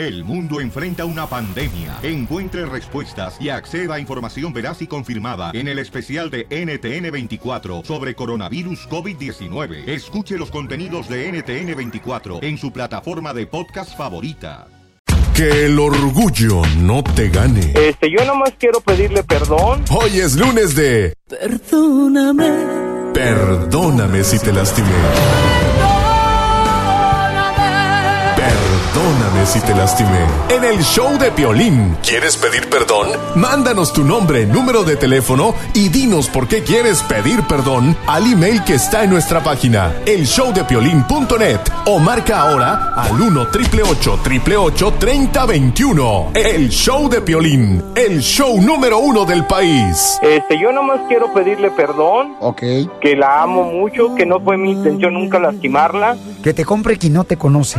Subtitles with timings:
[0.00, 1.98] El mundo enfrenta una pandemia.
[2.02, 8.14] Encuentre respuestas y acceda a información veraz y confirmada en el especial de NTN24 sobre
[8.14, 9.86] coronavirus COVID-19.
[9.86, 14.68] Escuche los contenidos de NTN24 en su plataforma de podcast favorita.
[15.34, 17.74] Que el orgullo no te gane.
[17.74, 19.84] Este, yo nomás quiero pedirle perdón.
[19.90, 22.50] Hoy es lunes de Perdóname.
[23.12, 24.88] Perdóname si te lastimé.
[28.92, 30.18] Perdóname si te lastimé.
[30.48, 31.96] En el show de Piolín.
[32.02, 33.10] ¿Quieres pedir perdón?
[33.36, 38.64] Mándanos tu nombre, número de teléfono y dinos por qué quieres pedir perdón al email
[38.64, 47.08] que está en nuestra página, elshowdepiolín.net o marca ahora al 1 888 3021 El show
[47.08, 50.18] de Piolín, el show número uno del país.
[50.20, 52.34] Este, yo nomás quiero pedirle perdón.
[52.40, 52.62] Ok.
[53.00, 56.16] Que la amo mucho, que no fue mi intención nunca lastimarla.
[56.42, 57.78] Que te compre quien no te conoce.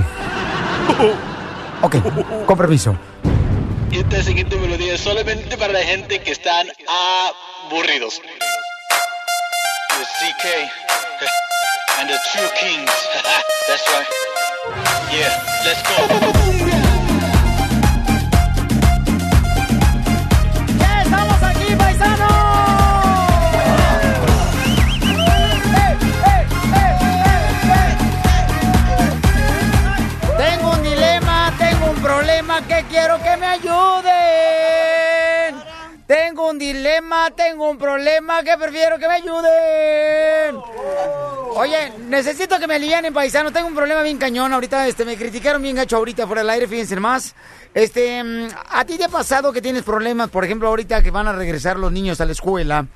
[1.81, 1.95] Ok,
[2.45, 2.95] con permiso.
[3.91, 6.67] Y esta siguiente melodía es solamente para la gente que están
[7.69, 8.21] aburridos.
[9.97, 10.71] The CK
[11.99, 12.91] and the True Kings.
[13.67, 14.07] That's right.
[15.11, 16.80] Yeah, let's go.
[32.67, 34.11] Que quiero que me ayuden.
[36.07, 40.57] Tengo un dilema, tengo un problema que prefiero que me ayuden.
[41.55, 43.51] Oye, necesito que me alivianen, paisano.
[43.51, 44.51] Tengo un problema bien cañón.
[44.51, 47.33] Ahorita este, me criticaron bien gacho ahorita fuera del aire, fíjense más.
[47.73, 51.27] Este, mm, ¿a ti te ha pasado que tienes problemas, por ejemplo, ahorita que van
[51.27, 52.87] a regresar los niños a la escuela?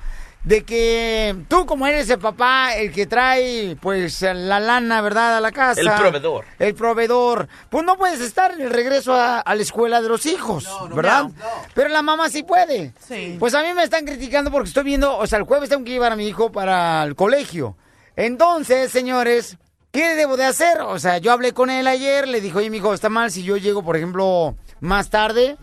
[0.46, 5.40] De que tú, como eres el papá, el que trae, pues, la lana, ¿verdad?, a
[5.40, 5.80] la casa.
[5.80, 6.44] El proveedor.
[6.60, 7.48] El proveedor.
[7.68, 11.26] Pues no puedes estar en el regreso a, a la escuela de los hijos, ¿verdad?
[11.74, 12.92] Pero la mamá sí puede.
[13.08, 13.36] Sí.
[13.40, 15.90] Pues a mí me están criticando porque estoy viendo, o sea, el jueves tengo que
[15.90, 17.76] llevar a mi hijo para el colegio.
[18.14, 19.58] Entonces, señores,
[19.90, 20.80] ¿qué debo de hacer?
[20.80, 23.42] O sea, yo hablé con él ayer, le dijo, oye, mi hijo, está mal si
[23.42, 25.56] yo llego, por ejemplo, más tarde.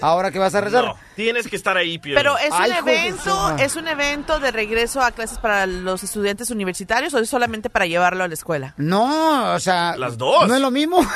[0.00, 0.84] Ahora que vas a rezar.
[0.84, 2.16] No, tienes que estar ahí, Piolín.
[2.16, 6.50] Pero es Ay, un evento, es un evento de regreso a clases para los estudiantes
[6.50, 8.74] universitarios o es solamente para llevarlo a la escuela.
[8.76, 9.96] No, o sea.
[9.96, 10.46] Las dos.
[10.48, 11.00] No es lo mismo.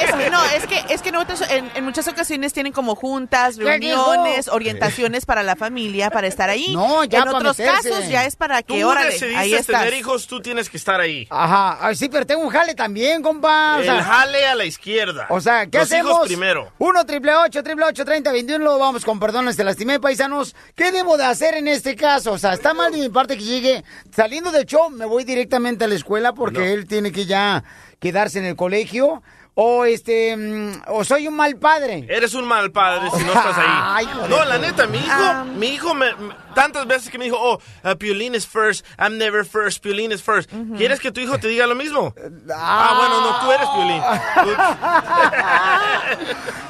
[0.00, 2.94] Es que, no, es que, es que en, otras- en, en muchas ocasiones tienen como
[2.94, 6.72] juntas, ¿Qué reuniones, orientaciones para la familia, para estar ahí.
[6.72, 7.88] No, ya En otros meterse.
[7.90, 9.18] casos ya es para que, órale, ahí
[9.50, 9.80] decidiste estás.
[9.84, 11.26] tener hijos, tú tienes que estar ahí.
[11.30, 13.76] Ajá, ay, sí, pero tengo un jale también, compa.
[13.76, 15.26] O El sea, jale a la izquierda.
[15.30, 16.28] O sea, ¿qué Los hacemos?
[16.38, 16.72] Primero.
[16.78, 20.54] 1 triple 8 triple 8 30 21 lo vamos con perdón, te lastimé, paisanos.
[20.76, 22.32] ¿Qué debo de hacer en este caso?
[22.32, 23.84] O sea, está mal de mi parte que llegue
[24.14, 27.64] saliendo del show, me voy directamente a la escuela porque él tiene que ya
[27.98, 29.22] quedarse en el colegio.
[29.60, 32.06] O este, mm, o soy un mal padre.
[32.08, 34.12] Eres un mal padre si no estás Ay, ahí.
[34.14, 34.30] joder.
[34.30, 35.44] no, la neta, mi hijo, Ah.
[35.44, 39.18] mi hijo me, me- tantas veces que me dijo, oh, uh, Piolín is first, I'm
[39.18, 40.48] never first, Piolín is first.
[40.76, 42.14] ¿Quieres que tu hijo te diga lo mismo?
[42.54, 44.02] Ah, bueno, no, tú eres Piolín.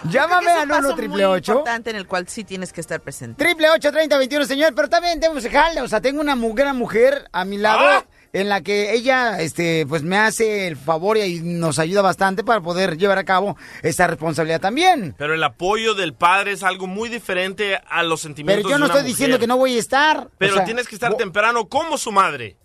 [0.11, 3.01] Llámame al paso 1 muy triple 8 importante en el cual sí tienes que estar
[3.01, 3.43] presente.
[3.45, 6.77] Triple 8 30 21, señor, pero también tengo ese jale, o sea, tengo una gran
[6.77, 8.05] mujer a mi lado Ah.
[8.41, 12.61] En la que ella, este, pues me hace el favor y nos ayuda bastante para
[12.61, 15.15] poder llevar a cabo esa responsabilidad también.
[15.19, 18.87] Pero el apoyo del padre es algo muy diferente a los sentimientos Pero yo no
[18.87, 20.29] de una estoy diciendo que no voy a estar.
[20.39, 22.57] Pero o sea, tienes que estar temprano como su madre.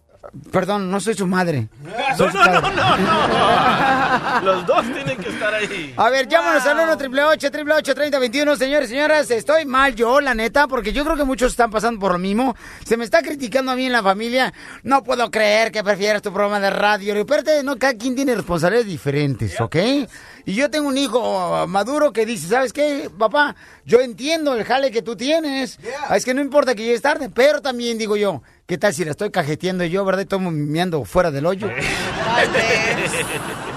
[0.51, 1.67] Perdón, no soy su madre.
[1.83, 4.41] No, su no, no, no, no.
[4.43, 5.93] Los dos tienen que estar ahí.
[5.97, 9.29] A ver, llámanos al 1 triple 8 triple 8 30 21, señores y señoras.
[9.31, 12.55] Estoy mal yo, la neta, porque yo creo que muchos están pasando por lo mismo.
[12.85, 14.53] Se me está criticando a mí en la familia.
[14.83, 17.25] No puedo creer que prefieras tu programa de radio.
[17.25, 19.75] Pero no, cada quien tiene responsabilidades diferentes, ¿ok?
[20.45, 23.55] Y yo tengo un hijo maduro que dice, ¿sabes qué, papá?
[23.85, 25.79] Yo entiendo el jale que tú tienes.
[26.13, 29.11] Es que no importa que llegues tarde, pero también digo yo, ¿qué tal si la
[29.11, 30.21] estoy cajeteando yo, verdad?
[30.21, 31.67] Y Estoy meando fuera del hoyo.
[31.67, 31.85] Vez.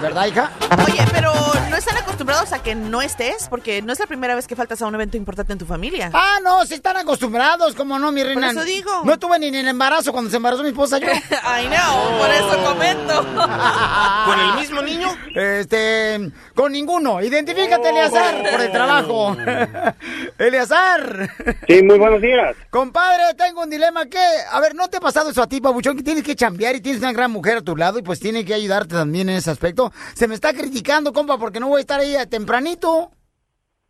[0.01, 0.51] ¿Verdad, hija?
[0.85, 1.33] Oye, pero
[1.69, 4.81] no están acostumbrados a que no estés, porque no es la primera vez que faltas
[4.81, 6.09] a un evento importante en tu familia.
[6.13, 8.51] Ah, no, sí están acostumbrados, como no, mi reina.
[8.51, 9.01] eso digo.
[9.03, 11.07] No estuve ni en el embarazo cuando se embarazó mi esposa yo.
[11.43, 13.25] Ay, no, por eso comento.
[14.25, 15.15] ¿Con el mismo niño?
[15.35, 17.21] Este, con ninguno.
[17.21, 19.35] Identifícate, Eleazar, por el trabajo.
[20.37, 21.29] Eleazar.
[21.67, 22.55] Sí, muy buenos días.
[22.69, 24.17] Compadre, tengo un dilema que,
[24.51, 25.97] a ver, ¿no te ha pasado eso a ti, Pabuchón?
[25.97, 28.45] Que tienes que chambear y tienes una gran mujer a tu lado y pues tiene
[28.45, 29.91] que ayudarte también en ese aspecto.
[30.13, 33.11] Se me está criticando, compa, porque no voy a estar ahí a tempranito.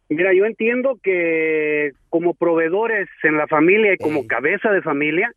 [0.09, 5.33] Mira, yo entiendo que como proveedores en la familia y como cabeza de familia,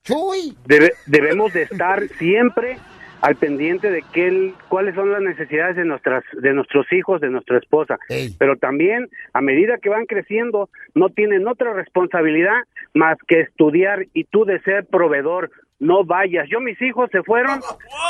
[0.67, 2.76] debe- debemos de estar siempre
[3.22, 7.58] al pendiente de qué, cuáles son las necesidades de nuestras de nuestros hijos, de nuestra
[7.58, 7.99] esposa.
[8.38, 12.56] Pero también a medida que van creciendo no tienen otra responsabilidad
[12.94, 15.50] más que estudiar y tú de ser proveedor.
[15.78, 16.46] No vayas.
[16.50, 17.61] Yo mis hijos se fueron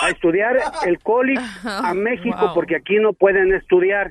[0.03, 4.11] a estudiar el college a México porque aquí no pueden estudiar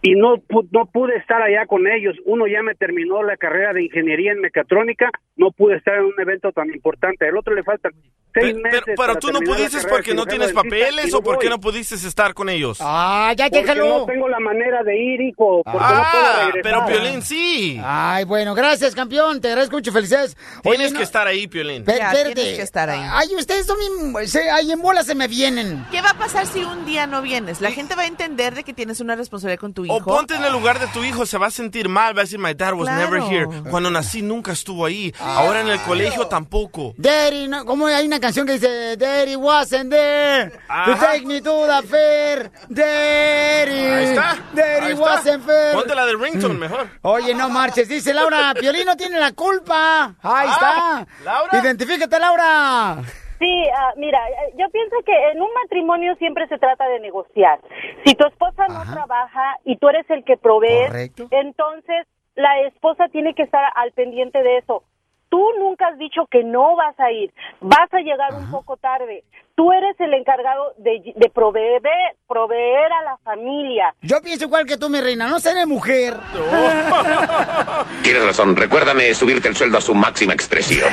[0.00, 2.16] y no, pu- no pude estar allá con ellos.
[2.24, 6.14] Uno ya me terminó la carrera de ingeniería en mecatrónica, no pude estar en un
[6.18, 7.26] evento tan importante.
[7.28, 7.92] El otro le faltan
[8.34, 8.82] seis meses.
[8.84, 11.56] Pero para tú no pudiste porque no tienes papeles no o por qué voy.
[11.56, 12.78] no pudiste estar con ellos.
[12.80, 13.98] Ah, ya Porque déjalo.
[14.00, 15.62] no tengo la manera de ir, hijo.
[15.64, 16.60] Porque no Ah, regresar.
[16.62, 17.80] pero Piolín sí.
[17.84, 19.40] Ay, bueno, gracias, campeón.
[19.40, 19.92] Te agradezco mucho.
[19.92, 20.36] Felicidades.
[20.62, 21.84] Tienes no- que estar ahí, Piolín.
[21.84, 23.00] Ya, tienes que estar ahí.
[23.10, 23.76] Ay, ustedes son
[24.12, 24.28] bien...
[24.28, 25.84] se- Ay, en bolas se me vienen.
[25.90, 27.60] ¿Qué va a pasar si un día no vienes?
[27.60, 29.94] La gente va a entender de que tienes una responsabilidad con tu hijo.
[29.96, 32.24] O ponte en el lugar de tu hijo, se va a sentir mal, va a
[32.24, 33.10] decir, my dad was Claro.
[33.10, 33.46] never here.
[33.70, 35.12] Cuando nací nunca estuvo ahí.
[35.20, 36.94] Ahora en el colegio tampoco.
[36.96, 41.66] Daddy, no, ¿cómo hay una canción que dice Daddy wasn't there to take me to
[41.66, 42.50] the fair?
[42.68, 43.72] Daddy.
[43.72, 44.36] Ahí está.
[44.52, 45.00] Daddy Ahí está.
[45.02, 45.74] wasn't fair.
[45.74, 46.88] Ponte la de Rington mejor.
[47.02, 47.88] Oye, no marches.
[47.88, 50.14] Dice Laura, Piolín no tiene la culpa.
[50.22, 51.24] Ahí Ah, está.
[51.24, 51.58] Laura.
[51.60, 52.96] Identifícate, Laura.
[53.38, 54.18] Sí, ah, mira,
[54.58, 57.60] yo pienso que en un matrimonio siempre se trata de negociar.
[58.04, 61.28] Si tu esposa no trabaja y tú eres el que provee, Correcto.
[61.30, 64.82] entonces la esposa tiene que estar al pendiente de eso.
[65.28, 69.24] Tú nunca has dicho que no vas a ir, vas a llegar un poco tarde.
[69.54, 71.82] Tú eres el encargado de, de proveer,
[72.28, 73.92] proveer a la familia.
[74.02, 75.26] Yo pienso igual que tú, mi reina.
[75.26, 76.14] No seré mujer.
[78.02, 80.88] Tienes razón, recuérdame subirte el sueldo a su máxima expresión.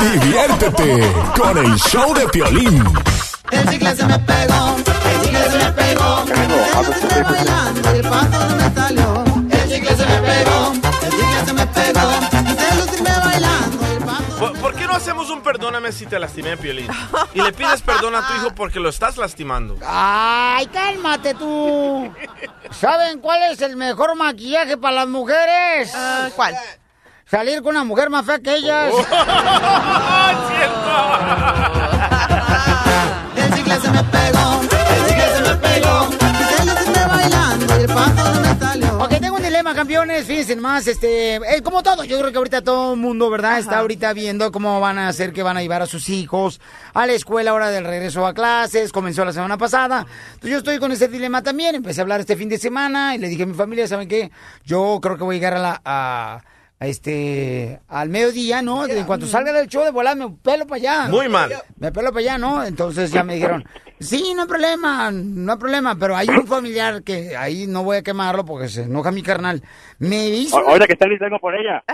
[0.00, 2.84] Diviértete con el show de Piolín.
[3.50, 6.24] El chicle se me pegó, el chicle se me pegó.
[6.88, 9.24] Estoy bailando y el paso no me salió.
[9.50, 10.49] El chicle se me pegó,
[15.30, 16.88] un perdóname si te lastimé, Piolín?
[17.34, 19.78] Y le pides perdón a tu hijo porque lo estás lastimando.
[19.86, 22.12] Ay, cálmate tú.
[22.70, 25.92] ¿Saben cuál es el mejor maquillaje para las mujeres?
[26.36, 26.56] ¿Cuál?
[27.30, 28.92] Salir con una mujer más fea que ellas.
[33.36, 34.10] El
[39.74, 40.26] campeones.
[40.26, 43.58] Fíjense más, este, eh, como todo, yo creo que ahorita todo el mundo, ¿verdad?
[43.58, 46.60] Está ahorita viendo cómo van a hacer que van a llevar a sus hijos
[46.94, 48.92] a la escuela ahora del regreso a clases.
[48.92, 50.06] Comenzó la semana pasada.
[50.34, 51.74] Entonces yo estoy con ese dilema también.
[51.74, 54.30] Empecé a hablar este fin de semana y le dije a mi familia, ¿saben qué?
[54.64, 55.80] Yo creo que voy a llegar a la...
[55.84, 56.44] a
[56.80, 58.86] este al mediodía, ¿no?
[58.86, 61.08] En cuanto salga del show de volar me pelo para allá.
[61.08, 61.52] Muy mal.
[61.76, 62.64] Me pelo para allá, ¿no?
[62.64, 63.64] Entonces ya me dijeron,
[64.00, 67.98] sí, no hay problema, no hay problema, pero hay un familiar que ahí no voy
[67.98, 69.62] a quemarlo porque se enoja mi carnal.
[69.98, 70.56] Me hizo...
[70.56, 71.84] O- Ahorita que está listo, vengo por ella.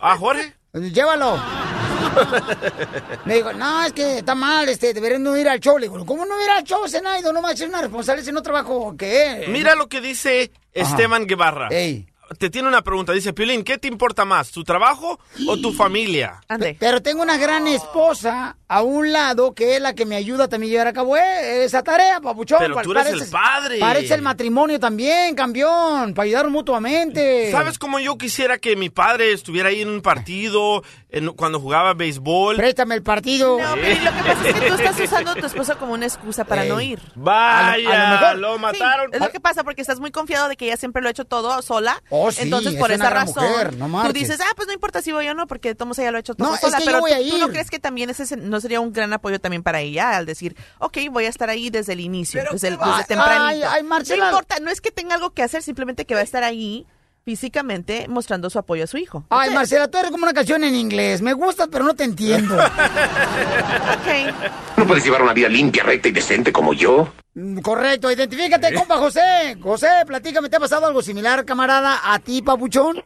[0.00, 0.54] Ah, Jorge.
[0.74, 1.36] Llévalo.
[3.24, 5.78] Me dijo, no, es que está mal, este, deberían no ir al show.
[5.78, 7.32] Le digo, ¿cómo no ir al show, Zenaido?
[7.32, 9.46] No manches, una responsable si no trabajo, ¿qué?
[9.48, 10.90] Mira lo que dice Ajá.
[10.90, 11.68] Esteban Guevara.
[11.70, 12.07] Ey.
[12.38, 13.12] Te tiene una pregunta.
[13.12, 16.40] Dice, Piolín, ¿qué te importa más, tu trabajo o tu familia?
[16.58, 20.46] Pe- Pero tengo una gran esposa a un lado que es la que me ayuda
[20.48, 22.58] también a llevar a cabo eh, esa tarea, papuchón.
[22.60, 23.78] Pero tú eres el padre.
[23.80, 27.50] Parece el matrimonio también, campeón, para ayudar mutuamente.
[27.50, 31.94] ¿Sabes cómo yo quisiera que mi padre estuviera ahí en un partido en- cuando jugaba
[31.94, 32.56] béisbol?
[32.56, 33.58] Préstame el partido.
[33.58, 36.04] No, pero lo que pasa es que tú estás usando a tu esposa como una
[36.06, 36.68] excusa para Ey.
[36.68, 37.00] no ir.
[37.14, 38.38] Vaya, A lo- a lo mejor.
[38.38, 39.10] lo mataron.
[39.10, 41.10] Sí, es lo que pasa porque estás muy confiado de que ella siempre lo ha
[41.10, 42.02] hecho todo sola.
[42.10, 45.02] Oh, sí, Entonces, es por esa razón, mujer, no tú dices, ah, pues no importa
[45.02, 46.78] si voy o no, porque Tomo ella lo ha hecho todo No, es sola.
[46.78, 47.52] que yo pero voy tú, a tú no ir.
[47.52, 50.98] crees que también ese no sería un gran apoyo también para ella al decir, ok,
[51.10, 53.44] voy a estar ahí desde el inicio, desde, el, desde Ay, tempranito.
[53.44, 54.24] ay, ay, Marcela.
[54.24, 56.86] No importa, no es que tenga algo que hacer, simplemente que va a estar ahí
[57.28, 59.22] físicamente mostrando su apoyo a su hijo.
[59.28, 61.20] Ay, Marcela, tú eres como una canción en inglés.
[61.20, 62.56] Me gusta, pero no te entiendo.
[64.78, 67.06] ¿No puedes llevar una vida limpia, recta y decente como yo?
[67.34, 69.58] Mm, Correcto, identifícate, compa José.
[69.60, 72.96] José, platícame, ¿te ha pasado algo similar, camarada, a ti, papuchón?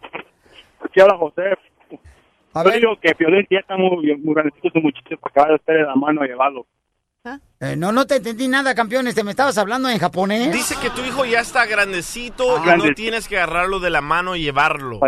[0.84, 1.42] Aquí habla José.
[2.54, 2.78] A Yo ver.
[2.80, 6.24] digo que Piolín ya está muy, muy grandecito su muchacho para acabar de la mano
[6.24, 6.64] y llevarlo.
[7.62, 9.06] Eh, no, no te entendí nada, campeón.
[9.06, 10.52] Este, ¿Me estabas hablando en japonés?
[10.52, 14.34] Dice que tu hijo ya está grandecito y no tienes que agarrarlo de la mano
[14.34, 14.98] y llevarlo.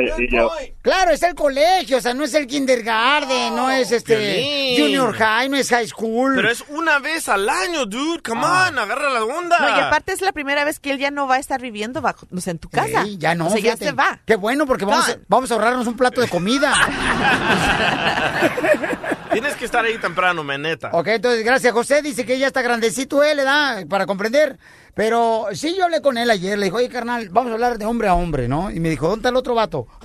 [0.81, 5.49] Claro, es el colegio, o sea, no es el kindergarten, no es este junior high,
[5.49, 6.35] no es high school.
[6.37, 8.23] Pero es una vez al año, dude.
[8.23, 8.69] Come Ah.
[8.71, 9.59] on, agarra la onda.
[9.59, 12.03] No, y aparte es la primera vez que él ya no va a estar viviendo
[12.03, 13.03] bajo, o sea, en tu casa.
[13.05, 14.21] Sí, ya no, O sea, ya se va.
[14.25, 16.73] Qué bueno, porque vamos, a, vamos a ahorrarnos un plato de comida.
[19.33, 20.91] Tienes que estar ahí temprano, meneta.
[20.93, 22.03] ok, entonces, gracias, José.
[22.03, 23.87] Dice que ya está grandecito él, ¿verdad?
[23.89, 24.59] Para comprender.
[24.95, 26.59] Pero sí, yo hablé con él ayer.
[26.59, 28.71] Le dijo, oye, carnal, vamos a hablar de hombre a hombre, ¿no?
[28.71, 29.87] Y me dijo, ¿dónde está el otro vato?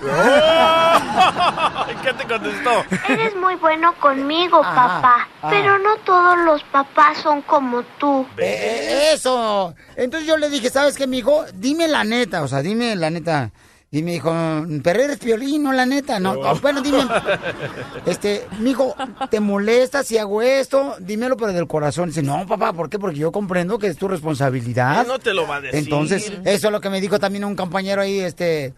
[2.01, 2.85] ¿Qué te contestó?
[3.09, 5.49] Eres muy bueno conmigo, Ajá, papá, ajá.
[5.49, 8.25] pero no todos los papás son como tú.
[8.37, 9.75] Eh, eso.
[9.95, 11.45] Entonces yo le dije, ¿sabes qué, mijo?
[11.53, 13.51] Dime la neta, o sea, dime la neta.
[13.91, 14.31] Y me dijo,
[14.83, 16.19] pero eres piolín, no la neta.
[16.19, 16.55] No, Oh.
[16.61, 16.99] bueno, dime.
[18.05, 18.95] Este, mijo,
[19.31, 20.95] ¿te molesta si hago esto?
[20.99, 22.09] Dímelo, pero del corazón.
[22.09, 22.99] Dice, no, papá, ¿por qué?
[22.99, 25.07] Porque yo comprendo que es tu responsabilidad.
[25.07, 25.79] No te lo va a decir.
[25.79, 28.73] Entonces, eso es lo que me dijo también un compañero ahí, este,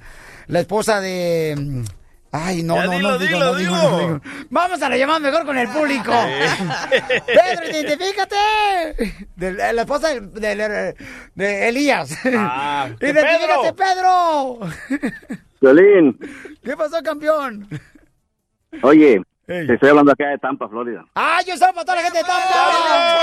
[0.47, 1.83] la esposa de...
[2.33, 4.09] Ay, no, Ya no, dilo, no, digo, dilo, no digo, dilo.
[4.09, 4.21] no.
[4.49, 6.11] Vamos a la llamada mejor con el público.
[7.25, 8.35] Pedro, identifícate.
[9.35, 10.21] De, de la esposa de,
[10.55, 10.95] de-
[11.35, 12.17] de Elías.
[12.33, 14.59] Ah, ¡que identifícate, Pedro.
[15.59, 16.17] Violín,
[16.63, 17.67] ¿Qué pasó, campeón?
[18.81, 21.03] oye, te estoy hablando acá de Tampa, Florida.
[21.15, 23.19] ¡Ah, yo salvo para toda la gente de Tampa!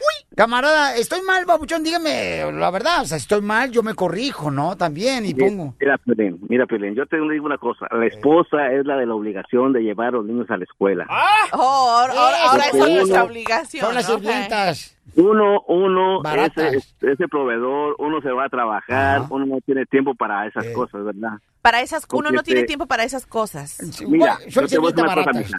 [0.00, 3.02] Uy, Camarada, estoy mal, babuchón, dígame la verdad.
[3.02, 4.76] O sea, estoy mal, yo me corrijo, ¿no?
[4.76, 5.74] También, y pongo.
[5.78, 7.86] Mira, Piolín, mira, Piolín, yo te digo una cosa.
[7.90, 11.06] La esposa es la de la obligación de llevar a los niños a la escuela.
[11.52, 13.84] Oh, ahora, ahora- ahora eso es nuestra uno- obligación.
[13.86, 14.14] Son las ¿no?
[14.18, 14.96] sirvientas.
[15.16, 20.46] Uno, uno, ese, ese proveedor, uno se va a trabajar, uno no tiene tiempo para
[20.46, 21.32] esas cosas, ¿verdad?
[21.62, 23.78] Para esas, uno Porque no tiene te- tiempo para esas cosas.
[24.06, 25.58] Mira, yo te voy a decir una cosa, sirvienta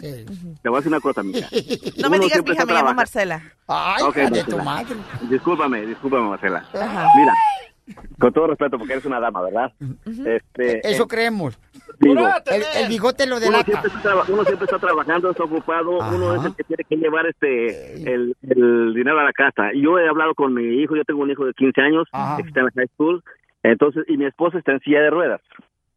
[0.62, 1.48] Te voy a decir una cosa, mija.
[2.02, 2.94] No me digas, mija, me llamo.
[2.94, 3.42] Marcela.
[3.68, 4.56] Ay, Ok, hija de Marcela.
[4.58, 4.96] tu madre.
[5.30, 6.58] Discúlpame, discúlpame, Marcela.
[6.74, 7.08] Ajá.
[7.16, 7.34] Mira,
[8.18, 9.72] con todo respeto, porque eres una dama, ¿verdad?
[10.26, 11.58] este, Eso eh, creemos.
[11.98, 13.64] digo, El, el bigote lo uno delata.
[13.64, 16.96] siempre, está, traba- uno siempre está trabajando, está ocupado, uno es el que tiene que
[16.96, 19.70] llevar este el, el dinero a la casa.
[19.74, 22.36] Yo he hablado con mi hijo, yo tengo un hijo de 15 años Ajá.
[22.40, 23.22] que está en la high school,
[23.62, 25.40] entonces, y mi esposa está en silla de ruedas.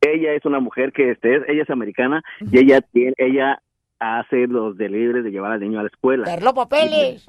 [0.02, 3.60] Ella es una mujer que este, ella es americana y ella tiene, ella
[4.00, 7.26] hace los deliveries de llevar al niño a la escuela Ver los papeles.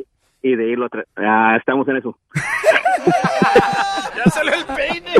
[0.47, 2.19] Y de irlo a tra- ah, estamos en eso.
[4.17, 5.12] Ya salió el peine.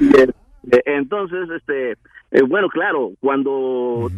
[0.00, 1.92] Y, eh, entonces, este,
[2.30, 4.08] eh, bueno, claro, cuando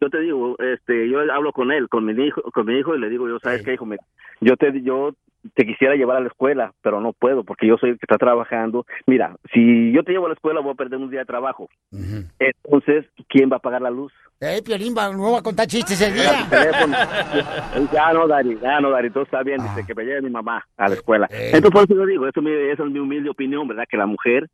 [0.00, 3.00] yo te digo, este, yo hablo con él, con mi hijo, con mi hijo y
[3.00, 4.02] le digo, yo sabes qué, hijo, mira,
[4.40, 5.12] yo te, yo
[5.54, 8.16] te quisiera llevar a la escuela, pero no puedo porque yo soy el que está
[8.16, 8.86] trabajando.
[9.06, 11.68] Mira, si yo te llevo a la escuela voy a perder un día de trabajo.
[12.38, 14.12] Entonces, ¿quién va a pagar la luz?
[14.40, 16.46] Eh, Piolín, va, no va a contar chistes el día.
[17.92, 19.68] Ya no, Dari, ya no, Dari, todo está bien, Ah.
[19.74, 21.26] dice que me lleve mi mamá a la escuela.
[21.30, 21.52] Eh.
[21.54, 23.84] Entonces, por eso yo digo, eso, es mi- esa es mi humilde opinión, ¿verdad?
[23.88, 24.48] Que la mujer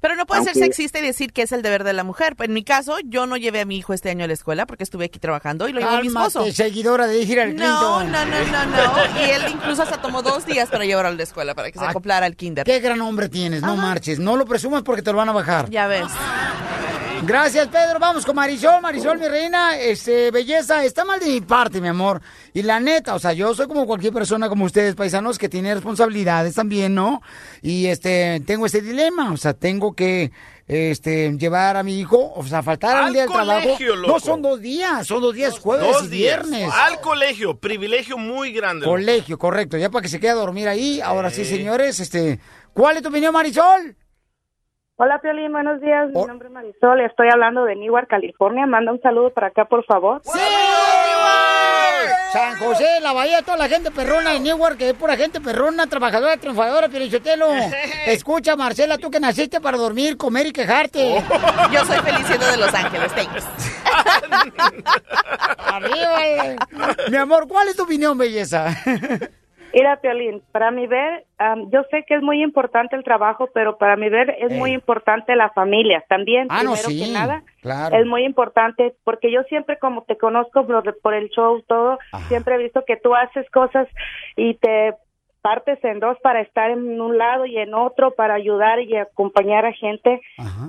[0.00, 2.34] Pero no puede ser Aunque- sexista y decir que es el deber de la mujer.
[2.38, 4.82] En mi caso, yo no llevé a mi hijo este año a la escuela porque
[4.84, 6.44] estuve aquí trabajando y lo llevó mi esposo.
[6.46, 8.12] Seguidora de Hillary No, Clinton.
[8.12, 8.66] no, no, no,
[9.14, 9.20] no.
[9.20, 11.84] Y él incluso hasta tomó dos días para llevarlo a la escuela, para que se
[11.84, 12.66] acoplara al kinder.
[12.66, 14.18] Qué gran hombre tienes, no marches.
[14.18, 15.70] No lo presumas porque te lo van a bajar.
[15.70, 16.06] Ya ves.
[17.26, 17.98] Gracias, Pedro.
[17.98, 18.80] Vamos con Marisol.
[18.80, 22.22] Marisol, mi reina, este, belleza, está mal de mi parte, mi amor.
[22.54, 25.74] Y la neta, o sea, yo soy como cualquier persona como ustedes, paisanos, que tiene
[25.74, 27.20] responsabilidades también, ¿no?
[27.62, 30.30] Y este, tengo este dilema, o sea, tengo que
[30.68, 33.76] este, llevar a mi hijo, o sea, faltar al día del trabajo.
[33.96, 34.12] loco.
[34.12, 36.48] No, son dos días, son dos días, jueves Dos y días.
[36.48, 36.72] viernes.
[36.72, 38.86] Al colegio, privilegio muy grande.
[38.86, 38.92] loco.
[38.92, 41.00] Colegio, correcto, ya para que se quede a dormir ahí.
[41.00, 42.38] Ahora sí, señores, este,
[42.72, 43.96] ¿cuál es tu opinión, Marisol?
[44.98, 46.08] Hola, Piolín, buenos días.
[46.08, 48.66] Mi nombre es Marisol, estoy hablando de Newark, California.
[48.66, 50.22] Manda un saludo para acá, por favor.
[52.32, 55.86] San José, la bahía, toda la gente perrona de Newark, que es pura gente perrona,
[55.86, 57.46] trabajadora, triunfadora, Pielichotelo.
[58.06, 61.22] Escucha, Marcela, tú que naciste para dormir, comer y quejarte.
[61.70, 63.46] Yo soy feliz siendo de Los Ángeles, thanks.
[65.58, 66.26] Arriba.
[66.26, 66.56] eh.
[67.10, 68.68] Mi amor, ¿cuál es tu opinión, belleza?
[69.76, 73.76] Mira, Piolín, para mi ver, am, yo sé que es muy importante el trabajo, pero
[73.76, 76.46] para mi ver es muy importante la familia también.
[76.48, 77.94] Ah, no, primero sí, que nada, claro.
[77.94, 82.54] es muy importante porque yo siempre, como te conozco por, por el show, todo, siempre
[82.54, 83.86] he visto que tú haces cosas
[84.34, 84.94] y te
[85.42, 89.66] partes en dos para estar en un lado y en otro para ayudar y acompañar
[89.66, 90.22] a gente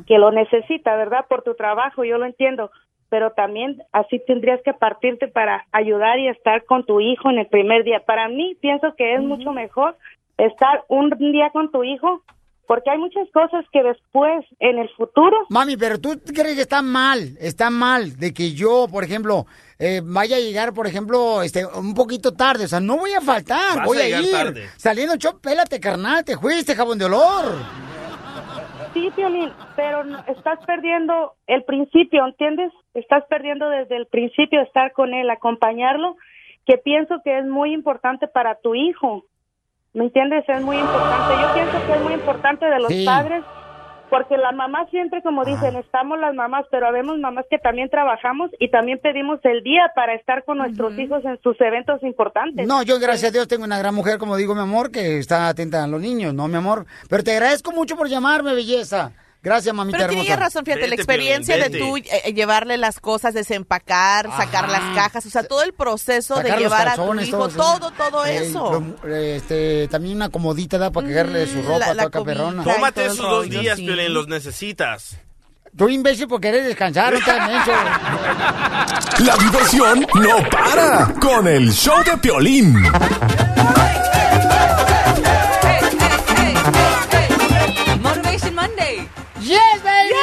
[0.05, 1.27] que lo necesita, ¿verdad?
[1.29, 2.71] Por tu trabajo, yo lo entiendo,
[3.09, 7.47] pero también así tendrías que partirte para ayudar y estar con tu hijo en el
[7.47, 8.01] primer día.
[8.05, 9.95] Para mí, pienso que es mucho mejor
[10.37, 12.21] estar un día con tu hijo
[12.67, 16.81] porque hay muchas cosas que después, en el futuro, Mami, pero tú crees que está
[16.81, 19.45] mal, está mal de que yo, por ejemplo,
[19.79, 22.65] eh, vaya a llegar, por ejemplo, este, un poquito tarde.
[22.65, 24.31] O sea, no voy a faltar, Vas voy a ir.
[24.31, 24.67] tarde.
[24.75, 27.55] Saliendo, chop, pélate, carnal, te fuiste, jabón de olor.
[28.99, 32.71] Sí, Piolín, pero no- estás perdiendo el principio, ¿entiendes?
[32.95, 36.15] Estás perdiendo desde el principio estar con él, acompañarlo,
[36.65, 39.23] que pienso que es muy importante para tu hijo.
[39.93, 40.43] ¿Me entiendes?
[40.49, 41.35] Es muy importante.
[41.41, 43.05] Yo pienso que es muy importante de los Sí.
[43.05, 43.43] padres
[44.09, 48.51] porque la mamá siempre, como dicen, estamos las mamás, pero habemos mamás que también trabajamos
[48.59, 52.67] y también pedimos el día para estar con nuestros hijos en sus eventos importantes.
[52.67, 55.47] No, yo gracias a Dios tengo una gran mujer, como digo, mi amor, que está
[55.49, 56.85] atenta a los niños, ¿no, mi amor?
[57.09, 59.11] Pero te agradezco mucho por llamarme, belleza.
[59.47, 60.23] Gracias, mamita Pero hermosa.
[60.23, 65.25] tenía razón, fíjate, la experiencia de tú eh, llevarle las cosas, desempacar, sacar las cajas,
[65.25, 67.91] o sea, todo el proceso Sacar de llevar a tu hijo, todo todo, eso.
[68.09, 68.83] todo Ey, eso.
[69.03, 72.63] lo- este, también una comodita da para cagarle su ropa, Mm, la- la toda perrona.
[72.63, 75.15] Tómate esos dos días, Piolín, los necesitas.
[75.77, 77.71] Tú imbécil por querer descansar, no menso.
[79.23, 82.73] La diversión no para con el show de Piolín.
[89.41, 90.13] ¡Yes, baby!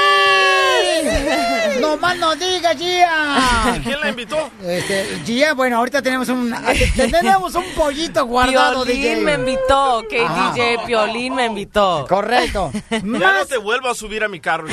[1.80, 3.80] ¡No más no digas, Gia!
[3.82, 4.50] ¿Quién la invitó?
[4.62, 6.54] Este, Gia, bueno, ahorita tenemos un,
[6.96, 9.20] tenemos un pollito guardado, Piolín DJ.
[9.22, 10.52] me invitó, que Ajá.
[10.54, 12.06] DJ Piolín me invitó.
[12.08, 12.70] Correcto.
[12.90, 14.66] Ya no te vuelvo a subir a mi carro.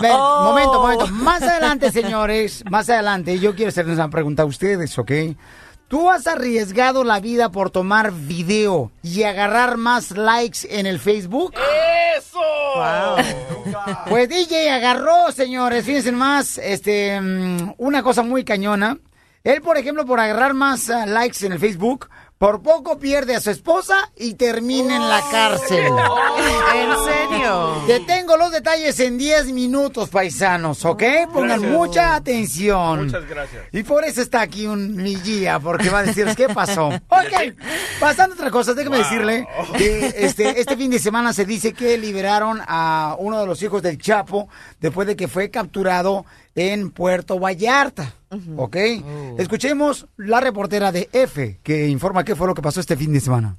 [0.00, 0.44] Ven, Oh.
[0.44, 1.06] momento, momento.
[1.08, 5.10] Más adelante, señores, más adelante, yo quiero hacerles una pregunta a ustedes, ¿ok?
[5.88, 11.54] ¿Tú has arriesgado la vida por tomar video y agarrar más likes en el Facebook?
[12.18, 12.40] ¡Eso!
[14.08, 18.98] Pues DJ agarró, señores, fíjense más, este, mm, una cosa muy cañona.
[19.44, 23.40] Él, por ejemplo, por agarrar más ah, likes en el Facebook, por poco pierde a
[23.40, 25.86] su esposa y termina en la cárcel.
[26.74, 27.82] ¿En serio?
[27.86, 31.02] Te tengo los detalles en 10 minutos, paisanos, ¿ok?
[31.32, 31.72] Pongan Gracias.
[31.72, 33.06] mucha atención.
[33.06, 33.64] Muchas gracias.
[33.72, 36.90] Y por eso está aquí un mi guía, porque va a decirles qué pasó.
[37.08, 37.54] Ok,
[37.98, 41.96] pasando a otra cosa, déjame decirle que este, este fin de semana se dice que
[41.96, 44.48] liberaron a uno de los hijos del Chapo
[44.80, 46.26] después de que fue capturado
[46.56, 48.14] en Puerto Vallarta.
[48.56, 48.76] ¿Ok?
[49.38, 53.20] Escuchemos la reportera de F que informa qué fue lo que pasó este fin de
[53.20, 53.56] semana.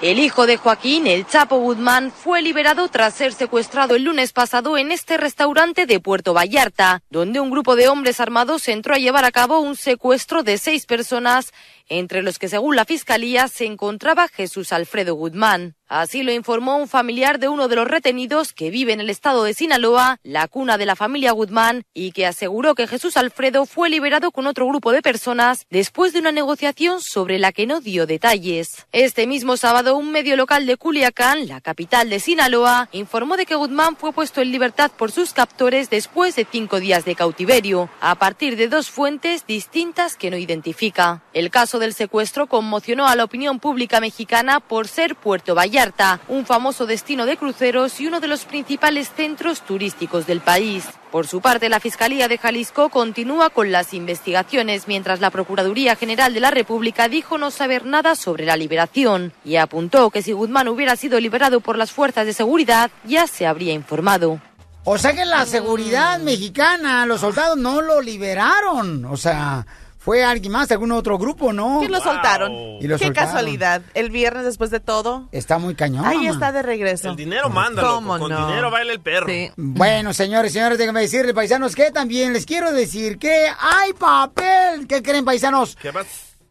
[0.00, 4.78] El hijo de Joaquín, el Chapo Guzmán, fue liberado tras ser secuestrado el lunes pasado
[4.78, 9.24] en este restaurante de Puerto Vallarta, donde un grupo de hombres armados entró a llevar
[9.24, 11.52] a cabo un secuestro de seis personas,
[11.88, 15.74] entre los que según la fiscalía se encontraba Jesús Alfredo Guzmán.
[15.88, 19.44] Así lo informó un familiar de uno de los retenidos que vive en el estado
[19.44, 23.88] de Sinaloa, la cuna de la familia Guzmán, y que aseguró que Jesús Alfredo fue
[23.88, 28.06] liberado con otro grupo de personas después de una negociación sobre la que no dio
[28.06, 28.86] detalles.
[28.92, 33.54] Este mismo sábado, un medio local de Culiacán, la capital de Sinaloa, informó de que
[33.54, 38.14] Guzmán fue puesto en libertad por sus captores después de cinco días de cautiverio, a
[38.16, 41.22] partir de dos fuentes distintas que no identifica.
[41.32, 46.46] El caso del secuestro conmocionó a la opinión pública mexicana por ser Puerto Vallarta, un
[46.46, 50.84] famoso destino de cruceros y uno de los principales centros turísticos del país.
[51.10, 56.34] Por su parte, la Fiscalía de Jalisco continúa con las investigaciones, mientras la Procuraduría General
[56.34, 60.68] de la República dijo no saber nada sobre la liberación y apuntó que si Guzmán
[60.68, 64.40] hubiera sido liberado por las fuerzas de seguridad, ya se habría informado.
[64.84, 69.04] O sea que la seguridad mexicana, los soldados no lo liberaron.
[69.04, 69.66] O sea,
[70.08, 71.80] fue alguien más, algún otro grupo, ¿no?
[71.80, 72.50] ¿Quién lo soltaron?
[72.80, 73.28] Y lo Qué soltaron.
[73.30, 73.82] casualidad.
[73.92, 75.28] El viernes después de todo.
[75.32, 76.06] Está muy cañón.
[76.06, 76.30] Ahí mamá.
[76.30, 77.10] está de regreso.
[77.10, 77.82] El dinero manda.
[77.82, 78.46] ¿Cómo Con no?
[78.46, 79.26] dinero baila el perro.
[79.58, 84.86] Bueno, señores, señores, déjenme decirles, paisanos, que también les quiero decir que hay papel.
[84.88, 85.76] ¿Qué creen, paisanos?
[85.76, 86.08] ¿Qué pasa?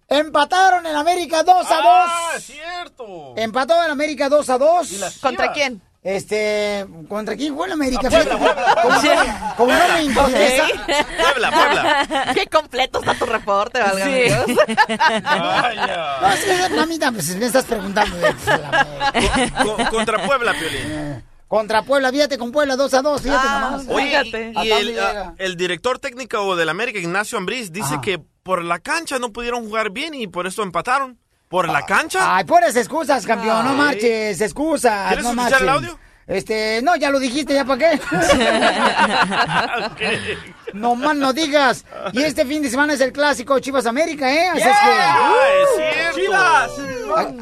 [0.08, 1.84] Empataron en América 2 a 2.
[1.84, 3.34] ¡Ah, es cierto!
[3.38, 5.20] Empató en América 2 a 2.
[5.20, 5.82] ¿Contra quién?
[6.08, 8.10] Este, ¿contra quién jugó en América?
[8.10, 10.64] Puebla, Puebla, Como, no me interesa.
[11.20, 12.32] Puebla, Puebla.
[12.34, 14.12] Qué completo está tu reporte, valga Sí.
[14.12, 14.46] Dios.
[16.22, 18.16] No, es que, mamita, pues me estás preguntando.
[18.16, 18.34] de-
[19.92, 21.24] contra Puebla, Piolín.
[21.50, 23.86] Contra Puebla, fíjate con Puebla 2 a 2, fíjate Ah, nomás.
[23.90, 24.54] Oye, Fíjate.
[24.64, 28.02] y, y ¿A el, ah, el director técnico del América, Ignacio Ambriz, dice Ajá.
[28.02, 31.20] que por la cancha no pudieron jugar bien y por eso empataron.
[31.48, 32.36] ¿Por la cancha?
[32.36, 35.08] Ay, puras excusas, campeón, no marches, excusas.
[35.08, 35.90] ¿Quieres no escuchar el marches.
[35.90, 36.00] audio?
[36.28, 38.02] Este, no, ya lo dijiste, ¿ya para qué?
[40.74, 41.86] No más no digas.
[42.12, 44.50] Y este fin de semana es el clásico Chivas América, ¿eh?
[44.50, 44.72] Así es que.
[44.74, 45.34] ¡Ah,
[45.64, 45.70] es
[46.16, 46.32] cierto!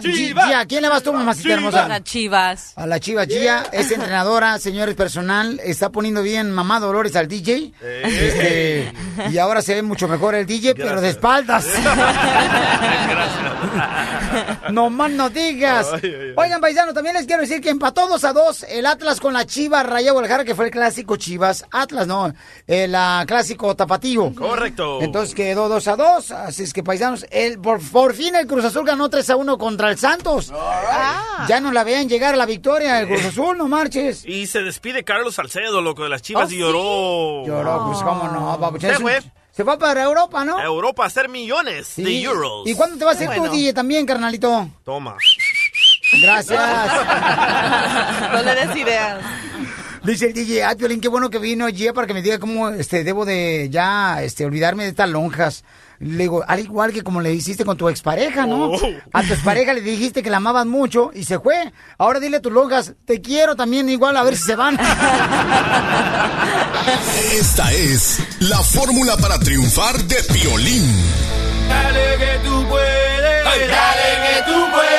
[0.01, 1.87] Gi- Gia, ¿a quién le vas tú, mamacita hermosa?
[1.87, 2.73] Las chivas.
[2.75, 7.71] A la Chiva Gia, es entrenadora, señores personal, está poniendo bien mamá Dolores al DJ.
[7.81, 8.93] Este,
[9.31, 11.65] y ahora se ve mucho mejor el DJ, pero de espaldas.
[14.71, 15.87] No más no digas.
[15.93, 16.33] Ay, ay, ay.
[16.35, 19.45] Oigan, paisano, también les quiero decir que empató 2 a 2 el Atlas con la
[19.45, 21.65] Chivas Raya Guadalajara, que fue el clásico Chivas.
[21.71, 22.33] Atlas, no,
[22.67, 22.95] el
[23.27, 24.33] clásico Tapatío.
[24.35, 25.01] Correcto.
[25.01, 26.31] Entonces quedó 2 a 2.
[26.31, 29.54] Así es que, paisanos, el, por, por fin el Cruz Azul ganó 3 a 1
[29.57, 30.51] contra el Santos.
[30.53, 31.45] Ah.
[31.47, 34.25] Ya no la vean llegar a la victoria el Cruz Azul, no marches.
[34.25, 37.45] Y se despide Carlos Salcedo, loco, de las Chivas Oh, y lloró.
[37.45, 38.91] Lloró, pues cómo no, papuchón.
[39.51, 40.57] Se va para Europa, ¿no?
[40.57, 42.03] A Europa a hacer millones Sí.
[42.03, 42.63] de euros.
[42.67, 43.45] ¿Y cuándo te vas a ir Bueno.
[43.45, 44.67] tú, DJ, también, carnalito?
[44.83, 45.15] Toma.
[46.21, 46.61] Gracias.
[48.33, 49.23] No le des ideas.
[50.03, 52.69] Dice el DJ, ay, Piolín, qué bueno que vino Gia para que me diga cómo
[52.69, 55.63] este, debo de ya este, olvidarme de estas lonjas.
[55.99, 58.71] Le digo, al igual que como le hiciste con tu expareja, ¿no?
[58.71, 58.79] Oh.
[59.13, 61.71] A tu expareja le dijiste que la amabas mucho y se fue.
[61.97, 64.77] Ahora dile a tus lonjas, te quiero también igual, a ver si se van.
[67.31, 70.83] Esta es la fórmula para triunfar de Piolín.
[71.67, 74.95] Dale que tú puedes, dale que tú puedes.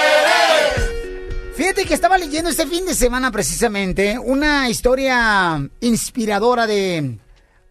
[1.56, 7.18] Fíjate que estaba leyendo este fin de semana precisamente una historia inspiradora de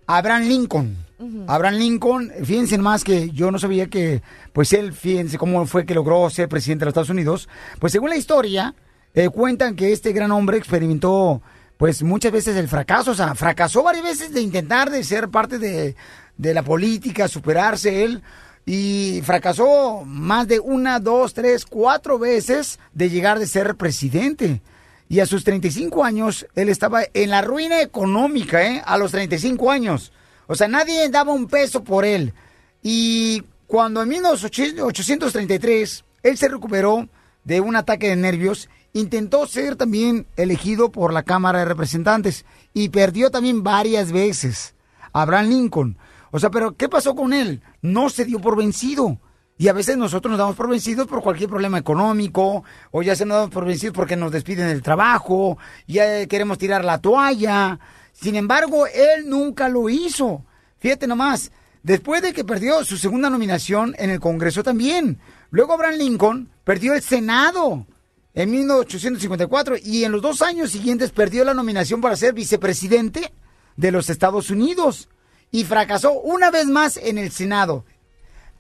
[0.08, 1.05] Abraham Lincoln.
[1.48, 5.96] Abraham Lincoln, fíjense más que yo no sabía que, pues él, fíjense cómo fue que
[5.96, 7.48] logró ser presidente de los Estados Unidos.
[7.80, 8.76] Pues según la historia,
[9.14, 11.42] eh, cuentan que este gran hombre experimentó,
[11.78, 15.58] pues muchas veces el fracaso, o sea, fracasó varias veces de intentar de ser parte
[15.58, 15.96] de,
[16.38, 18.22] de la política, superarse él.
[18.68, 24.62] Y fracasó más de una, dos, tres, cuatro veces de llegar de ser presidente.
[25.08, 28.82] Y a sus 35 años, él estaba en la ruina económica, ¿eh?
[28.84, 30.12] A los 35 años.
[30.48, 32.34] O sea, nadie daba un peso por él.
[32.82, 37.08] Y cuando en 1833 él se recuperó
[37.44, 42.90] de un ataque de nervios, intentó ser también elegido por la Cámara de Representantes y
[42.90, 44.76] perdió también varias veces.
[45.14, 45.98] Abraham Lincoln.
[46.32, 47.62] O sea, pero ¿qué pasó con él?
[47.82, 49.20] No se dio por vencido.
[49.58, 53.26] Y a veces nosotros nos damos por vencidos por cualquier problema económico, o ya se
[53.26, 57.80] nos damos por vencidos porque nos despiden del trabajo, ya queremos tirar la toalla.
[58.20, 60.46] Sin embargo, él nunca lo hizo.
[60.80, 61.52] Fíjate nomás,
[61.84, 65.20] después de que perdió su segunda nominación en el Congreso también.
[65.52, 67.86] Luego Abraham Lincoln perdió el Senado
[68.34, 73.34] en 1854 y en los dos años siguientes perdió la nominación para ser vicepresidente
[73.76, 75.10] de los Estados Unidos
[75.52, 77.86] y fracasó una vez más en el Senado.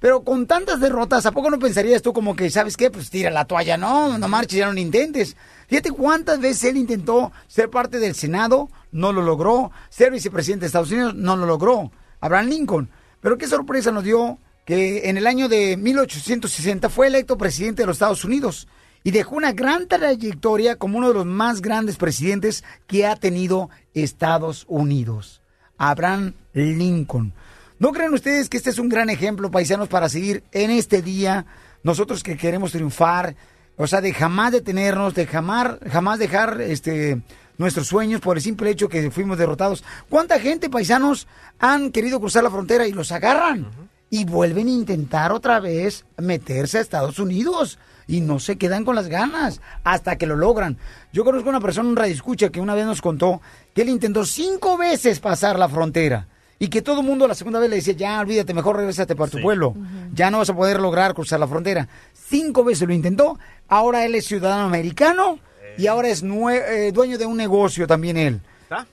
[0.06, 2.92] Pero con tantas derrotas, ¿a poco no pensarías tú como que, ¿sabes qué?
[2.92, 5.36] Pues tira la toalla, no, no marches, ya no lo intentes.
[5.68, 9.72] Fíjate cuántas veces él intentó ser parte del Senado, no lo logró.
[9.90, 11.92] Ser vicepresidente de Estados Unidos, no lo logró.
[12.22, 12.90] Abraham Lincoln.
[13.20, 17.88] Pero qué sorpresa nos dio que en el año de 1860 fue electo presidente de
[17.88, 18.68] los Estados Unidos
[19.04, 23.72] y dejó una gran trayectoria como uno de los más grandes presidentes que ha tenido
[23.96, 25.42] Estados Unidos.
[25.80, 27.34] Abraham Lincoln.
[27.78, 31.46] ¿No creen ustedes que este es un gran ejemplo, paisanos, para seguir en este día?
[31.84, 33.36] Nosotros que queremos triunfar,
[33.76, 37.22] o sea, de jamás detenernos, de jamás, jamás dejar este
[37.58, 39.84] nuestros sueños por el simple hecho que fuimos derrotados.
[40.10, 41.28] ¿Cuánta gente, paisanos,
[41.60, 43.68] han querido cruzar la frontera y los agarran?
[44.10, 47.78] Y vuelven a intentar otra vez meterse a Estados Unidos.
[48.08, 50.78] Y no se quedan con las ganas hasta que lo logran.
[51.12, 53.42] Yo conozco a una persona, un radio escucha, que una vez nos contó
[53.74, 56.28] que él intentó cinco veces pasar la frontera.
[56.58, 59.30] Y que todo el mundo la segunda vez le decía, ya olvídate, mejor regresate para
[59.30, 59.76] tu pueblo.
[60.14, 61.88] Ya no vas a poder lograr cruzar la frontera.
[62.14, 63.38] Cinco veces lo intentó.
[63.68, 65.40] Ahora él es ciudadano americano
[65.78, 68.40] y ahora es nue- eh, dueño de un negocio también él.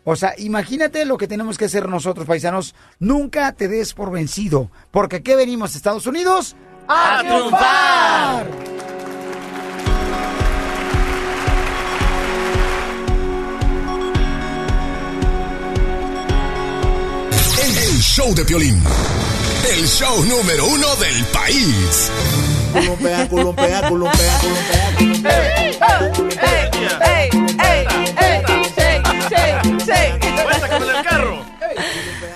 [0.05, 2.75] O sea, imagínate lo que tenemos que hacer nosotros, paisanos.
[2.99, 4.71] Nunca te des por vencido.
[4.91, 6.55] Porque aquí venimos, Estados Unidos,
[6.89, 8.72] a, ¡A triunfar.
[18.15, 18.79] Show de Piolín.
[19.75, 22.11] El show número uno del país.
[22.71, 24.39] Culumpea, culumpea, culumpea,
[25.01, 26.13] culumpea,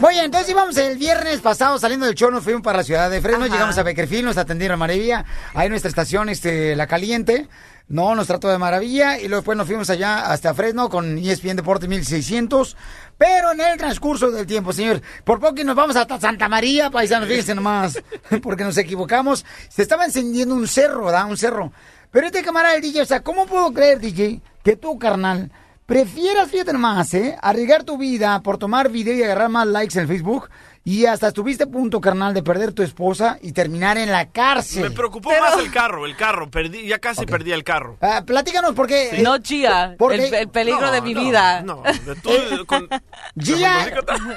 [0.01, 3.21] Oye, entonces íbamos el viernes pasado saliendo del show, nos fuimos para la ciudad de
[3.21, 7.49] Fresno, llegamos a Beckerfield, nos atendieron a maravilla, ahí nuestra estación, este, La Caliente,
[7.89, 11.57] no, nos trató de maravilla, y luego después nos fuimos allá hasta Fresno con ESPN
[11.57, 12.77] Deporte 1600,
[13.19, 17.29] pero en el transcurso del tiempo, señor, por poco nos vamos hasta Santa María, paisanos,
[17.29, 18.03] fíjense nomás,
[18.43, 21.29] porque nos equivocamos, se estaba encendiendo un cerro, ¿verdad?
[21.29, 21.73] Un cerro.
[22.11, 25.51] Pero este camarada del DJ, o sea, ¿cómo puedo creer, DJ, que tú, carnal,
[25.87, 27.37] prefieras, fíjate nomás, ¿eh?
[27.41, 30.49] Arriesgar tu vida por tomar video y agarrar más likes en Facebook
[30.87, 34.85] y hasta estuviste a punto, carnal, de perder tu esposa y terminar en la cárcel.
[34.85, 36.49] Me preocupó más el carro, el carro.
[36.49, 37.97] Perdí, ya casi perdí el carro.
[38.01, 39.11] Ah, platícanos por qué.
[39.17, 39.23] Sí.
[39.23, 41.63] No, Gia, porque- el, el peligro No, de mi no, vida.
[41.63, 42.31] No, de tú,
[42.67, 42.89] con-
[43.37, 43.93] Gia,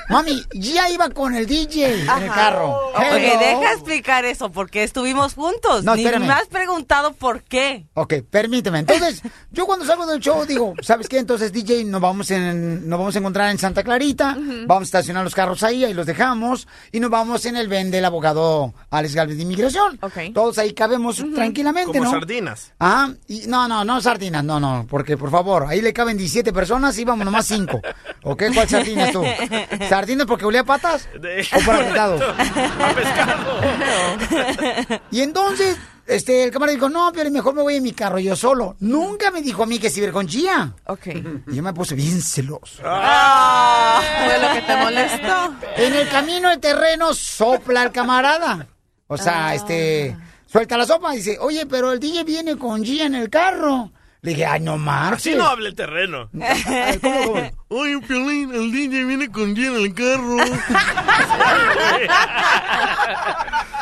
[0.09, 2.89] mami, Gia iba con el DJ en el carro.
[2.95, 3.39] Ok, Hello.
[3.39, 5.83] deja explicar eso, porque estuvimos juntos.
[5.83, 6.25] No, Ni espérame.
[6.25, 7.85] me has preguntado por qué.
[7.93, 8.79] Ok, permíteme.
[8.79, 11.19] Entonces, yo cuando salgo del show digo, ¿sabes qué?
[11.19, 14.35] Entonces, DJ, nos vamos, en, nos vamos a encontrar en Santa Clarita,
[14.65, 16.38] vamos a estacionar los carros ahí, ahí los dejamos,
[16.91, 19.99] y nos vamos en el ven del abogado Alex Galvez de Inmigración.
[20.33, 22.11] Todos ahí cabemos tranquilamente, como ¿no?
[22.11, 22.73] sardinas.
[22.79, 26.53] Ah, y no, no, no sardinas, no, no, porque por favor, ahí le caben 17
[26.53, 27.81] personas y vamos nomás 5.
[28.23, 28.43] ¿Ok?
[28.53, 29.23] ¿Cuál sardinas tú?
[29.89, 31.09] ¿Sardinas porque olía a patas?
[31.55, 32.19] ¿O por apretado?
[35.11, 35.77] Y entonces,
[36.09, 38.75] este, el camarada dijo, no, pero mejor me voy en mi carro yo solo.
[38.79, 40.73] Nunca me dijo a mí que se iba con Gia.
[40.85, 41.07] Ok.
[41.47, 42.81] Y yo me puse bien celoso.
[42.83, 45.55] Ah, fue lo que te molestó.
[45.77, 48.67] En el camino el terreno sopla el camarada.
[49.07, 53.05] O sea, este, suelta la sopa y dice, oye, pero el DJ viene con Gia
[53.05, 53.91] en el carro.
[54.21, 55.33] Le dije, ay, no marches.
[55.33, 56.29] Así no habla el terreno.
[57.69, 60.35] Oye, Piolín, el DJ viene con Gia en el carro.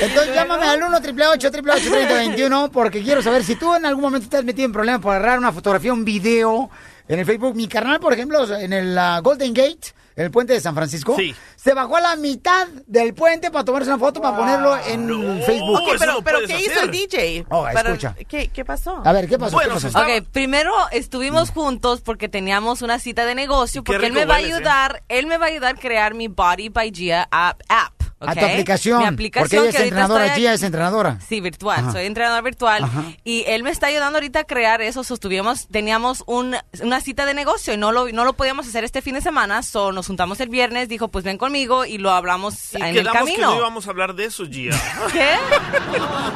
[0.00, 4.36] Entonces llámame al 1 888 3021 porque quiero saber si tú en algún momento te
[4.38, 6.70] has metido en problemas por agarrar una fotografía, un video
[7.08, 7.54] en el Facebook.
[7.54, 11.16] Mi carnal, por ejemplo, en el ah, Golden Gate, en el puente de San Francisco,
[11.62, 15.80] se bajó a la mitad del puente para tomarse una foto para ponerlo en Facebook.
[15.82, 17.44] Ok, pero, pero ¿qué hizo el DJ?
[17.50, 18.14] Oh, Para- escucha.
[18.28, 19.02] ¿qué, ¿Qué pasó?
[19.04, 19.58] A ver, ¿qué pasó?
[19.58, 19.88] ¿Qué pasó?
[19.88, 24.40] Ok, primero estuvimos juntos porque teníamos una cita de negocio, porque él me va a
[24.40, 24.46] ¿eh?
[24.46, 27.60] ayudar, él me va a ayudar a crear mi Body by Gia app.
[27.68, 28.38] app A ¿ok?
[28.38, 28.98] tu aplicación.
[28.98, 31.18] Mi porque aplicación ella es que entrenadora, estoy- Gia es entrenadora.
[31.26, 31.80] Sí, virtual.
[31.80, 31.92] Ajá.
[31.92, 32.84] Soy entrenador virtual.
[32.84, 33.04] Ajá.
[33.24, 35.04] Y él me está ayudando ahorita a crear eso.
[35.04, 39.00] Sostuvimos, teníamos un- una cita de negocio y no lo, no lo podíamos hacer este
[39.00, 39.62] fin de semana.
[39.62, 42.94] So nos juntamos el viernes, dijo, pues ven conmigo y lo hablamos Y en el
[42.98, 43.50] quedamos que camino.
[43.50, 44.70] no íbamos a hablar de eso, Gia.
[45.12, 45.36] ¿Qué?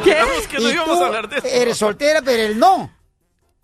[0.03, 1.47] Quedamos que no Y íbamos tú a hablar de eso.
[1.47, 2.91] eres soltera, pero él no.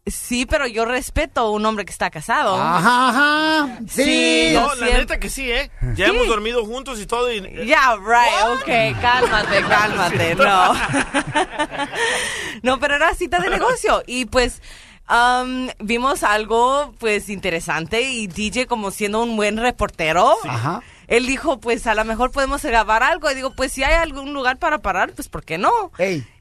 [0.06, 2.56] Sí, pero yo respeto a un hombre que está casado.
[2.56, 3.78] Ajá, ajá.
[3.88, 4.50] Sí.
[4.54, 5.70] No, yo la siempre- neta que sí, ¿eh?
[5.94, 6.10] Ya Sí.
[6.16, 7.30] hemos dormido juntos y todo.
[7.32, 7.40] Y...
[7.66, 8.60] Ya, right,
[8.94, 10.72] ok, cálmate, cálmate, no.
[12.62, 14.62] no, pero era cita de negocio y pues
[15.08, 20.34] um, vimos algo pues interesante y DJ como siendo un buen reportero.
[20.44, 20.82] Ajá.
[21.10, 23.30] Él dijo, pues a lo mejor podemos grabar algo.
[23.30, 25.70] Y digo, pues si hay algún lugar para parar, pues ¿por qué no?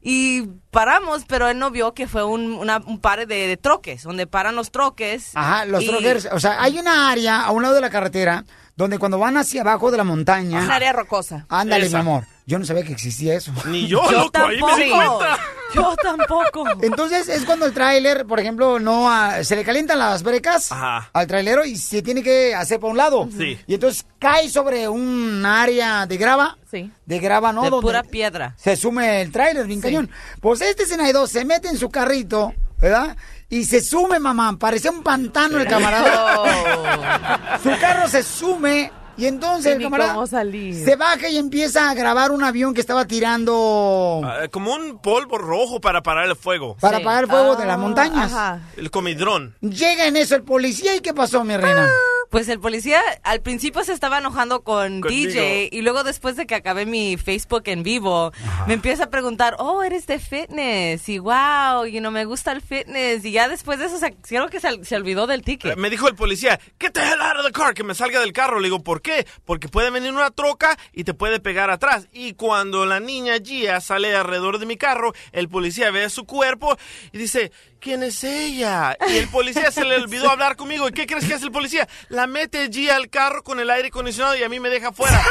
[0.01, 4.03] Y paramos, pero él no vio que fue un, una- un par de, de troques,
[4.03, 5.32] donde paran los troques.
[5.36, 6.29] Ajá, los y- troquers.
[6.32, 9.62] O sea, hay una área a un lado de la carretera donde cuando van hacia
[9.62, 10.60] abajo de la montaña.
[10.63, 11.45] Un área rocosa.
[11.49, 11.97] Ándale, Esa.
[11.97, 12.23] mi amor.
[12.50, 13.54] Yo no sabía que existía eso.
[13.66, 15.18] Ni yo, Yo loco, ahí me di tampoco.
[15.20, 15.40] cuenta.
[15.76, 16.64] Yo tampoco.
[16.82, 21.12] Entonces es cuando el tráiler, por ejemplo, no ah, se le calientan las brecas Ajá.
[21.14, 23.30] al trailero y se tiene que hacer para un lado.
[23.38, 23.60] Sí.
[23.68, 26.58] Y entonces cae sobre un área de grava.
[26.72, 26.92] Sí.
[27.06, 27.62] De grava, ¿no?
[27.62, 28.56] De Donde pura piedra.
[28.58, 30.10] Se sume el tráiler, bien cañón.
[30.42, 33.16] Pues este Senaido se mete en su carrito, ¿verdad?
[33.48, 34.58] Y se sume, mamá.
[34.58, 37.60] Parecía un pantano el camarada.
[37.64, 40.84] Su carro se sume y entonces el camarada cómo salir.
[40.86, 45.38] se baja y empieza a grabar un avión que estaba tirando Ah, como un polvo
[45.38, 46.77] rojo para parar el fuego.
[46.79, 48.60] para apagar el fuego de las montañas.
[48.77, 49.55] El comidrón.
[49.62, 51.89] Llega en eso el policía y ¿qué pasó, mi reina?
[52.30, 55.32] Pues el policía al principio se estaba enojando con Contigo.
[55.32, 58.32] DJ y luego después de que acabé mi Facebook en vivo,
[58.68, 62.62] me empieza a preguntar, oh, eres de fitness y wow, y no me gusta el
[62.62, 65.76] fitness y ya después de eso se, creo que se, se olvidó del ticket.
[65.76, 68.34] Me dijo el policía, get the hell out of the car, que me salga del
[68.34, 68.60] carro.
[68.60, 69.26] Le digo, ¿por qué?
[69.46, 72.08] Porque puede venir una troca y te puede pegar atrás.
[72.12, 76.78] Y cuando la niña Gia sale alrededor de mi carro, el policía ve su cuerpo
[77.12, 78.98] y dice, ¿quién es ella?
[79.08, 80.88] Y el policía se le olvidó hablar conmigo.
[80.88, 81.88] ¿Y qué crees que hace el policía?
[82.10, 85.22] La mete Gia al carro con el aire acondicionado y a mí me deja fuera.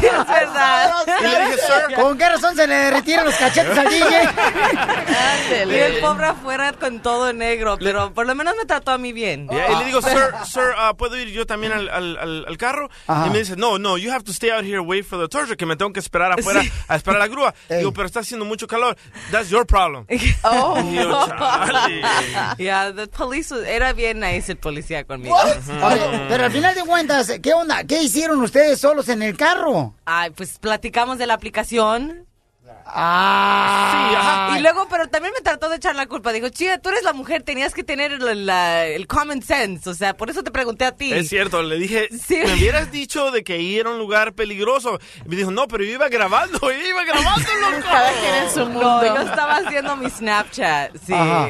[0.00, 0.92] Sí, es verdad.
[1.20, 1.96] Y le dije, sir.
[1.96, 4.28] ¿Con qué razón se le derritieron los cachetes al DJ?
[5.66, 9.12] Y el pobre afuera con todo negro, pero por lo menos me trató a mí
[9.12, 9.48] bien.
[9.50, 12.88] Ya, y le digo, sir, sir, uh, ¿puedo ir yo también al, al, carro?
[13.06, 13.26] Ajá.
[13.26, 15.44] Y me dice, no, no, you have to stay out here, wait for the tow
[15.44, 16.72] truck, que me tengo que esperar afuera Sí.
[16.88, 17.54] a esperar la grúa.
[17.68, 18.96] Digo, pero está haciendo mucho calor.
[19.30, 20.06] That's your problem.
[20.44, 20.74] Oh.
[21.66, 22.02] Chale.
[22.58, 25.34] Yeah, the police was- era bien nice el policía conmigo.
[25.36, 27.84] Oye, pero al final de cuentas, ¿qué onda?
[27.84, 29.94] ¿Qué hicieron ustedes solos en el carro?
[30.04, 32.26] Ay, pues platicamos de la aplicación.
[32.86, 34.54] Ah.
[34.58, 36.32] Y luego, pero también me trató de echar la culpa.
[36.32, 39.88] Dijo, chida, tú eres la mujer, tenías que tener el, la- el common sense.
[39.88, 41.12] O sea, por eso te pregunté a ti.
[41.12, 42.36] Es cierto, le dije, Sí.
[42.44, 44.98] me hubieras dicho de que ir a un lugar peligroso.
[45.24, 47.82] Y me dijo, no, pero yo iba grabando, yo iba grabando, loco.
[47.90, 48.80] Cada quien en su mundo.
[49.02, 51.12] No, yo estaba haciendo mi Snapchat, sí.
[51.12, 51.48] Ajá.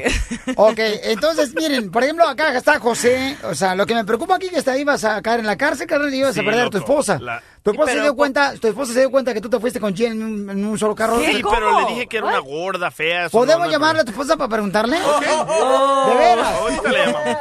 [0.57, 3.37] Ok, entonces miren, por ejemplo, acá está José.
[3.45, 5.87] O sea, lo que me preocupa aquí que está ibas a caer en la cárcel,
[5.87, 7.19] carnal, y ibas a Sí, perder a tu esposa.
[7.21, 9.59] La- Tu esposa Sí, se dio cuenta, tu esposa se dio cuenta que tú te
[9.59, 11.19] fuiste con Jen en un, en un solo carro.
[11.19, 13.31] Sí, pero le dije que era una gorda, fea.
[13.31, 14.99] ¿Podemos no, no, llamarle a tu esposa para preguntarle?
[15.01, 15.23] Ok.
[15.23, 16.47] ¿De veras?
[16.61, 17.39] Ahorita le llamamos.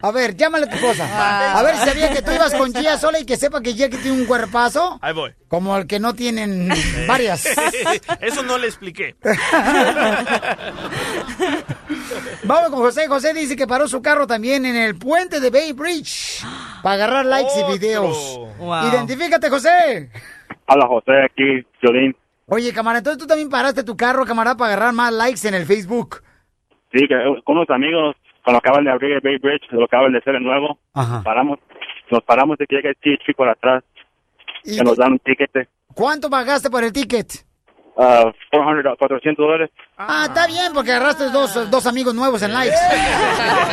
[0.00, 1.56] A ver, llámale a tu esposa.
[1.56, 3.88] A ver si sabía que tú ibas con Gia sola y que sepa que Gia
[3.88, 5.32] que tiene un cuerpazo Ahí voy.
[5.46, 6.68] como el que no tienen
[7.06, 7.46] varias.
[8.20, 9.14] Eso no le expliqué.
[12.42, 13.06] Vamos con José.
[13.06, 16.42] José dice que paró su carro también en el puente de Bay Bridge
[16.82, 18.16] para agarrar likes y videos.
[18.58, 18.88] Wow.
[18.88, 19.59] Identifícate, José.
[20.66, 22.16] Hola José, aquí, Violín.
[22.46, 25.66] Oye, camarada, entonces tú también paraste tu carro, camarada, para agarrar más likes en el
[25.66, 26.22] Facebook.
[26.92, 30.18] Sí, que con unos amigos, cuando acaban de abrir el Bay Bridge, lo acaban de
[30.18, 31.22] hacer de nuevo, Ajá.
[31.22, 31.58] paramos,
[32.10, 33.84] nos paramos de que llega el chichi por atrás,
[34.64, 35.68] ¿Y que nos dan un tiquete.
[35.94, 37.44] ¿Cuánto pagaste por el ticket?
[38.02, 39.70] Uh, 400, 400 dólares.
[39.98, 42.74] Ah, está bien, porque agarraste dos, dos amigos nuevos en likes.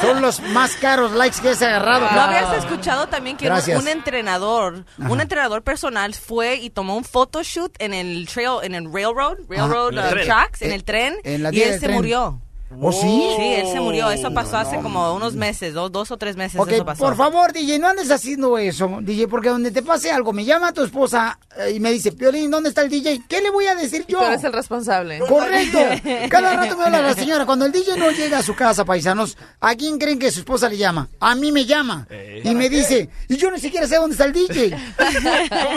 [0.00, 2.06] Son los más caros likes que has agarrado.
[2.12, 3.80] ¿No habías escuchado también que un, Gracias.
[3.80, 8.92] un entrenador, un entrenador personal fue y tomó un photoshoot en el trail, en el
[8.92, 10.26] railroad, railroad En el uh, tren.
[10.26, 11.92] tracks, en Eh, el tren, en la y él se tren.
[11.94, 12.40] murió.
[12.80, 13.34] ¿Oh, sí?
[13.36, 14.10] Sí, él se murió.
[14.10, 16.60] Eso pasó hace como unos meses, dos, dos o tres meses.
[16.60, 17.04] Ok, eso pasó.
[17.04, 20.72] por favor, DJ, no andes haciendo eso, DJ, porque donde te pase algo, me llama
[20.72, 23.22] tu esposa eh, y me dice, Piolín, ¿dónde está el DJ?
[23.28, 24.18] ¿Qué le voy a decir yo?
[24.18, 25.18] Tú eres el responsable.
[25.20, 25.78] Correcto.
[26.28, 27.46] Cada rato me habla la señora.
[27.46, 30.68] Cuando el DJ no llega a su casa, paisanos, ¿a quién creen que su esposa
[30.68, 31.08] le llama?
[31.20, 32.06] A mí me llama.
[32.42, 34.76] Y me dice, y yo ni siquiera sé dónde está el DJ.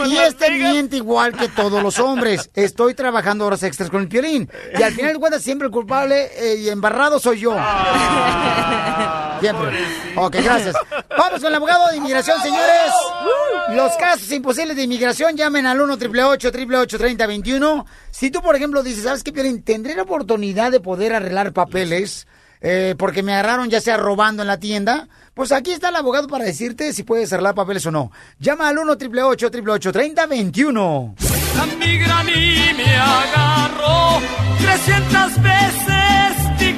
[0.06, 2.50] y este miente igual que todos los hombres.
[2.54, 4.48] Estoy trabajando horas extras con el Piolín.
[4.78, 7.52] Y al final de cuentas, siempre el culpable eh, y embarrado soy yo.
[9.40, 9.68] Siempre.
[10.16, 10.74] Ok, gracias.
[11.16, 12.92] Vamos con el abogado de inmigración, señores.
[13.70, 19.04] Los casos imposibles de inmigración llamen al 1 888 3021 Si tú, por ejemplo, dices,
[19.04, 19.62] ¿sabes qué, Piolín?
[19.62, 22.26] Tendré la oportunidad de poder arreglar papeles
[22.60, 25.08] eh, porque me agarraron ya sea robando en la tienda.
[25.34, 28.10] Pues aquí está el abogado para decirte si puedes arreglar papeles o no.
[28.40, 31.14] Llama al 1 888 3021
[31.56, 34.20] La migra a mí me agarró
[34.58, 35.77] 300 veces,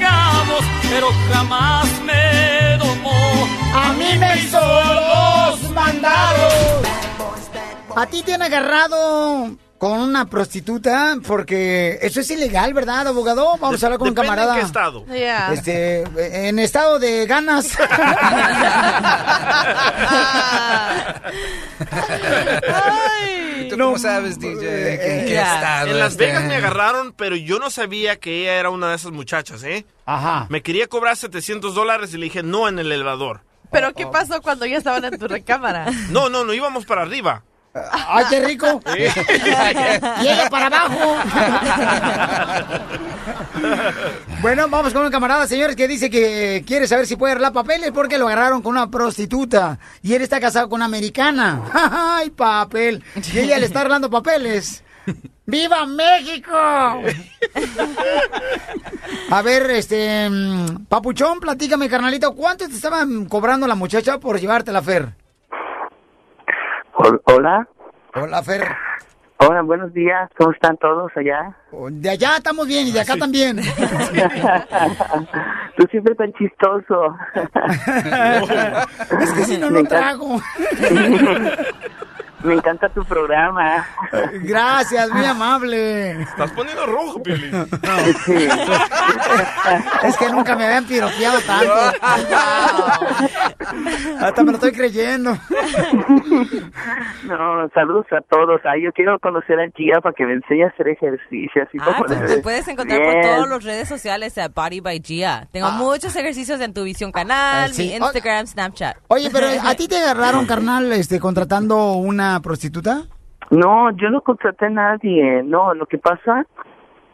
[0.01, 3.47] digamos, pero jamás me domó.
[3.75, 6.55] A mí me hizo los mandados.
[7.95, 11.17] ¿A ti te han agarrado con una prostituta?
[11.27, 13.59] Porque eso es ilegal, ¿verdad, abogado?
[13.59, 14.55] Vamos a hablar con un camarada.
[14.55, 15.05] en qué estado.
[15.07, 15.53] Yeah.
[15.53, 16.05] Este,
[16.49, 17.69] en estado de ganas.
[23.27, 24.93] ¿Y tú cómo sabes, DJ?
[25.21, 25.55] ¿En qué Ya.
[25.57, 26.17] estado En Las?
[26.17, 29.87] Vegas me agarraron, pero yo no sabía que ella era una de esas muchachas, ¿eh?
[30.07, 30.47] Ajá.
[30.49, 33.41] Me quería cobrar 700 dólares y le dije no en el elevador.
[33.73, 35.87] ¿Pero qué pasó cuando ya estaban en tu recámara?
[36.11, 37.45] No, no, no íbamos para arriba.
[37.73, 38.81] ¡Ay, qué rico!
[38.97, 41.17] ella para abajo.
[44.43, 47.93] bueno, vamos con un camarada, señores, que dice que quiere saber si puede arreglar papeles
[47.93, 49.79] porque lo agarraron con una prostituta.
[50.03, 51.63] Y él está casado con una americana.
[51.73, 53.05] ¡Ay, papel!
[53.33, 54.83] Y ella le está arreglando papeles.
[55.47, 56.53] ¡Viva México!
[59.31, 60.29] A ver, este...
[60.29, 65.15] mm, Papuchón, platícame, carnalito, ¿cuánto te estaban cobrando la muchacha por llevarte la Fer?
[67.03, 67.67] Hola.
[68.15, 68.63] Hola, Fer.
[69.39, 70.29] Hola, buenos días.
[70.37, 71.57] ¿Cómo están todos allá?
[71.93, 73.57] De allá estamos bien y de acá también.
[75.79, 77.17] Tú siempre tan chistoso.
[79.19, 80.37] es que si no, no trago.
[82.43, 83.87] Me encanta tu programa.
[84.43, 86.23] Gracias, muy amable.
[86.23, 87.51] Estás poniendo rojo, Piolín.
[90.03, 91.75] Es que nunca me habían piropeado tanto.
[94.21, 95.37] Hasta me lo estoy creyendo.
[97.25, 98.61] No, saludos a todos.
[98.65, 101.63] Ay, yo quiero conocer a Gia para que me enseñe a hacer ejercicio.
[101.63, 103.23] Así Ah, como tú debe te de puedes encontrar por Bien.
[103.23, 105.47] todas las redes sociales a Body by Gia.
[105.53, 107.89] Tengo muchos ejercicios en tu visión canal, Ah, sí.
[107.89, 108.97] mi Instagram, Snapchat.
[109.09, 113.03] Oye, pero ¿a ti te agarraron, carnal, este, contratando una prostituta?
[113.51, 115.43] No, yo no contraté a nadie.
[115.43, 116.47] No, lo que pasa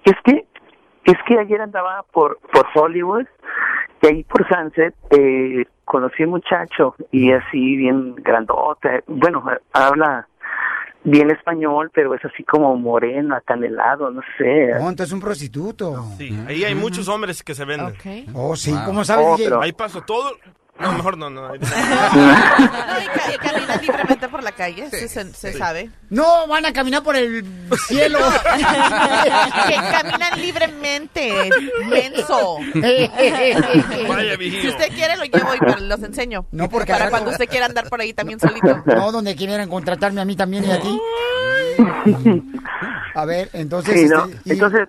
[0.05, 0.45] es que
[1.05, 3.25] es que ayer andaba por por Hollywood
[4.03, 9.03] y ahí por Sunset eh, conocí a un muchacho y así bien grandote.
[9.07, 10.29] Bueno, habla
[11.05, 14.73] bien español, pero es así como moreno, acanelado, no sé.
[14.79, 16.03] No, entonces un prostituto.
[16.19, 17.95] Sí, ahí hay muchos hombres que se venden.
[18.35, 20.33] Oh, sí, ¿cómo sabes, Oh, pero- Ahí paso todo.
[20.79, 21.49] No, mejor no, no.
[21.49, 25.91] No, y, ca- y caminan libremente por la calle, sí, se, se sabe.
[26.11, 27.45] No, van a caminar por el
[27.87, 28.19] cielo.
[29.69, 31.51] que caminan libremente,
[31.89, 32.59] menso.
[34.09, 34.37] Vaya.
[34.37, 36.47] Si usted quiere, lo llevo y los enseño.
[36.53, 38.83] No, porque Para cuando usted quiera andar por ahí también solito.
[38.87, 41.01] No, donde quieran contratarme a mí también y a ti.
[43.15, 43.99] A ver, entonces...
[44.01, 44.25] Sí, ¿no?
[44.27, 44.89] este, y- Entonces,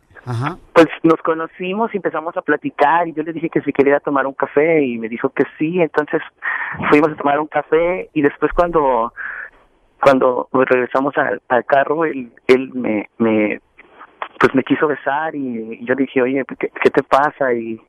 [0.73, 4.27] Pues nos conocimos y empezamos a platicar y yo le dije que si quería tomar
[4.27, 6.21] un café y me dijo que sí, entonces
[6.89, 9.13] fuimos a tomar un café y después cuando
[10.01, 13.61] cuando regresamos al, carro él, él me, me
[14.39, 17.53] pues me quiso besar y yo le dije oye ¿qué, te pasa?
[17.53, 17.79] y,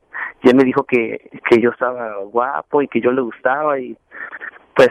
[0.41, 3.97] y él me dijo que, que yo estaba guapo y que yo le gustaba y
[4.75, 4.89] pues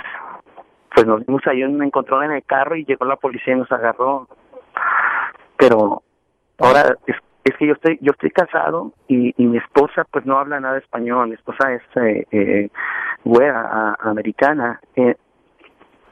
[0.94, 3.58] pues nos vimos ahí en un encontrón en el carro y llegó la policía y
[3.58, 4.28] nos agarró
[5.56, 6.02] pero
[6.58, 10.38] ahora es, es que yo estoy yo estoy casado y, y mi esposa pues no
[10.38, 12.68] habla nada español mi esposa es eh, eh,
[13.54, 15.14] a- americana eh,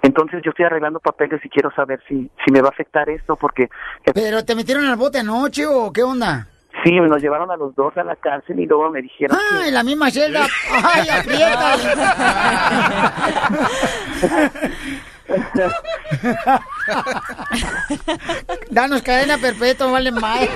[0.03, 3.37] entonces yo estoy arreglando papeles y quiero saber si si me va a afectar esto
[3.37, 3.68] porque
[4.14, 6.47] ¿Pero te metieron al bote anoche o qué onda?
[6.85, 9.74] sí nos llevaron a los dos a la cárcel y luego me dijeron Ah, en
[9.74, 10.47] la misma celda.
[10.85, 11.74] ¡Ay, aprieta!
[18.70, 20.41] Danos cadena perpetua, vale más.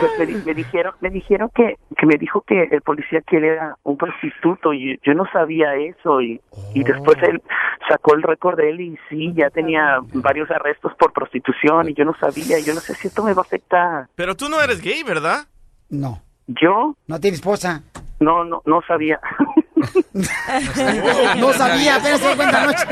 [0.00, 3.36] Pues me, di- me dijeron, me dijeron que, que me dijo que el policía que
[3.38, 6.40] él era un prostituto y yo no sabía eso y,
[6.74, 7.40] y después él
[7.88, 12.04] sacó el récord de él y sí, ya tenía varios arrestos por prostitución y yo
[12.04, 14.08] no sabía, yo no sé si esto me va a afectar.
[14.16, 15.46] Pero tú no eres gay, ¿verdad?
[15.88, 16.20] No.
[16.48, 16.96] ¿Yo?
[17.06, 17.82] ¿No tiene esposa?
[18.20, 19.20] No, no, no sabía.
[21.38, 22.84] No sabía, apenas se cuenta anoche.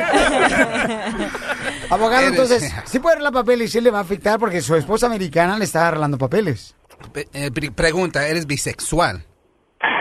[1.91, 5.07] Abogado, entonces, sí puede arreglar papeles y sí le va a afectar porque su esposa
[5.07, 6.75] americana le está arreglando papeles.
[7.13, 9.25] Pe- eh, pre- pregunta, ¿eres bisexual?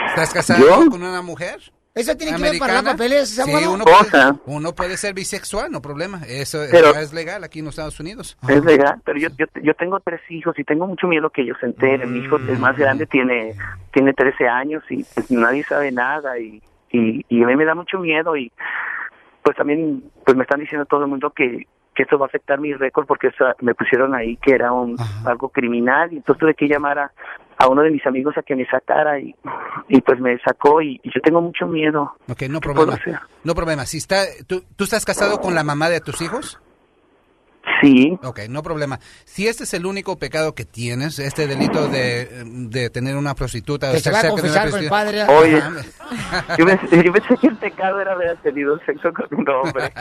[0.08, 0.90] ¿Estás casado ¿Yo?
[0.90, 1.60] con una mujer?
[1.96, 5.82] ¿Eso tiene que ver para arreglar papeles, Sí, uno puede, uno puede ser bisexual, no
[5.82, 6.22] problema.
[6.28, 8.38] Eso Pero- es legal aquí en los Estados Unidos.
[8.48, 11.58] Es legal, pero yo, yo, yo tengo tres hijos y tengo mucho miedo que ellos
[11.60, 12.14] se enteren.
[12.14, 13.56] Mi hijo, el más grande, tiene
[13.92, 16.62] tiene 13 años y pues, nadie sabe nada y,
[16.92, 18.52] y, y a mí me da mucho miedo y
[19.44, 21.66] pues también pues me están diciendo todo el mundo que,
[21.96, 23.30] que esto va a afectar mi récord porque
[23.62, 27.12] me pusieron ahí que era un algo criminal y entonces tuve que llamar a,
[27.58, 29.36] a uno de mis amigos a que me sacara y,
[29.88, 32.14] y pues me sacó y, y yo tengo mucho miedo.
[32.30, 33.28] Ok, no ¿Qué puedo problema.
[33.44, 33.86] No problema.
[33.86, 36.60] Si está, ¿tú, ¿Tú estás casado con la mamá de tus hijos?
[37.82, 38.18] Sí.
[38.24, 39.00] Ok, no problema.
[39.26, 43.90] Si este es el único pecado que tienes, este delito de, de tener una prostituta...
[43.90, 45.24] o Que se va a confesar con el padre.
[45.26, 45.62] Oye,
[46.58, 49.94] yo pensé, yo pensé que el pecado era haber tenido sexo con un hombre.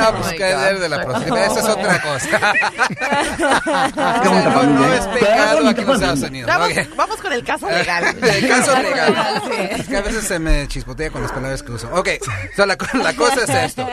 [0.00, 2.40] No, pues caer de la prostituta, esa es otra cosa.
[4.24, 6.50] ¿Cómo no, no es pecado aquí en los Estados Unidos.
[6.96, 8.04] Vamos, con el caso legal.
[8.22, 9.42] El caso legal.
[9.44, 9.80] Sí.
[9.80, 11.88] Es que a veces se me chispotea con las palabras que uso.
[11.92, 12.08] Ok,
[12.54, 13.88] so la, la cosa es esto.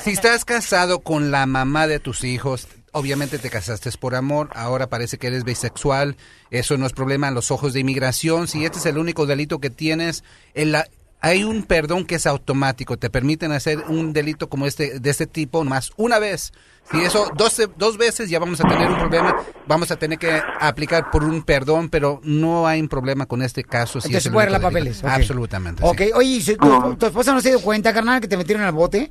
[0.00, 4.88] Si estás casado con la mamá de tus hijos, obviamente te casaste por amor, ahora
[4.88, 6.16] parece que eres bisexual,
[6.52, 8.46] eso no es problema en los ojos de inmigración.
[8.46, 10.22] Si este es el único delito que tienes,
[10.54, 10.86] en la-
[11.20, 15.26] hay un perdón que es automático, te permiten hacer un delito como este de este
[15.26, 16.52] tipo más una vez.
[16.92, 19.34] Si eso dos, dos veces ya vamos a tener un problema,
[19.66, 23.64] vamos a tener que aplicar por un perdón, pero no hay un problema con este
[23.64, 24.02] caso.
[24.02, 24.98] si Entonces es el puede único papeles.
[25.02, 25.08] ok.
[25.08, 25.82] Absolutamente.
[25.82, 25.88] sí.
[25.88, 28.62] Ok, oye, ¿y si tu, tu esposa no se dio cuenta, carnal, que te metieron
[28.62, 29.10] al bote?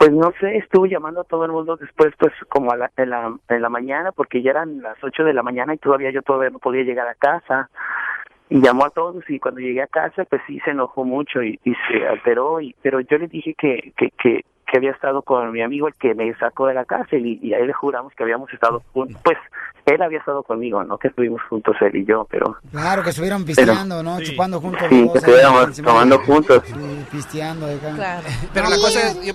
[0.00, 3.10] Pues no sé, estuve llamando a todo el mundo después, pues como a la, en,
[3.10, 6.22] la, en la mañana, porque ya eran las 8 de la mañana y todavía yo
[6.22, 7.68] todavía no podía llegar a casa.
[8.48, 11.60] Y llamó a todos y cuando llegué a casa, pues sí se enojó mucho y,
[11.64, 12.62] se alteró.
[12.62, 15.94] Y, pero yo le dije que, que, que, que había estado con mi amigo, el
[15.96, 19.20] que me sacó de la cárcel, y, y a le juramos que habíamos estado juntos.
[19.22, 19.36] Pues
[19.94, 20.98] él había estado conmigo, ¿no?
[20.98, 24.20] Que estuvimos juntos él y yo, pero Claro, que estuvieron pisteando, ¿no?
[24.20, 24.82] Chupando juntos.
[24.90, 26.62] sí, que estuviéramos tomando de- juntos.
[26.66, 26.74] Sí,
[27.12, 27.66] pisteando.
[27.66, 28.20] acá.
[28.54, 29.34] Pero la cosa es, yo,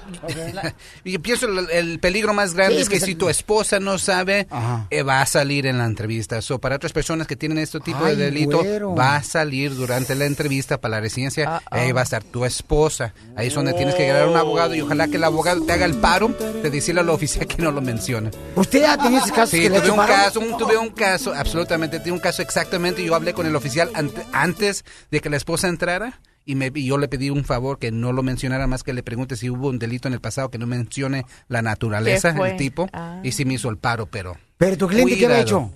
[1.03, 3.97] yo pienso el, el peligro más grande Sí, es que pues, si tu esposa no
[3.97, 4.47] sabe,
[4.89, 6.41] eh, va a salir en la entrevista.
[6.41, 8.95] So, para otras personas que tienen este tipo Ay, de delito, güero.
[8.95, 11.61] va a salir durante la entrevista para la residencia.
[11.71, 13.13] Ahí va a estar tu esposa.
[13.35, 15.73] Ahí es donde tienes que llegar a un abogado y ojalá que el abogado te
[15.73, 18.31] haga el paro de decirle al oficial que no lo mencione.
[18.55, 21.33] ¿Usted ha tenido esos casos Sí, que le tuve un caso, un- tuve un caso,
[21.33, 23.03] absolutamente, tuve un caso exactamente.
[23.03, 26.85] Yo hablé con el oficial ante- antes de que la esposa entrara y, me, y
[26.85, 29.69] yo le pedí un favor que no lo mencionara más que le pregunte si hubo
[29.69, 32.51] un delito en el pasado que no mencione la naturaleza, ¿Qué fue?
[32.51, 33.19] el tipo, Ah.
[33.23, 34.37] y sí me hizo el paro, pero...
[34.57, 35.71] ¿Pero tu cliente qué había Cuidado.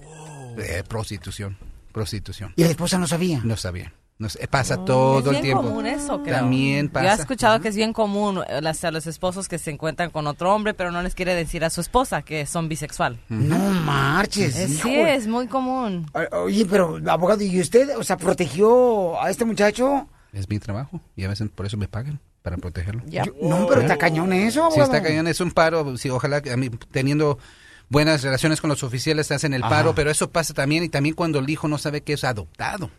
[0.58, 1.58] Eh, prostitución,
[1.92, 2.54] prostitución.
[2.56, 3.42] Y la esposa no sabía.
[3.44, 3.94] No sabía.
[4.20, 5.64] No sé, pasa todo es el bien tiempo.
[5.64, 6.36] común eso, creo.
[6.36, 7.06] También pasa.
[7.06, 10.10] Yo he escuchado que es bien común eh, las, a los esposos que se encuentran
[10.10, 13.18] con otro hombre, pero no les quiere decir a su esposa que son bisexual.
[13.30, 14.56] No marches.
[14.56, 16.06] Sí, es muy común.
[16.34, 20.10] Oye, pero, abogado, ¿y usted, o sea, protegió a este muchacho?
[20.34, 23.02] Es mi trabajo y a veces por eso me pagan para protegerlo.
[23.08, 25.96] Yo- no, pero está cañón eso, Sí, está cañón, es un paro.
[25.96, 27.40] Sí, ojalá que a mí, teniendo
[27.88, 29.70] buenas relaciones con los oficiales te hacen el Ajá.
[29.70, 32.92] paro, pero eso pasa también y también cuando el hijo no sabe que es adoptado.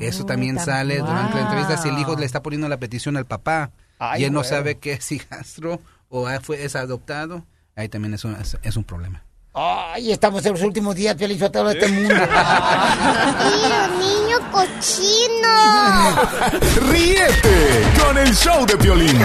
[0.00, 3.16] Eso también tam- sale durante la entrevista si el hijo le está poniendo la petición
[3.16, 7.44] al papá Ay, y él no sabe que es hijastro o fue, es adoptado,
[7.76, 9.22] ahí también es un, es, es un problema.
[9.60, 11.16] Ay, estamos en los últimos días,
[11.68, 12.14] de este mundo.
[13.98, 15.48] niño cochino!
[16.90, 19.18] Ríete con el show de Piolín.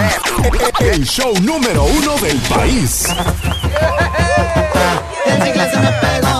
[0.80, 3.06] El show número uno del país.
[5.26, 6.33] El chicle se me pegó,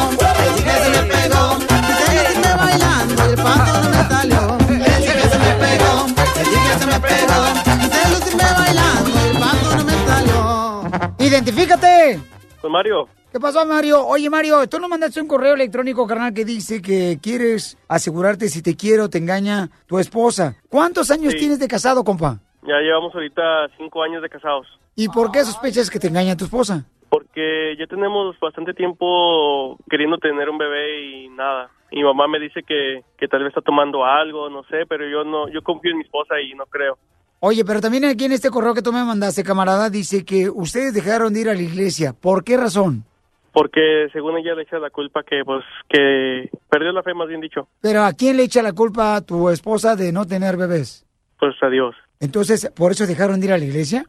[4.08, 4.84] paso no me salió.
[4.86, 7.38] El chicle se me pegó, el chicle se me pegó.
[7.80, 11.14] Quise lucirme bailando y el paso no me salió.
[11.18, 12.20] ¡Identifícate!
[12.60, 13.08] Con Mario.
[13.32, 14.06] ¿Qué pasó, Mario?
[14.06, 18.62] Oye, Mario, tú nos mandaste un correo electrónico, carnal, que dice que quieres asegurarte si
[18.62, 20.54] te quiere o te engaña tu esposa.
[20.68, 21.40] ¿Cuántos años Sí.
[21.40, 22.38] tienes de casado, compa?
[22.62, 23.42] Ya llevamos ahorita
[23.76, 24.66] cinco años de casados.
[24.94, 26.84] ¿Y por qué sospechas que te engaña tu esposa?
[27.14, 31.70] Porque ya tenemos bastante tiempo queriendo tener un bebé y nada.
[31.92, 35.08] Y mi mamá me dice que, que tal vez está tomando algo, no sé, pero
[35.08, 36.98] yo no, yo confío en mi esposa y no creo.
[37.38, 40.92] Oye, pero también aquí en este correo que tú me mandaste, camarada, dice que ustedes
[40.92, 42.14] dejaron de ir a la iglesia.
[42.20, 43.04] ¿Por qué razón?
[43.52, 47.40] Porque según ella le echa la culpa que, pues, que perdió la fe, más bien
[47.40, 47.68] dicho.
[47.80, 51.06] Pero ¿a quién le echa la culpa a tu esposa de no tener bebés?
[51.38, 51.94] Pues a Dios.
[52.24, 54.04] Entonces, ¿por eso dejaron de ir a la iglesia?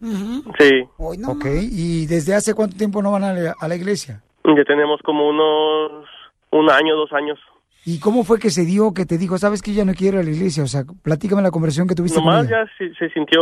[0.59, 0.83] Sí.
[0.97, 4.21] ok, ¿y desde hace cuánto tiempo no van a la, a la iglesia?
[4.43, 6.05] Ya tenemos como unos
[6.51, 7.39] un año, dos años.
[7.85, 10.23] ¿Y cómo fue que se dio que te dijo, sabes que ya no quiero ir
[10.23, 10.63] a la iglesia?
[10.63, 12.65] O sea, platícame la conversación que tuviste con Nomás ella.
[12.65, 13.41] ya se, se sintió,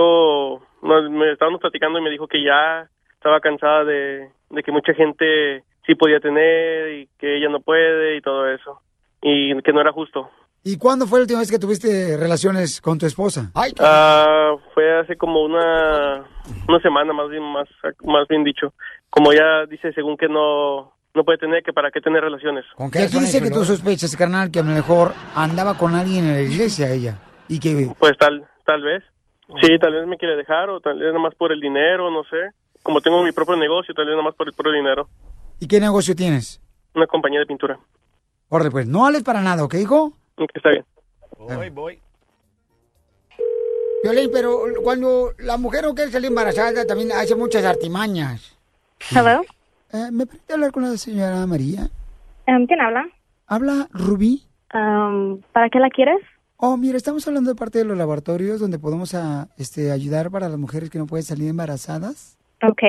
[0.81, 4.93] no, me estábamos platicando y me dijo que ya estaba cansada de, de que mucha
[4.93, 8.81] gente sí podía tener y que ella no puede y todo eso.
[9.21, 10.29] Y que no era justo.
[10.65, 13.51] ¿Y cuándo fue la última vez que tuviste relaciones con tu esposa?
[13.53, 16.23] Ay, Ah, fue hace como una
[16.67, 17.67] una semana más bien más
[18.05, 18.73] más bien dicho.
[19.09, 22.63] Como ya dice según que no no puede tener que para qué tener relaciones.
[22.79, 26.33] Y aquí dice que tú sospechas, carnal, que a lo mejor andaba con alguien en
[26.33, 27.19] la iglesia ella.
[27.49, 27.91] Y que...
[27.99, 29.03] Pues tal tal vez.
[29.61, 32.23] Sí, tal vez me quiere dejar o tal vez nada más por el dinero, no
[32.23, 32.55] sé.
[32.81, 35.09] Como tengo mi propio negocio, tal vez nada más por el puro dinero.
[35.59, 36.61] ¿Y qué negocio tienes?
[36.95, 37.77] Una compañía de pintura.
[38.49, 40.13] Órale, pues, no hables para nada, ¿ok, hijo?
[40.35, 40.85] Ok, está bien.
[41.37, 41.99] Voy, voy.
[44.03, 48.57] Violín, pero cuando la mujer no quiere salir embarazada, también hace muchas artimañas.
[49.11, 49.41] Hello.
[49.93, 51.89] Eh, ¿Me permite hablar con la señora María?
[52.47, 53.07] Um, ¿Quién habla?
[53.47, 54.43] ¿Habla Rubí?
[54.73, 56.19] Um, ¿Para qué la quieres?
[56.57, 60.49] Oh, mira, estamos hablando de parte de los laboratorios donde podemos a, este, ayudar para
[60.49, 62.37] las mujeres que no pueden salir embarazadas.
[62.61, 62.81] Ok.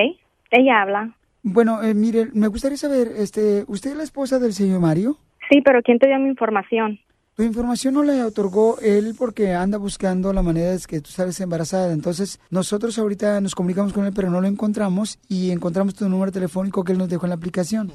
[0.51, 1.15] Ella habla.
[1.43, 5.17] Bueno, eh, mire, me gustaría saber, este, ¿usted es la esposa del señor Mario?
[5.49, 6.99] Sí, pero ¿quién te dio mi información?
[7.35, 11.41] Tu información no la otorgó él porque anda buscando la manera de que tú sales
[11.41, 11.91] embarazada.
[11.91, 16.31] Entonces, nosotros ahorita nos comunicamos con él, pero no lo encontramos y encontramos tu número
[16.31, 17.91] telefónico que él nos dejó en la aplicación.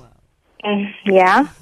[0.62, 1.54] Mm, ¿Ya?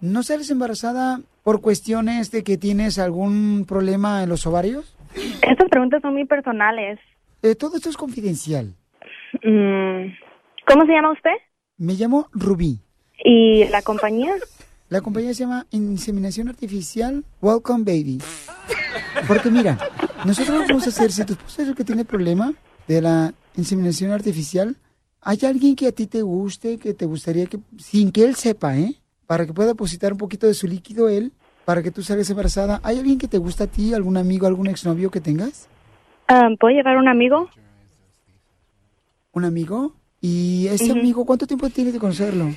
[0.00, 4.96] ¿No sales embarazada por cuestiones de que tienes algún problema en los ovarios?
[5.42, 7.00] Estas preguntas son muy personales.
[7.42, 8.72] Eh, todo esto es confidencial.
[9.42, 10.14] Mm,
[10.64, 11.34] ¿Cómo se llama usted?
[11.76, 12.78] Me llamo Rubí.
[13.24, 14.32] ¿Y la compañía?
[14.88, 18.22] La compañía se llama Inseminación Artificial Welcome Baby.
[19.26, 19.76] Porque mira,
[20.24, 22.52] nosotros vamos a hacer, si tu esposo es el que tiene problema
[22.86, 24.76] de la inseminación artificial,
[25.22, 28.78] ¿hay alguien que a ti te guste, que te gustaría que, sin que él sepa,
[28.78, 28.94] ¿eh?
[29.26, 31.32] Para que pueda depositar un poquito de su líquido él,
[31.64, 32.80] para que tú salgas embarazada.
[32.84, 35.68] ¿Hay alguien que te gusta a ti, algún amigo, algún exnovio que tengas?
[36.30, 37.48] Um, ¿Puedo llevar un amigo?
[39.32, 39.94] ¿Un amigo?
[40.20, 42.54] ¿Y ese amigo cuánto tiempo tienes de conocerlo?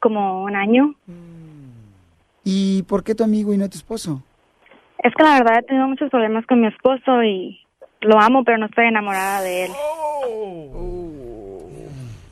[0.00, 0.94] Como un año.
[2.44, 4.22] ¿Y por qué tu amigo y no tu esposo?
[5.02, 7.60] Es que la verdad he tenido muchos problemas con mi esposo y
[8.00, 9.72] lo amo, pero no estoy enamorada de él.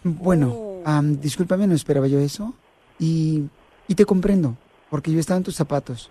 [0.05, 0.55] Bueno,
[0.85, 2.55] am, discúlpame, no esperaba yo eso.
[2.99, 3.45] Y,
[3.89, 4.55] y te comprendo,
[4.91, 6.11] porque yo estaba en tus zapatos.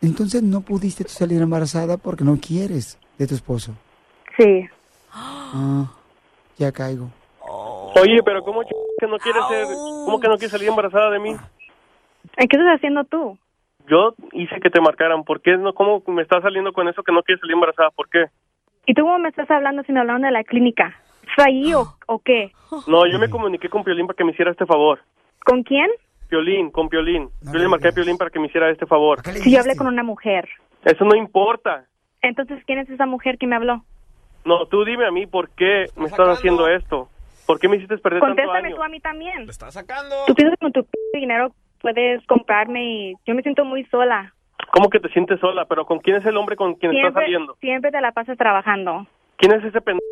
[0.00, 3.72] Entonces no pudiste tú salir embarazada porque no quieres de tu esposo.
[4.38, 4.66] Sí.
[5.12, 5.90] Ah,
[6.58, 7.08] ya caigo.
[8.00, 9.66] Oye, pero ¿cómo ch- que no quieres ser,
[10.04, 11.36] cómo que no quieres salir embarazada de mí?
[12.38, 13.38] ¿Y ¿Qué estás haciendo tú?
[13.88, 15.22] Yo hice que te marcaran.
[15.24, 15.72] ¿Por qué no?
[15.74, 17.90] ¿Cómo me estás saliendo con eso que no quieres salir embarazada?
[17.90, 18.26] ¿Por qué?
[18.86, 20.96] ¿Y tú cómo me estás hablando si me hablaron de la clínica?
[21.28, 22.52] ¿Estás ahí o, o qué?
[22.86, 25.00] No, yo me comuniqué con Piolín para que me hiciera este favor.
[25.44, 25.90] ¿Con quién?
[26.28, 27.28] Piolín, con Piolín.
[27.52, 29.20] yo le marqué a Piolín para que me hiciera este favor.
[29.24, 30.48] Si yo hablé con una mujer.
[30.84, 31.84] Eso no importa.
[32.22, 33.84] Entonces, ¿quién es esa mujer que me habló?
[34.44, 37.08] No, tú dime a mí por qué me estás haciendo esto.
[37.46, 38.76] ¿Por qué me hiciste perder tanto Contéstame año?
[38.76, 39.48] tú a mí también.
[39.48, 40.14] está sacando.
[40.26, 44.32] Tú piensas que con tu p- dinero puedes comprarme y yo me siento muy sola.
[44.72, 45.64] ¿Cómo que te sientes sola?
[45.66, 47.54] ¿Pero con quién es el hombre con quien estás Siempre, saliendo?
[47.60, 49.06] siempre te la pasas trabajando.
[49.36, 50.04] ¿Quién es ese pendejo?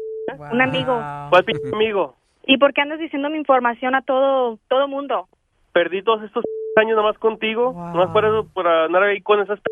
[0.53, 1.03] Un amigo.
[1.31, 2.15] ¿Cuál p amigo?
[2.47, 5.29] ¿Y por qué andas diciendo mi información a todo todo mundo?
[5.73, 6.45] Perdí todos estos
[6.77, 7.73] años nomás contigo.
[7.73, 9.71] Nomás por eso, por andar ahí con esas p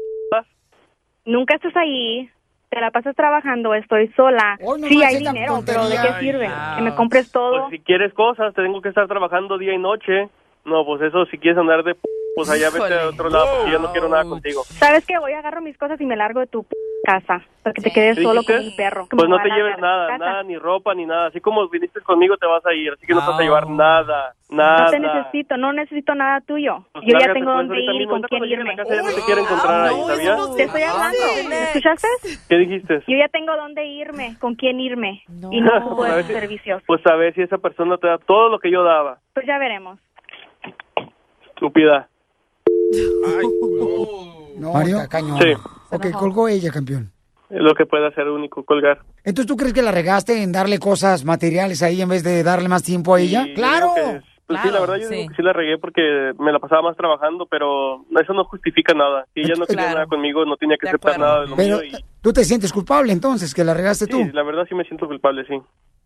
[1.25, 2.29] Nunca estás ahí.
[2.73, 4.57] Te la pasas trabajando, estoy sola.
[4.59, 6.47] no sí, hay dinero, pero ¿de qué sirve?
[6.47, 7.69] Ay, Que me compres todo.
[7.69, 10.31] Pues si quieres cosas, te tengo que estar trabajando día y noche.
[10.65, 12.01] No, pues eso, si quieres andar de p
[12.35, 14.63] pues allá vete a otro lado porque ya no quiero nada contigo.
[14.65, 15.19] ¿Sabes qué?
[15.19, 16.75] Voy a agarrar mis cosas y me largo de tu p-
[17.05, 19.07] casa para que te quedes ¿Sí solo como un perro.
[19.11, 21.27] Pues no te lleves nada, nada, ni ropa, ni nada.
[21.27, 22.93] Así como viniste conmigo, te vas a ir.
[22.93, 24.85] Así que no te vas a llevar nada, nada.
[24.85, 26.87] No te necesito, no necesito nada tuyo.
[26.93, 28.77] Pues Yo ya tengo dónde ir y con quién irme.
[28.77, 30.57] casa ya no te quiere encontrar ahí, ¿sabías?
[30.57, 31.19] Te estoy hablando.
[31.49, 32.09] ¿Me escuchaste?
[32.49, 33.03] ¿Qué dijiste?
[33.09, 35.23] Yo ya tengo dónde irme, con quién irme.
[35.51, 36.83] Y no Pues si- servicios.
[36.87, 39.19] Pues a ver si esa persona te da todo lo que yo daba.
[39.35, 39.99] Pues ya veremos.
[41.55, 42.09] Estúpida.
[44.73, 45.01] Mario.
[45.41, 45.53] Sí.
[45.91, 47.13] Ok, colgó ella, campeón.
[47.51, 49.01] Es lo que puede hacer único, colgar.
[49.25, 52.69] Entonces, ¿tú crees que la regaste en darle cosas materiales ahí en vez de darle
[52.69, 53.47] más tiempo a ella?
[53.55, 53.93] ¡Claro!
[53.95, 56.83] que Pues sí, la verdad yo digo que sí la regué porque me la pasaba
[56.83, 59.27] más trabajando, pero eso no justifica nada.
[59.35, 59.95] Si ella no quería Claro.
[59.99, 61.85] nada conmigo, no tenía que aceptar nada de lo Pero mío.
[61.85, 64.19] Y, tú te sientes culpable entonces, que la regaste tú.
[64.19, 65.55] sí, la verdad sí me siento culpable, sí.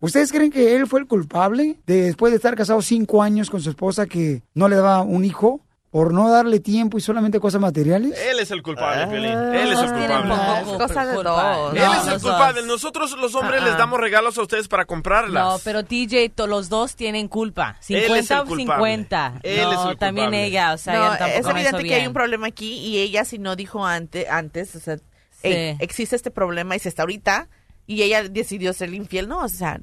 [0.01, 3.61] ¿Ustedes creen que él fue el culpable de, después de estar casado cinco años con
[3.61, 5.61] su esposa que no le daba un hijo
[5.97, 8.13] por no darle tiempo y solamente cosas materiales?
[8.19, 9.33] Él es el culpable, Piolín.
[9.33, 10.65] Él es el Tienen culpable.
[10.67, 11.73] poco cosa de dos.
[11.75, 12.63] Él es el culpable.
[12.67, 15.43] Nosotros los hombres les damos regalos a ustedes para comprarlas.
[15.43, 17.79] No, pero TJ, to- los dos tienen culpa.
[17.89, 18.85] Él es 50 el o culpable.
[18.85, 19.41] 50.
[19.43, 20.45] Él no, es el también culpable.
[20.45, 23.25] ella, o sea, no, ella tampoco es evidente que hay un problema aquí y ella
[23.25, 24.99] si no dijo ante, antes, o sea,
[25.43, 27.49] "Ey, existe este problema y se está ahorita
[27.87, 29.81] y ella decidió ser infiel, no, o sea,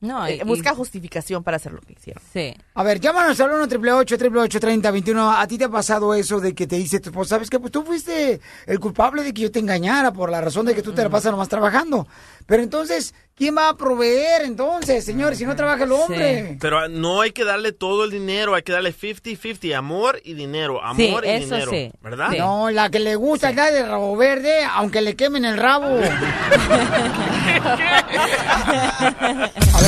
[0.00, 2.22] no, eh, y- busca justificación para hacer lo que hicieron.
[2.32, 2.54] Sí.
[2.74, 6.66] A ver, llámanos al 1 888 3021 ¿A ti te ha pasado eso de que
[6.66, 9.58] te dice tu esposa, sabes que pues tú fuiste el culpable de que yo te
[9.58, 12.06] engañara por la razón de que tú te la pasas nomás trabajando?
[12.48, 16.56] Pero entonces, ¿quién va a proveer entonces, señores, si no trabaja el hombre?
[16.58, 20.32] Pero ah, no hay que darle todo el dinero, hay que darle 50-50, amor y
[20.32, 21.70] dinero, amor Sí, y eso dinero.
[21.70, 21.92] sí.
[22.00, 22.30] ¿Verdad?
[22.38, 25.88] No, la que le gusta es la de rabo verde, aunque le quemen el rabo.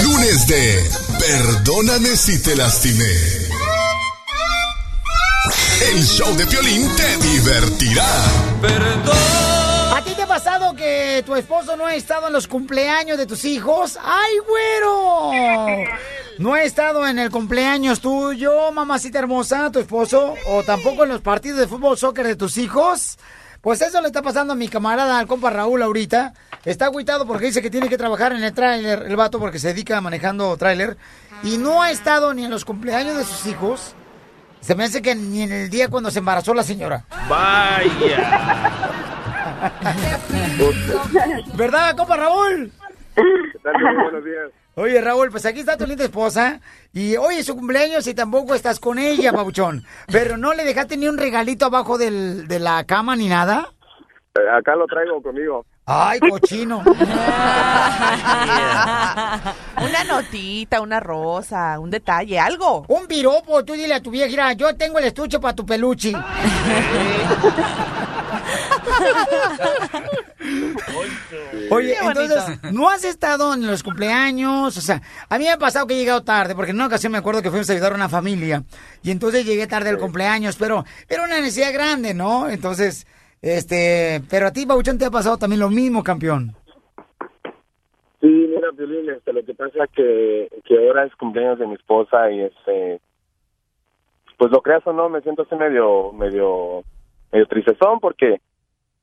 [0.03, 3.11] Lunes de Perdóname si te lastimé.
[5.93, 8.07] El show de Piolín te divertirá.
[9.95, 13.27] ¿A ti te ha pasado que tu esposo no ha estado en los cumpleaños de
[13.27, 13.99] tus hijos?
[14.03, 15.91] ¡Ay, güero!
[16.39, 21.21] No ha estado en el cumpleaños tuyo, mamacita hermosa, tu esposo, o tampoco en los
[21.21, 23.19] partidos de fútbol, soccer de tus hijos.
[23.61, 26.33] Pues eso le está pasando a mi camarada, al compa Raúl, ahorita.
[26.65, 29.69] Está agüitado porque dice que tiene que trabajar en el tráiler, el vato, porque se
[29.69, 30.97] dedica manejando tráiler.
[31.43, 33.95] Y no ha estado ni en los cumpleaños de sus hijos.
[34.61, 37.05] Se me hace que ni en el día cuando se embarazó la señora.
[37.29, 39.17] Vaya.
[41.55, 42.73] ¿Verdad, compa Raúl?
[43.17, 44.51] Buenos días.
[44.77, 46.61] Oye, Raúl, pues aquí está tu linda esposa.
[46.93, 49.85] Y hoy es su cumpleaños y tampoco estás con ella, Pabuchón.
[50.11, 53.69] Pero no le dejaste ni un regalito abajo del- de la cama ni nada.
[54.37, 55.67] Eh, Acá lo traigo conmigo.
[55.87, 56.83] Ay, cochino.
[56.85, 56.95] Una
[60.07, 62.85] notita, una rosa, un detalle, algo.
[62.87, 66.13] Un piropo, tú dile a tu vieja, "Mira, yo tengo el estuche para tu peluche.
[71.71, 74.77] Oye, entonces, ¿no has estado en los cumpleaños?
[74.77, 77.13] O sea, a mí me ha pasado que he llegado tarde, porque en una ocasión
[77.13, 78.63] me acuerdo que fuimos a ayudar a una familia,
[79.03, 82.49] y entonces llegué tarde al cumpleaños, pero era una necesidad grande, ¿no?
[82.49, 83.07] Entonces,
[83.43, 86.55] este, pero a ti, Babuchón, te ha pasado también lo mismo, campeón.
[88.21, 92.31] Sí, mira, Piolín, este, lo que pasa que, que ahora es cumpleaños de mi esposa
[92.31, 93.01] y este,
[94.37, 96.83] pues lo creas o no, me siento así medio, medio,
[97.33, 98.41] medio tristezón porque,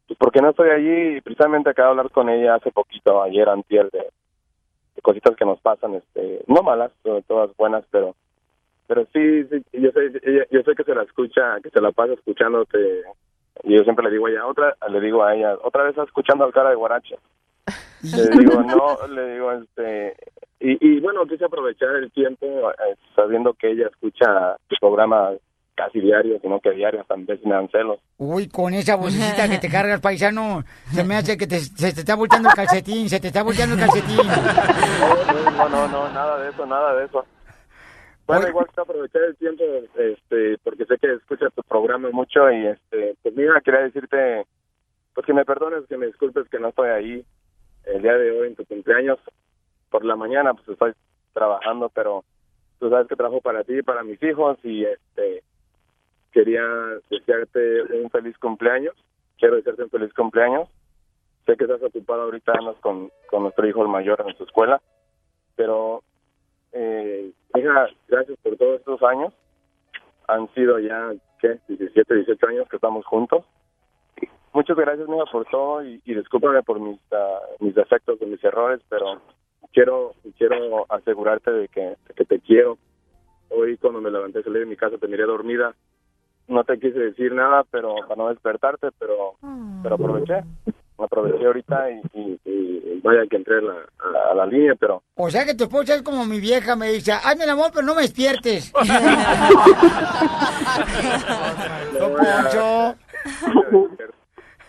[0.07, 3.47] pues porque no estoy allí y precisamente acabo de hablar con ella hace poquito, ayer,
[3.49, 3.99] antier, de,
[4.95, 8.15] de cositas que nos pasan, este, no malas, to- todas buenas, pero,
[8.87, 12.13] pero sí, sí, yo sé, yo sé que se la escucha, que se la pasa
[12.13, 13.01] escuchándote,
[13.63, 16.45] y yo siempre le digo a ella, otra, le digo a ella, otra vez escuchando
[16.45, 17.17] al cara de guarache.
[18.01, 20.15] Le digo, no, le digo, este,
[20.59, 25.31] y, y bueno, quise aprovechar el tiempo eh, sabiendo que ella escucha tu programa
[25.77, 27.99] casi diario, sino que diario, hasta a veces me dan celos.
[28.17, 31.93] Uy, con esa vocecita que te carga el paisano, se me hace que te- se
[31.93, 34.17] te está volteando el calcetín, se te está volteando el calcetín.
[35.57, 37.25] No, no, no, nada de eso, nada de eso.
[38.27, 39.63] Bueno, igual que aprovechar el tiempo,
[39.97, 44.45] este, porque sé que escuchas tu programa mucho y, este, pues mira, quería decirte,
[45.13, 47.25] pues que me perdones, que me disculpes que no estoy ahí
[47.85, 49.17] el día de hoy en tu cumpleaños.
[49.89, 50.91] Por la mañana, pues estoy
[51.33, 52.23] trabajando, pero
[52.79, 55.43] tú sabes que trabajo para ti y para mis hijos y, este,
[56.31, 56.63] quería
[57.09, 58.95] desearte un feliz cumpleaños.
[59.37, 60.69] Quiero desearte un feliz cumpleaños.
[61.45, 64.81] Sé que estás ocupado ahorita, con, con nuestro hijo el mayor en su escuela,
[65.55, 66.03] pero
[66.73, 69.33] eh, hija, gracias por todos estos años.
[70.27, 71.59] Han sido ya, ¿qué?
[71.69, 73.45] 17, 18 años que estamos juntos.
[74.53, 78.43] Muchas gracias, mija, por todo y, y discúlpame por mis, ah, mis defectos, de mis
[78.43, 79.21] errores, pero
[79.71, 82.77] quiero quiero asegurarte de que, de que te quiero.
[83.49, 85.75] Hoy cuando me levanté, salí de mi casa, te miré dormida.
[86.47, 89.33] No te quise decir nada, pero para no despertarte, pero
[89.83, 90.43] pero aproveché.
[90.99, 94.73] Aproveché ahorita y, y- y vaya que entré a la, a la- a la línea,
[94.79, 97.69] pero O sea que tu esposa es como mi vieja, me dice, hazme el amor,
[97.73, 98.73] pero no me despiertes.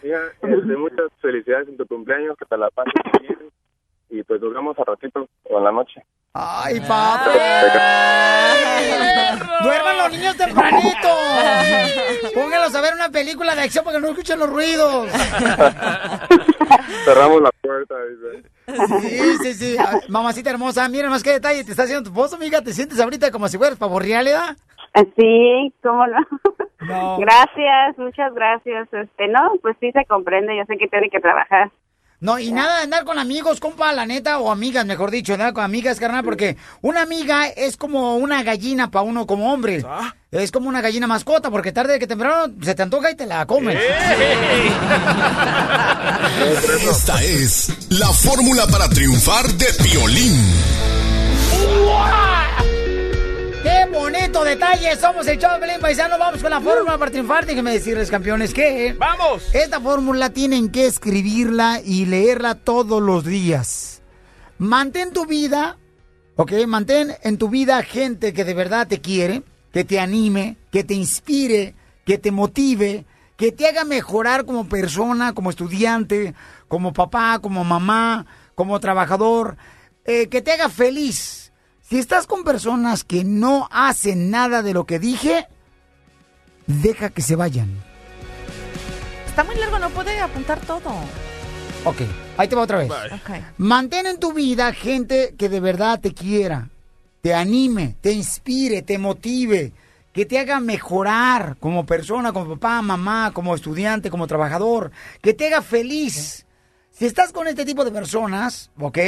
[0.02, 3.38] Mira, este, muchas felicidades en tu cumpleaños, que te la pases bien.
[4.10, 6.02] Y pues vemos a ratito o en la noche.
[6.32, 7.30] Ay, papi.
[9.62, 11.08] Duerman los niños tempranito.
[12.34, 15.10] Póngalos a ver una película de acción para que no escuchen los ruidos.
[17.04, 17.94] Cerramos la puerta.
[18.04, 18.48] Dice.
[19.00, 19.76] Sí, sí, sí.
[19.78, 22.62] Ah, Mamacita hermosa, mira más qué detalle te está haciendo tu esposo, amiga.
[22.62, 24.56] ¿Te sientes ahorita como si fueras pavo real, edad?
[25.16, 26.18] Sí, cómo no.
[26.80, 27.18] No.
[27.18, 28.88] Gracias, muchas gracias.
[28.92, 31.70] Este, no, pues sí se comprende, yo sé que tiene que trabajar.
[32.20, 35.52] No, y nada de andar con amigos, compa, la neta, o amigas, mejor dicho, andar
[35.52, 39.84] con amigas, carnal, porque una amiga es como una gallina para uno como hombre.
[40.32, 43.46] Es como una gallina mascota, porque tarde que temprano se te antoja y te la
[43.46, 43.78] comes.
[46.90, 50.44] Esta es la fórmula para triunfar de violín.
[53.62, 54.96] ¡Qué bonito detalle!
[54.96, 56.18] Somos el show de Belén Paisano.
[56.18, 57.44] Vamos con la fórmula para triunfar.
[57.44, 58.94] Déjenme decirles, campeones, que...
[58.98, 59.52] ¡Vamos!
[59.52, 64.02] Esta fórmula tienen que escribirla y leerla todos los días.
[64.58, 65.76] Mantén tu vida,
[66.36, 66.52] ¿ok?
[66.66, 69.42] Mantén en tu vida gente que de verdad te quiere,
[69.72, 73.06] que te anime, que te inspire, que te motive,
[73.36, 76.34] que te haga mejorar como persona, como estudiante,
[76.68, 79.56] como papá, como mamá, como trabajador,
[80.04, 81.47] eh, que te haga feliz.
[81.88, 85.48] Si estás con personas que no hacen nada de lo que dije,
[86.66, 87.82] deja que se vayan.
[89.26, 90.90] Está muy largo, no puede apuntar todo.
[91.86, 92.02] Ok,
[92.36, 92.90] ahí te va otra vez.
[92.90, 93.30] Ok.
[93.56, 96.68] Mantén en tu vida gente que de verdad te quiera,
[97.22, 99.72] te anime, te inspire, te motive,
[100.12, 104.90] que te haga mejorar como persona, como papá, mamá, como estudiante, como trabajador,
[105.22, 106.44] que te haga feliz.
[106.90, 108.98] Si estás con este tipo de personas, ¿ok?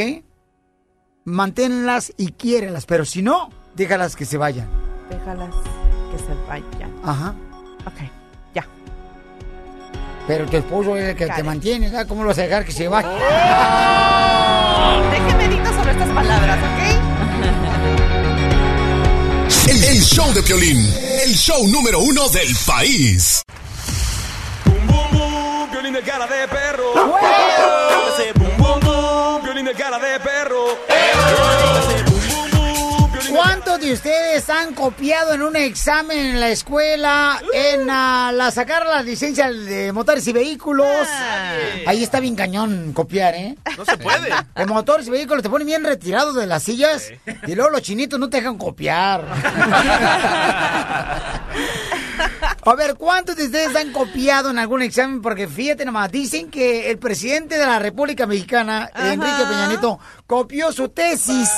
[1.24, 4.68] Manténlas y quiérelas, pero si no, déjalas que se vayan.
[5.10, 5.54] Déjalas
[6.10, 6.90] que se vayan.
[7.04, 7.34] Ajá.
[7.86, 8.10] Ok,
[8.54, 8.66] ya.
[10.26, 12.06] Pero tu esposo es el que te mantiene, ¿sabes?
[12.06, 13.10] ¿Cómo lo vas a dejar que se vaya?
[15.10, 16.80] Déjenme medito sobre estas palabras, ¿ok?
[19.68, 20.78] El, el show de Piolín,
[21.24, 23.42] el show número uno del país.
[25.70, 26.92] Violín de cara de perro.
[28.14, 30.19] Ese bum bum bum, violín de cara de perro.
[33.90, 39.02] De ustedes han copiado en un examen en la escuela, en ah, la sacar la
[39.02, 41.08] licencia de motores y vehículos?
[41.86, 43.56] Ahí está bien cañón copiar, ¿eh?
[43.76, 44.30] No se puede.
[44.54, 47.10] En motores y vehículos te ponen bien retirados de las sillas
[47.48, 49.24] y luego los chinitos no te dejan copiar.
[52.62, 55.22] A ver, ¿cuántos de ustedes han copiado en algún examen?
[55.22, 59.98] Porque fíjate nomás, dicen que el presidente de la República Mexicana, Enrique Peña Nieto,
[60.30, 61.50] copió su tesis.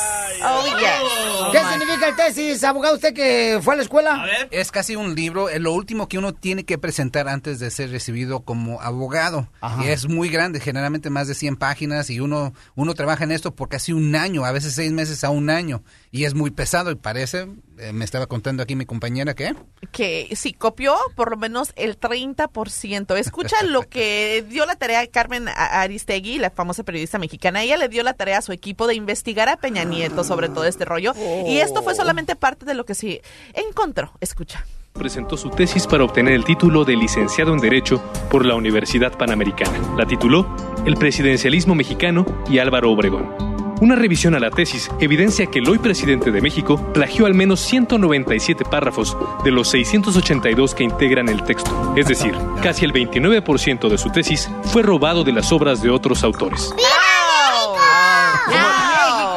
[0.43, 1.53] Oh, yes.
[1.53, 2.95] ¿Qué significa el tesis, abogado?
[2.95, 4.27] ¿Usted que fue a la escuela?
[4.51, 7.91] Es casi un libro, es lo último que uno tiene que presentar antes de ser
[7.91, 9.47] recibido como abogado.
[9.61, 9.85] Ajá.
[9.85, 13.55] Y es muy grande, generalmente más de 100 páginas y uno, uno trabaja en esto
[13.55, 15.83] por casi un año, a veces seis meses a un año.
[16.11, 17.47] Y es muy pesado y parece,
[17.79, 19.55] eh, me estaba contando aquí mi compañera que...
[19.93, 23.17] que sí, copió por lo menos el 30%.
[23.19, 27.63] Escucha lo que dio la tarea a Carmen A- Aristegui, la famosa periodista mexicana.
[27.63, 30.65] Ella le dio la tarea a su equipo de investigar a Peña Nieto sobre todo
[30.65, 31.13] este rollo.
[31.47, 33.21] Y esto fue solamente parte de lo que sí
[33.55, 34.13] encontró.
[34.21, 34.65] Escucha.
[34.93, 38.01] presentó su tesis para obtener el título de licenciado en Derecho
[38.31, 39.97] por la Universidad Panamericana.
[39.97, 40.47] La tituló
[40.87, 43.53] El presidencialismo mexicano y Álvaro Obregón.
[43.81, 47.59] Una revisión a la tesis evidencia que el hoy presidente de México plagió al menos
[47.61, 51.95] 197 párrafos de los 682 que integran el texto.
[51.97, 52.33] Es decir,
[52.63, 56.73] casi el 29% de su tesis fue robado de las obras de otros autores.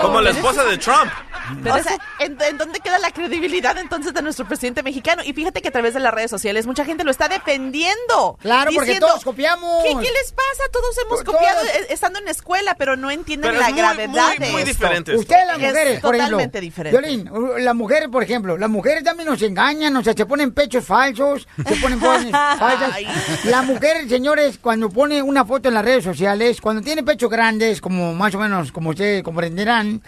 [0.01, 1.11] Como la esposa de Trump.
[1.69, 5.21] O sea, ¿en, en dónde queda la credibilidad entonces de nuestro presidente mexicano?
[5.25, 8.37] Y fíjate que a través de las redes sociales mucha gente lo está defendiendo.
[8.41, 9.83] Claro, porque todos copiamos.
[9.83, 10.63] ¿Qué, qué les pasa?
[10.71, 13.81] Todos hemos copiado eh, estando en la escuela, pero no entienden Pero la es muy,
[13.81, 14.73] gravedad muy, de muy esto.
[14.73, 15.15] diferente.
[15.15, 16.37] Ustedes las Es mujeres, por ejemplo.
[16.37, 16.99] totalmente diferente.
[16.99, 17.29] Violín,
[17.63, 21.47] las mujeres, por ejemplo, las mujeres también nos engañan, o sea, se ponen pechos falsos,
[21.67, 22.91] se ponen falsas.
[22.93, 23.07] Ay.
[23.45, 27.81] La mujer, señores, cuando pone una foto en las redes sociales, cuando tiene pechos grandes,
[27.81, 30.01] como más o menos, como ustedes comprenderán,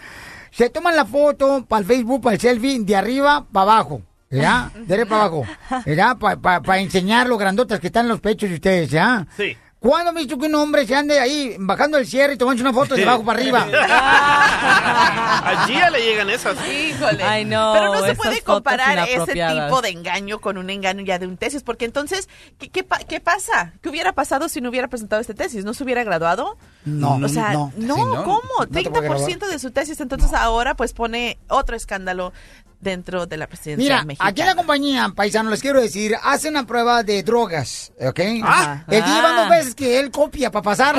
[0.50, 4.02] se toman la foto para el Facebook, para el selfie, de arriba para abajo.
[4.30, 4.70] ¿Ya?
[4.74, 5.44] De arriba para abajo.
[5.86, 6.14] ¿Ya?
[6.16, 9.26] Para enseñar lo grandotas que están los pechos de ustedes, ¿ya?
[9.36, 9.56] Sí.
[9.80, 12.72] ¿Cuándo han visto que un hombre se ande ahí bajando el cierre y tomándose una
[12.72, 13.64] foto de abajo para arriba?
[14.60, 16.56] A Gia le llegan esas.
[16.68, 17.22] Híjole.
[17.22, 21.18] Ay, no, Pero no se puede comparar ese tipo de engaño con un engaño ya
[21.20, 23.72] de un tesis, porque entonces, ¿qué, qué, qué pasa?
[23.80, 25.64] ¿Qué hubiera pasado si no hubiera presentado este tesis?
[25.64, 26.56] ¿No se hubiera graduado?
[26.84, 27.72] No, O sea, no.
[27.76, 28.24] no, Sí, no.
[28.24, 28.40] ¿cómo?
[28.58, 32.32] No te puede 30% de su tesis, entonces ahora pues pone otro escándalo
[32.80, 34.30] dentro de la presidencia Mira, mexicana.
[34.30, 38.20] aquí en la compañía, paisano, les quiero decir, hace una prueba de drogas, ¿ok?
[38.44, 38.84] Ajá.
[38.88, 39.50] El día van dos Ah.
[39.50, 40.96] veces que él copia para pasar.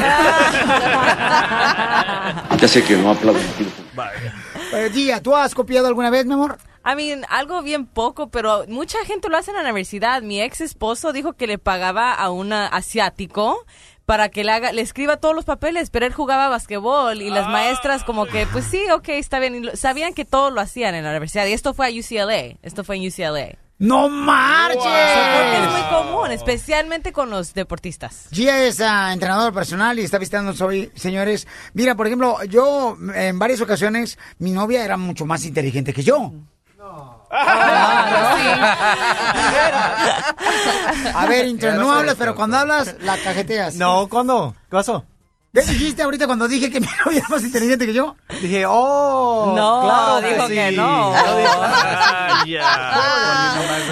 [2.59, 3.39] Ya sé que no aplaudo.
[4.73, 6.57] Eh, Día, ¿tú has copiado alguna vez, mi amor?
[6.85, 10.21] I mean, algo bien poco, pero mucha gente lo hace en la universidad.
[10.21, 13.65] Mi ex esposo dijo que le pagaba a un asiático
[14.09, 17.47] para que le, haga, le escriba todos los papeles, pero él jugaba basquetbol y las
[17.47, 19.53] maestras como que, pues sí, ok, está bien.
[19.53, 22.57] Y lo- sabían que todo lo hacían en la universidad y esto fue a UCLA,
[22.63, 23.49] esto fue en UCLA.
[23.77, 24.81] ¡No marches!
[24.81, 28.25] Porque es muy común, especialmente con los deportistas.
[28.31, 31.47] Gia es ah, entrenador personal y está visitándonos hoy, señores.
[31.75, 36.31] Mira, por ejemplo, yo en varias ocasiones, mi novia era mucho más inteligente que yo.
[41.13, 43.75] A ver, Inter, no hablas, pero cuando hablas, la cajeteas.
[43.75, 44.55] No, ¿cuándo?
[44.69, 45.05] ¿Qué pasó?
[45.51, 48.15] ¿Qué dijiste ahorita cuando dije que mi novia es más inteligente que yo?
[48.39, 50.53] Dije, oh, No, claro dijo sí.
[50.53, 51.11] que no.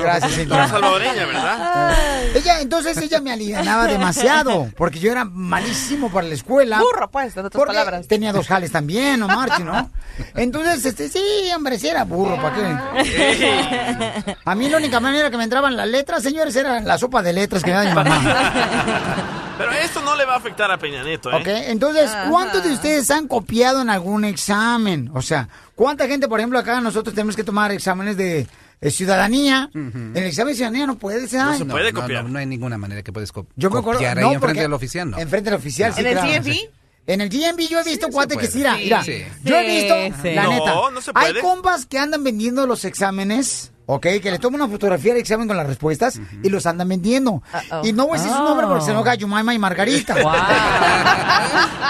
[0.02, 0.54] Gracias, señor.
[0.54, 1.96] Una salvadoreña, ¿verdad?
[2.36, 6.78] Ella, entonces ella me alienaba demasiado, porque yo era malísimo para la escuela.
[6.80, 8.08] Burro, pues, en otras palabras.
[8.08, 9.90] Tenía dos jales también, no marche, ¿no?
[10.36, 11.24] Entonces, este, sí,
[11.56, 14.36] hombre, sí era burro, ¿para qué?
[14.46, 17.34] A mí la única manera que me entraban las letras, señores, era la sopa de
[17.34, 19.47] letras que me daba mi mamá.
[19.58, 21.36] Pero esto no le va a afectar a Peña Nieto, ¿eh?
[21.36, 21.48] ¿Ok?
[21.48, 25.10] Entonces, ¿cuántos de ustedes han copiado en algún examen?
[25.14, 28.48] O sea, ¿cuánta gente, por ejemplo, acá nosotros tenemos que tomar exámenes de,
[28.82, 29.70] eh, ciudadanía?
[29.74, 31.60] En el examen de ciudadanía no puedes, ¿sabes?
[31.60, 34.34] No, no, No, hay ninguna manera que puedes co- Yo me acuerdo, copiar no, ahí
[34.36, 35.18] enfrente porque- del oficial, ¿no?
[35.20, 36.16] Enfrente del oficial, sí, ¿En el.
[36.18, 36.70] DMV?
[37.08, 38.52] En el DMV yo he visto cuate que puede.
[38.52, 39.26] sí, mira, Sí, sí.
[39.46, 40.36] yo he Sí, visto, sí.
[40.36, 41.40] la No, neta, no se hay puede.
[41.42, 44.06] compas que andan vendiendo los exámenes, ¿ok?
[44.22, 47.42] Que le toman una fotografía del examen con las respuestas y los andan vendiendo.
[47.84, 50.16] Y no voy a decir su nombre porque se enoja Yumaima y Margarita.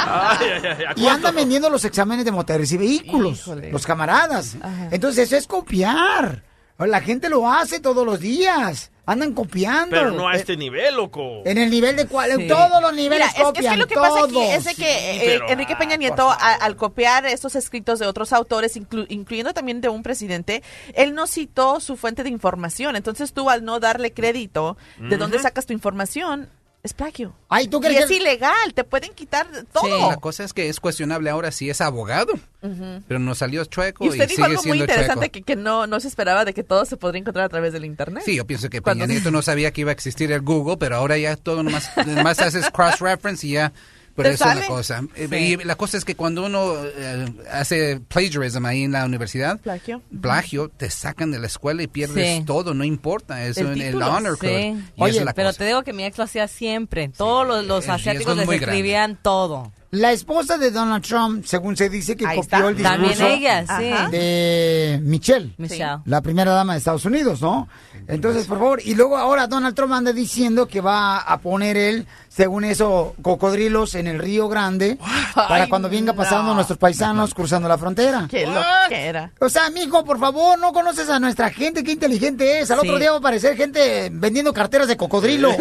[0.09, 3.71] Ay, ay, ay, ¿a Y andan vendiendo los exámenes de motores y vehículos, Híjole.
[3.71, 4.55] los camaradas.
[4.91, 6.43] Entonces eso es copiar.
[6.79, 8.91] La gente lo hace todos los días.
[9.07, 9.95] Andan copiando.
[9.95, 11.41] Pero no a Eh, este nivel, loco.
[11.45, 12.47] En el nivel de cuál, Sí.
[12.47, 13.73] todos los Mira, niveles es, es copian.
[13.73, 14.53] que lo que pasa aquí todos.
[14.53, 18.33] es de que eh, pero- Enrique Peña Nieto, a- al copiar estos escritos de otros
[18.33, 20.61] autores, inclu- incluyendo también de un presidente,
[20.93, 22.97] él no citó su fuente de información.
[22.97, 26.49] Entonces tú, al no darle crédito de dónde sacas tu información,
[26.87, 27.35] es plagio.
[27.49, 30.09] Ay, ¿tú Y crees es que- ilegal, te pueden quitar todo.
[30.09, 32.33] La cosa es que es cuestionable ahora si es abogado,
[32.63, 33.03] Ujú.
[33.07, 35.55] pero no salió chueco Y y, usted dijo sigue algo muy siendo interesante que, que
[35.55, 38.23] no, no se esperaba de que todo se podría encontrar a través del internet.
[38.25, 40.77] Sí, yo pienso que Cuando- Peña Nieto no sabía que iba a existir el Google,
[40.77, 43.71] pero ahora ya todo nomás, nomás haces cross-reference y ya...
[44.17, 45.03] Pero ¿Te eso es la cosa.
[45.15, 45.35] Eh, Sí.
[45.35, 50.01] Y la cosa es que cuando uno eh, hace plagiarism ahí en la universidad, Plagio.
[50.21, 52.43] plagio, te sacan de la escuela y pierdes Sí.
[52.45, 53.45] todo, no importa.
[53.45, 54.75] Eso El en el honor sí.
[54.97, 55.57] Oye, pero cosa.
[55.59, 57.09] te digo que mi ex lo hacía siempre.
[57.09, 58.65] Todos los, los asiáticos es les grande.
[58.65, 59.71] escribían todo.
[59.99, 62.69] La esposa de Donald Trump, según se dice, que Ahí copió está.
[62.69, 64.11] el discurso También ella, sí.
[64.11, 65.97] De Michelle, Michelle.
[66.05, 67.67] la primera dama de Estados Unidos, ¿no?
[68.07, 72.07] Entonces, por favor, y luego ahora Donald Trump anda diciendo que va a poner él,
[72.29, 74.97] según eso, cocodrilos en el Río Grande
[75.35, 76.53] para Ay, cuando venga pasando no.
[76.55, 78.27] nuestros paisanos cruzando la frontera.
[78.29, 79.31] Qué lo que era.
[79.39, 82.71] O sea, mijo, por favor, no conoces a nuestra gente, qué inteligente es.
[82.71, 82.87] Al Sí.
[82.87, 85.49] otro día va a aparecer gente vendiendo carteras de cocodrilo.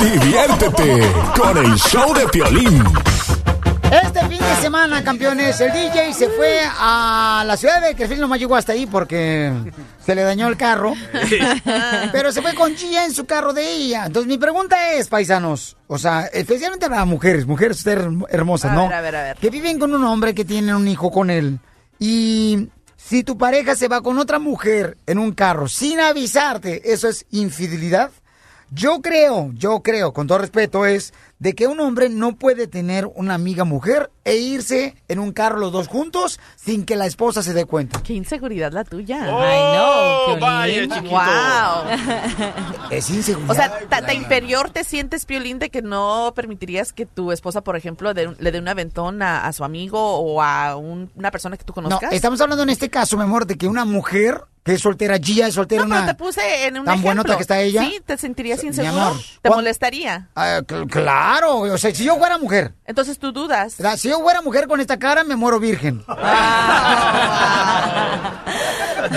[0.00, 2.84] Diviértete con el show de Piolín.
[3.90, 8.38] Este fin de semana, campeones, el DJ se fue a la ciudad de Bakersfield, nomás
[8.38, 9.52] llegó hasta ahí porque
[10.04, 10.94] se le dañó el carro.
[12.12, 14.04] Pero se fue con Gia en su carro de ella.
[14.06, 17.84] Entonces mi pregunta es, paisanos, o sea, especialmente para mujeres, mujeres
[18.28, 18.88] hermosas, A ¿no?
[18.88, 19.36] ver, a ver, a ver.
[19.38, 21.58] Que viven con un hombre que tiene un hijo con él.
[21.98, 27.08] Y si tu pareja se va con otra mujer en un carro sin avisarte, ¿eso
[27.08, 28.10] es infidelidad?
[28.70, 33.06] Yo creo, yo creo, con todo respeto, es de que un hombre no puede tener
[33.14, 37.42] una amiga mujer e irse en un carro los dos juntos sin que la esposa
[37.42, 38.02] se dé cuenta.
[38.02, 39.26] Qué inseguridad la tuya.
[39.30, 41.10] Oh, Ay, no, vaya, chiquito.
[41.10, 42.90] Wow.
[42.90, 43.50] Es inseguridad.
[43.50, 47.62] O sea, ta, ta inferior te sientes, Piolín, de que no permitirías que tu esposa,
[47.62, 51.30] por ejemplo, de- le dé un aventón a, a su amigo o a un- una
[51.30, 52.12] persona que tú no, conozcas.
[52.12, 55.46] estamos hablando en este caso, mi amor, de que una mujer que es soltera, Gia
[55.46, 56.12] es soltera, No, pero una...
[56.12, 57.06] te puse en un tan ejemplo.
[57.08, 57.84] buenota que está ella.
[57.84, 59.00] Sí, te sentirías Mi inseguro.
[59.00, 60.28] amor, Te ¿cuán- molestaría.
[60.36, 63.76] Ah, cl- claro, o sea, si yo fuera mujer, Entonces tú dudas.
[63.96, 66.02] si yo fuera mujer con esta cara, me muero virgen.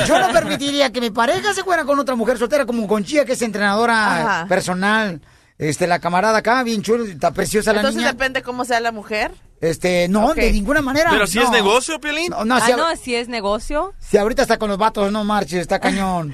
[0.06, 3.26] Yo no permitiría que mi pareja se fuera con otra mujer soltera como con Gia,
[3.26, 4.48] que es entrenadora Ajá.
[4.48, 5.22] personal.
[5.62, 8.12] Este, la camarada acá, bien chula, está preciosa la Entonces niña.
[8.14, 9.32] depende cómo sea la mujer.
[9.62, 11.12] Este, no, de ninguna manera.
[11.12, 11.44] Pero si no.
[11.44, 12.32] es negocio, Piolín.
[12.32, 13.94] No, no, Ah, si, no, si es negocio.
[14.00, 16.34] si ahorita está con los vatos, no marches, está cañón.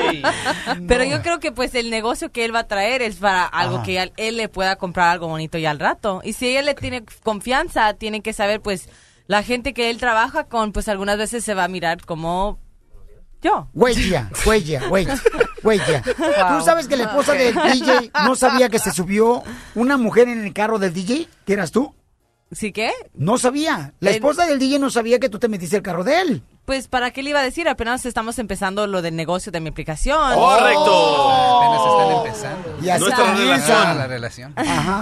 [0.88, 3.76] Pero yo creo que pues el negocio que él va a traer es para algo
[3.78, 3.84] Ajá.
[3.84, 6.20] que él, él le pueda comprar algo bonito ya al rato.
[6.24, 8.88] Y si ella le tiene confianza, tiene que saber pues
[9.26, 12.60] la gente que él trabaja con, pues algunas veces se va a mirar como
[13.42, 13.68] yo.
[13.74, 15.20] Huella, huella, huella,
[15.62, 16.02] huella.
[16.02, 19.42] ¿Tú sabes que la esposa del DJ no sabía que se subió
[19.74, 21.28] una mujer en el carro del DJ?
[21.44, 21.92] ¿Que eras tú?
[22.52, 22.92] ¿Sí qué?
[23.14, 23.94] No sabía.
[24.00, 26.42] La esposa del DJ no sabía que tú te metiste el carro de él.
[26.66, 27.66] Pues, ¿para qué le iba a decir?
[27.68, 30.34] Apenas estamos empezando lo del negocio de mi aplicación.
[30.34, 31.60] ¡Correcto!
[31.62, 32.78] Apenas están empezando.
[32.84, 33.98] Y así Nuestra relación.
[33.98, 34.54] La relación.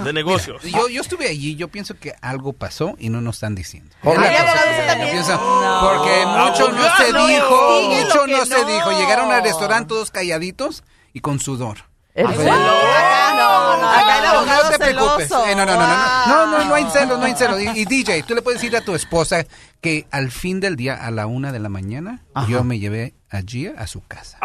[0.03, 0.63] De negocios.
[0.63, 3.93] Yo, yo estuve allí, yo pienso que algo pasó y no nos están diciendo.
[4.03, 5.11] Oh, Es la ¿hay cosa abogados que yo también?
[5.11, 5.81] pienso, No.
[5.89, 8.91] Porque mucho no se dijo, mucho no se dijo.
[8.91, 10.83] Llegaron al restaurante todos calladitos
[11.13, 11.90] y con sudor.
[12.13, 12.31] El Ah.
[12.31, 15.31] Acá no, no, acá el abogado no te preocupes.
[15.31, 17.61] Eh, no, no, no, no, no, no, no hay celos, no hay celos.
[17.61, 19.45] Y, y DJ, tú le puedes decir a tu esposa
[19.79, 23.41] que al fin del día, a la una de la mañana, yo me llevé a
[23.41, 24.37] Gia a su casa.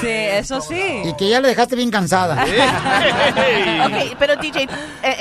[0.00, 1.02] Sí, eso sí.
[1.04, 2.44] Y que ya le dejaste bien cansada.
[3.86, 4.68] Ok, pero DJ, ¿eh,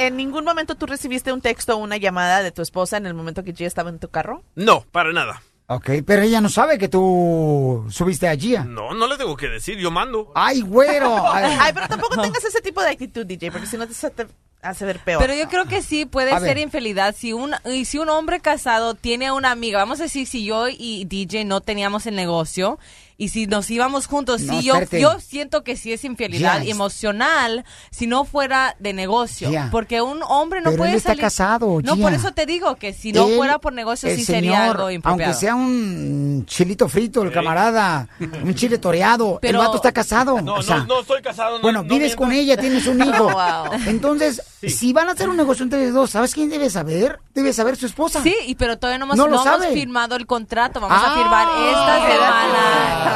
[0.07, 3.13] ¿en ningún momento tú recibiste un texto o una llamada de tu esposa en el
[3.13, 4.43] momento que Gia estaba en tu carro?
[4.55, 5.41] No, para nada.
[5.69, 8.63] Ok, pero ella no sabe que tú subiste a Gia.
[8.63, 10.31] No, no le tengo que decir, yo mando.
[10.33, 11.13] ¡Ay, güero!
[11.33, 14.27] Ay, pero tampoco tengas ese tipo de actitud, DJ, porque si no te, se te
[14.61, 15.19] hace ver peor.
[15.21, 16.59] Pero yo creo que sí puede A ser ver.
[16.59, 17.13] infidelidad.
[17.17, 20.45] Si un, y si un hombre casado tiene a una amiga, vamos a decir, si
[20.45, 22.79] yo y DJ no teníamos el negocio
[23.17, 25.01] y si nos íbamos juntos, No, sí, yo, espérate.
[25.01, 29.49] yo siento que sí es infidelidad emocional si no fuera de negocio.
[29.71, 32.75] Porque un hombre no Pero puede él está salir- casado, No, por eso te digo
[32.75, 35.23] que si no Él, fuera por negocio, sí sería algo impropiado.
[35.31, 38.07] Aunque sea un chilito frito, el camarada,
[38.43, 40.41] un chile toreado, Pero- el vato está casado.
[40.41, 41.57] No, o sea, no, no estoy casado.
[41.57, 43.27] no- bueno, no vives con ella, tienes un hijo.
[43.37, 43.71] Wow.
[43.87, 47.19] Entonces, si van a hacer un negocio entre los dos, ¿sabes quién debe saber?
[47.35, 48.21] Debe saber su esposa.
[48.23, 49.73] Sí, y pero todavía no hemos, No lo no hemos sabe.
[49.73, 50.79] firmado el contrato.
[50.79, 51.11] Vamos Ah.
[51.11, 53.06] a firmar esta semana.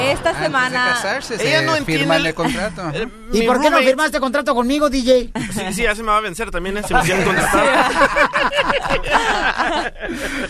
[0.00, 0.96] Esta Antes de semana.
[1.00, 2.82] Ella se no firma entiende el contrato.
[3.32, 5.30] ¿Y Mi por qué no firmaste contrato conmigo, DJ?
[5.52, 6.82] Sí, sí, ya se me va a vencer también, ¿eh?
[6.86, 7.66] Si me quieren contratar.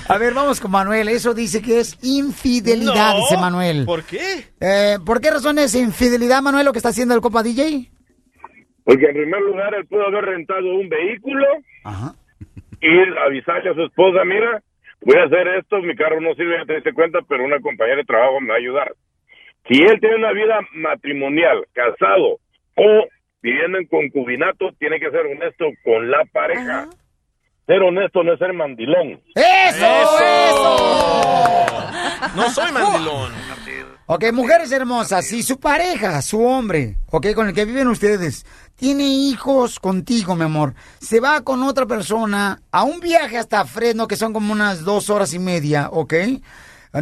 [0.08, 1.08] A ver, vamos con Manuel.
[1.08, 3.84] Eso dice que es infidelidad, No, dice Manuel.
[3.84, 4.48] ¿Por qué?
[4.60, 7.90] Eh, ¿Por qué razón es infidelidad, Manuel, lo que está haciendo el Copa DJ?
[8.84, 11.44] Porque en primer lugar él pudo haber rentado un vehículo
[12.80, 14.62] y avisarle a su esposa, mira,
[15.00, 17.98] voy a hacer esto, mi carro no sirve, ya te diste cuenta, pero una compañera
[17.98, 18.92] de trabajo me va a ayudar.
[19.68, 22.38] Si él tiene una vida matrimonial, casado
[22.76, 23.06] o
[23.42, 26.88] viviendo en concubinato, tiene que ser honesto con la pareja.
[27.66, 29.20] Ser honesto no es ser mandilón.
[29.34, 29.86] ¡Eso!
[30.20, 31.66] ¡Eso!
[32.36, 33.32] No soy mandilón.
[34.08, 38.46] Ok, mujeres hermosas, si su pareja, su hombre, ok, con el que viven ustedes,
[38.76, 44.06] tiene hijos contigo, mi amor, se va con otra persona a un viaje hasta Fresno,
[44.06, 46.14] que son como unas dos horas y media, ok.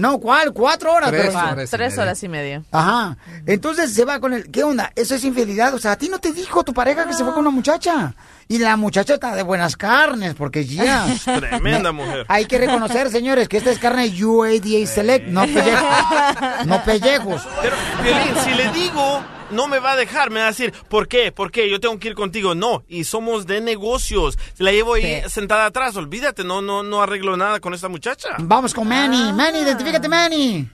[0.00, 0.52] No, ¿cuál?
[0.52, 1.10] Cuatro horas.
[1.10, 2.02] Tres pero- horas y Tres media.
[2.02, 2.62] horas y media.
[2.72, 3.16] Ajá.
[3.46, 4.50] Entonces se va con el.
[4.50, 4.90] ¿Qué onda?
[4.96, 5.72] Eso es infidelidad.
[5.74, 8.12] O sea, a ti no te dijo tu pareja que se fue con una muchacha.
[8.48, 11.06] Y la muchacha está de buenas carnes, porque ya.
[11.24, 12.26] Tremenda mujer.
[12.28, 15.84] Hay que reconocer, señores, que esta es carne UADA Select, no pellejos.
[16.66, 17.42] No pellejos.
[17.62, 21.08] Pero, Piolín, si le digo, no me va a dejar, me va a decir, ¿por
[21.08, 21.32] qué?
[21.32, 21.70] ¿Por qué?
[21.70, 22.54] Yo tengo que ir contigo.
[22.54, 24.38] No, y somos de negocios.
[24.58, 28.30] La llevo ahí sentada atrás, olvídate, no, no, no arreglo nada con esta muchacha.
[28.38, 29.32] Vamos con Manny.
[29.32, 30.68] Manny, identifícate, Manny.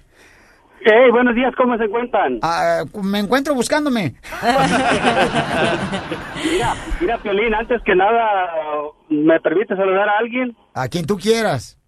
[0.82, 2.38] Hey, buenos días, ¿cómo se encuentran?
[2.42, 4.14] Ah, me encuentro buscándome.
[6.50, 8.50] Mira, mira, Piolín, antes que nada,
[9.10, 10.56] ¿me permite saludar a alguien?
[10.74, 11.78] A quien tú quieras.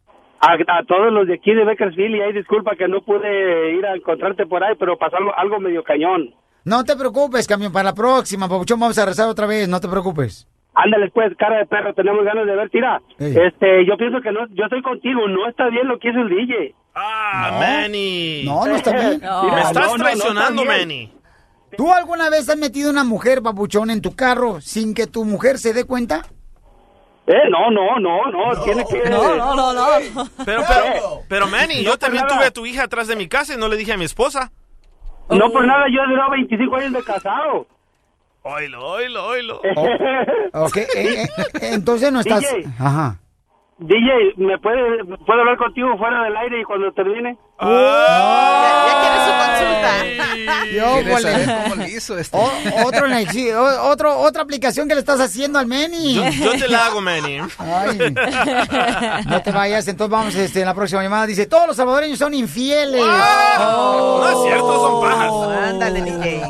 [0.41, 3.87] A, a todos los de aquí de Bakersfield, y ahí disculpa que no pude ir
[3.87, 6.35] a encontrarte por ahí, pero pasó algo, algo medio cañón.
[6.65, 9.89] No te preocupes, camión, para la próxima, papuchón, vamos a rezar otra vez, no te
[9.89, 10.47] preocupes.
[10.75, 13.01] Ándale, pues, cara de perro, tenemos ganas de ver, tira.
[13.19, 13.37] Ey.
[13.37, 16.29] Este, yo pienso que no, yo estoy contigo, no está bien lo que hizo el
[16.31, 16.75] DJ.
[16.95, 18.43] Ah, Manny.
[18.45, 19.21] No, no está bien.
[19.55, 20.75] Me estás no, no, no traicionando, está.
[20.75, 21.13] Manny.
[21.77, 25.59] ¿Tú alguna vez has metido una mujer, papuchón, en tu carro sin que tu mujer
[25.59, 26.23] se dé cuenta?
[27.27, 29.09] Eh, no, no, no, no, tiene que...
[29.09, 29.85] No, no, no, no.
[30.45, 32.37] Pero, pero, pero Manny, No yo también nada.
[32.37, 34.51] tuve a tu hija atrás de mi casa y no le dije a mi esposa.
[35.31, 37.67] No por nada, yo he durado 25 años de casado.
[38.45, 39.61] Oilo, oilo, oilo.
[40.53, 41.29] Ok, eh, eh,
[41.61, 42.41] entonces no estás...
[42.41, 42.67] DJ.
[42.79, 43.22] Ajá.
[43.79, 47.37] DJ, ¿me puede, puedo hablar contigo fuera del aire y cuando termine?
[47.61, 49.93] Ya quiere su consulta.
[50.73, 51.33] Yo, ¿Quieres huele.
[51.45, 52.37] saber cómo le hizo este?
[52.37, 56.15] O- otro, otra aplicación que le estás haciendo al Manny.
[56.15, 57.39] Yo, yo te la hago, Manny.
[57.59, 57.99] Ay,
[59.27, 61.27] no te vayas, entonces vamos este, en la próxima llamada.
[61.27, 63.05] Dice, todos los salvadoreños son infieles.
[63.05, 65.33] No es cierto, son pajas.
[65.71, 66.43] Ándale, DJ.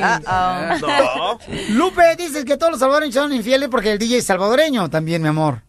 [0.00, 0.80] Dang.
[0.80, 1.38] No.
[1.70, 5.28] Lupe, dices que todos los salvadoreños son infieles porque el DJ es salvadoreño también, mi
[5.28, 5.62] amor.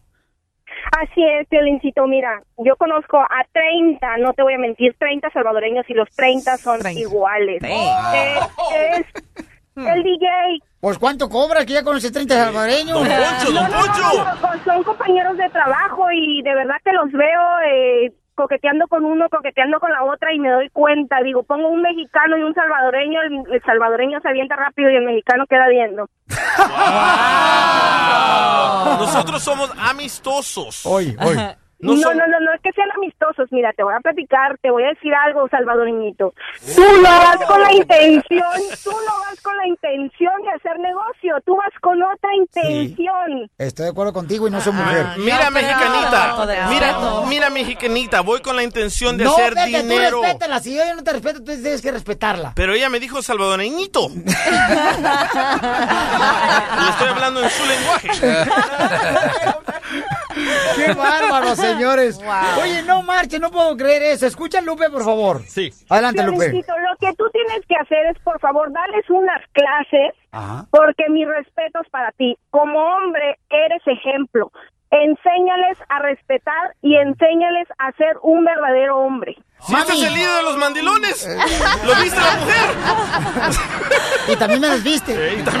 [0.92, 2.06] Así es, Piolincito.
[2.06, 6.58] Mira, yo conozco a 30, no te voy a mentir, 30 salvadoreños y los 30
[6.58, 7.00] son 30.
[7.00, 7.62] iguales.
[7.62, 8.34] Eh,
[8.98, 9.06] es
[9.76, 10.26] el DJ.
[10.80, 12.92] Pues, ¿cuánto cobra que ya conoce 30 salvadoreños?
[12.92, 17.40] Don Poncho, no, no, no, son compañeros de trabajo y de verdad que los veo
[17.66, 21.22] eh, coqueteando con uno, coqueteando con la otra y me doy cuenta.
[21.22, 25.04] Digo, pongo un mexicano y un salvadoreño, el, el salvadoreño se avienta rápido y el
[25.04, 26.08] mexicano queda viendo.
[28.98, 30.86] Nosotros somos amistosos.
[30.86, 31.36] Hoy, hoy.
[31.82, 33.48] No, no, no, no, es que sean amistosos.
[33.50, 36.32] Mira, te voy a platicar, te voy a decir algo, Salvadoreñito.
[36.76, 38.54] Tú no vas con la intención,
[38.84, 43.50] tú no vas con la intención de hacer negocio, tú vas con otra intención.
[43.58, 45.06] Estoy de acuerdo contigo y no soy mujer.
[45.18, 46.36] Mira, No, mexicanita.
[46.70, 48.20] Mira, mira, mexicanita.
[48.20, 50.18] Voy con la intención de no, hacer vete, dinero.
[50.18, 50.60] tú respétala.
[50.60, 52.52] Si ella no te respeta, tú tienes que respetarla.
[52.54, 54.08] Pero ella me dijo salvadoreñito.
[54.08, 54.22] Le
[56.90, 58.08] estoy hablando en su lenguaje.
[60.76, 62.20] ¡Qué bárbaro, señores!
[62.62, 64.26] Oye, no marche, no puedo creer eso.
[64.26, 65.42] Escucha, Lupe, por favor.
[65.42, 65.70] Sí.
[65.88, 66.52] Adelante, Lupe.
[66.52, 70.66] Lo que tú tienes que hacer es, por favor, darles unas clases, Ajá.
[70.70, 72.36] porque mis respetos para ti.
[72.50, 74.50] Como hombre, eres ejemplo.
[74.90, 79.36] Enséñales a respetar y enséñales a ser un verdadero hombre.
[79.66, 81.26] Si este es el líder de los mandilones.
[81.84, 82.70] ¿Lo viste la mujer?
[84.32, 85.44] Y también me desviste.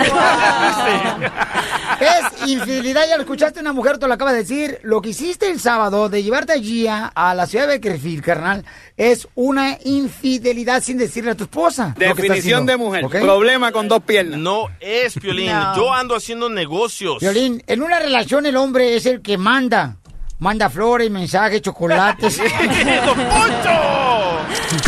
[2.02, 4.80] Es infidelidad, ya lo escuchaste, una mujer te lo acaba de decir.
[4.82, 8.64] Lo que hiciste el sábado de llevarte a Gia a la ciudad de Beckerfield, carnal,
[8.96, 11.94] es una infidelidad sin decirle a tu esposa.
[11.96, 13.06] Definición de mujer.
[13.08, 14.40] Problema con dos piernas.
[14.40, 15.52] No es, Piolín.
[15.52, 15.76] No.
[15.76, 17.20] Yo ando haciendo negocios.
[17.20, 19.98] Violín, en una relación el hombre es el que manda.
[20.42, 22.40] Manda flores, mensajes, chocolates.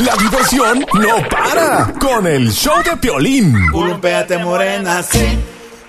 [0.05, 3.55] La diversión no para con el show de Piolín.
[3.71, 5.39] Culumpeate morena, sí.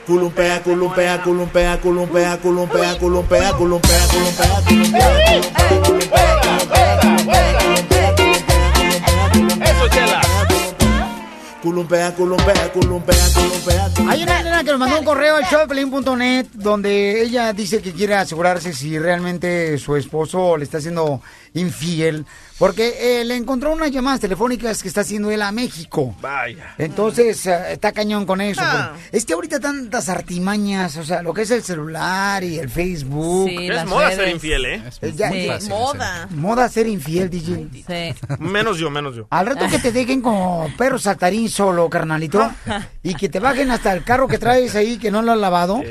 [0.05, 4.55] Culumpea, culumpea, culumpea, culumpea, culumpea, culumpea, culumpea, culumpea, culumpea,
[9.65, 10.24] Eso, chela.
[14.07, 18.15] Hay una nena que nos mandó un correo al showpelín.net donde ella dice que quiere
[18.15, 21.21] asegurarse si realmente su esposo le está haciendo
[21.53, 22.25] infiel
[22.57, 26.15] porque eh, le encontró unas llamadas telefónicas que está haciendo él a México.
[26.21, 26.73] Vaya.
[26.77, 28.61] Entonces eh, está cañón con eso.
[28.63, 28.93] Ah.
[29.11, 33.49] Es que ahorita tantas artimañas, o sea, lo que es el celular y el Facebook.
[33.49, 34.15] Sí, Es moda redes.
[34.19, 34.81] ser infiel, ¿eh?
[35.01, 36.27] Eh, ya- muy ya- fácil Moda.
[36.31, 38.15] Moda ser infiel, DJ.
[38.39, 39.27] Menos yo, menos yo.
[39.29, 42.49] Al rato que te dejen como perro saltarín solo, carnalito,
[43.03, 45.81] y que te bajen hasta el carro que traes ahí que no lo has lavado.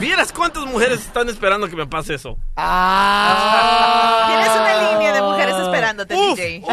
[0.00, 2.38] ¿Vieras cuántas mujeres están esperando que me pase eso?
[2.56, 4.24] Ah.
[4.28, 6.62] Tienes una línea de mujeres esperándote, DJ.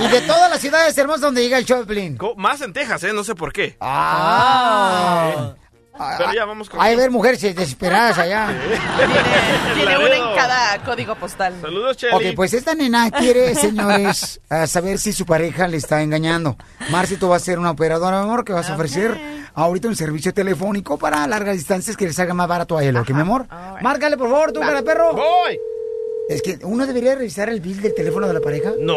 [0.00, 2.18] Y de todas las ciudades hermosas donde llega el Choplin.
[2.36, 3.12] Más en Texas, ¿eh?
[3.12, 3.76] No sé por qué.
[3.80, 5.54] Ah.
[6.18, 6.80] Pero ya vamos con...
[6.80, 8.48] Hay ver mujeres desesperadas allá.
[9.74, 10.30] Tiene una Laredo.
[10.30, 11.54] en cada código postal.
[11.60, 12.14] Saludos, Cheli.
[12.14, 16.56] Ok, pues esta nena quiere, señores, a saber si su pareja le está engañando.
[16.90, 19.18] Marci, tú vas a ser una operadora, mi amor, que vas a ofrecer
[19.54, 23.10] ahorita un servicio telefónico para largas distancias que les haga más barato a él, ¿ok,
[23.10, 23.46] mi amor?
[23.80, 25.12] Márcale, por favor, tú, cara perro.
[25.12, 25.58] Voy.
[26.28, 28.72] Es que uno debería revisar el bill del teléfono de la pareja.
[28.78, 28.96] No.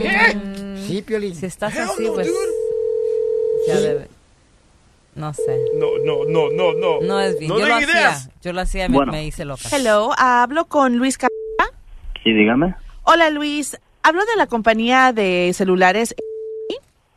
[0.00, 0.76] ¿Qué?
[0.86, 1.34] Sí, Piolín.
[1.34, 2.28] Si estás así, pues.
[3.66, 4.17] Ya debe.
[5.18, 5.58] No sé.
[5.74, 7.00] No, no, no, no, no.
[7.00, 7.48] No es bien.
[7.50, 7.94] No yo lo den hacía.
[8.00, 8.30] ideas.
[8.40, 9.12] Yo lo hacía, me, Bueno.
[9.12, 9.68] me hice loca.
[9.72, 11.34] Hello, hablo con Luis Carrera.
[12.22, 12.74] Sí, dígame.
[13.02, 16.14] Hola Luis, hablo de la compañía de celulares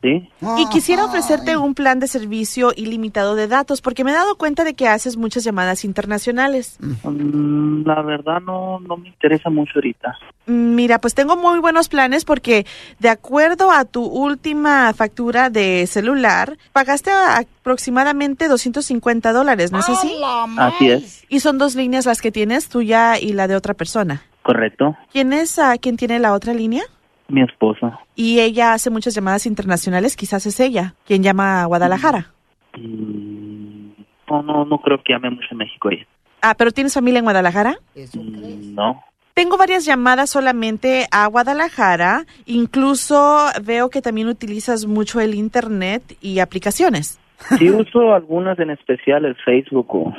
[0.02, 0.28] Sí.
[0.58, 4.64] y quisiera ofrecerte un plan de servicio ilimitado de datos porque me he dado cuenta
[4.64, 6.76] de que haces muchas llamadas internacionales.
[7.04, 10.18] Mm, La verdad no, no me interesa mucho ahorita.
[10.46, 12.66] Mm, Mira, pues tengo muy buenos planes porque
[12.98, 20.12] de acuerdo a tu última factura de celular, pagaste aproximadamente 250 dólares, ¿no es así?
[20.58, 24.22] Así es, Y son dos líneas las que tienes, tuya y la de otra persona.
[24.42, 24.96] correcto.
[25.12, 26.82] ¿Quién es ah, quien tiene la otra línea?
[27.28, 27.98] Mi esposa.
[28.14, 32.30] Y ella hace muchas llamadas internacionales, quizás es ella quien llama a Guadalajara.
[32.76, 33.92] Mm,
[34.28, 36.06] No, no, no creo que llame mucho en México ella.
[36.40, 37.76] Ah, pero ¿tienes familia en Guadalajara?
[37.94, 39.02] Mm, No.
[39.34, 42.26] Tengo varias llamadas solamente a Guadalajara.
[42.44, 47.18] Incluso veo que también utilizas mucho el Internet y aplicaciones.
[47.58, 50.14] Sí uso algunas en especial el Facebook o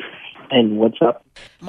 [0.55, 1.21] el WhatsApp.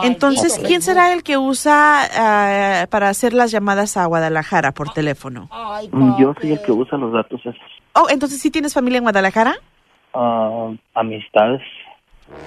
[0.03, 5.49] Entonces, ¿quién será el que usa ah, para hacer las llamadas a Guadalajara por teléfono?
[5.91, 7.57] Mm, Yo soy el que usa los datos esos.
[7.95, 9.55] Oh, entonces sí tienes familia en Guadalajara?
[10.13, 11.63] Ah, amistades.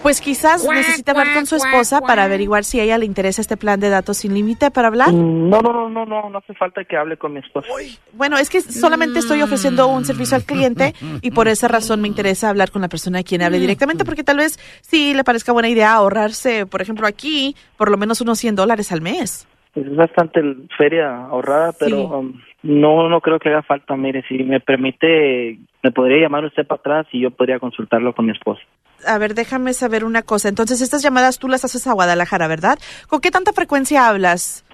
[0.02, 3.58] Pues quizás necesita hablar con su esposa para averiguar si a ella le interesa este
[3.58, 5.12] plan de datos sin límite para hablar.
[5.14, 7.68] Mm, No, no, no, no, no, no hace falta que hable con mi esposa.
[8.14, 12.08] Bueno, es que solamente estoy ofreciendo un servicio al cliente y por esa razón me
[12.08, 15.52] interesa hablar con la persona a quien hable directamente porque tal vez sí le parezca
[15.52, 19.48] buena idea ahorrarse, por ejemplo, aquí por lo menos unos 100 dólares al mes.
[19.74, 20.42] Pues es bastante
[20.78, 22.04] feria ahorrada, pero Sí.
[22.04, 22.34] um,
[22.64, 23.96] no, no creo que haga falta.
[23.96, 28.26] Mire, si me permite, me podría llamar usted para atrás y yo podría consultarlo con
[28.26, 28.62] mi esposa.
[29.06, 30.50] A ver, déjame saber una cosa.
[30.50, 32.80] Entonces, estas llamadas tú las haces a Guadalajara, ¿verdad?
[33.08, 34.66] ¿Con qué tanta frecuencia hablas?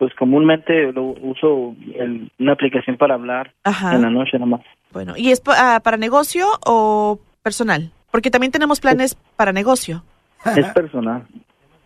[0.00, 3.94] pues comúnmente lo uso en una aplicación para hablar Ajá.
[3.94, 4.62] en la noche nomás.
[4.92, 7.92] Bueno, ¿y es ah, para negocio o personal?
[8.10, 10.02] Porque también tenemos planes para negocio.
[10.56, 11.26] Es personal.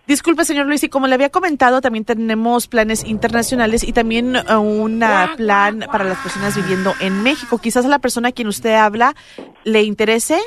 [0.07, 4.55] Disculpe, señor Luis, y como le había comentado, también tenemos planes internacionales y también eh,
[4.55, 5.03] un
[5.37, 7.59] plan para las personas viviendo en México.
[7.59, 9.17] Quizás a la persona a quien usted habla
[9.65, 10.39] le interese.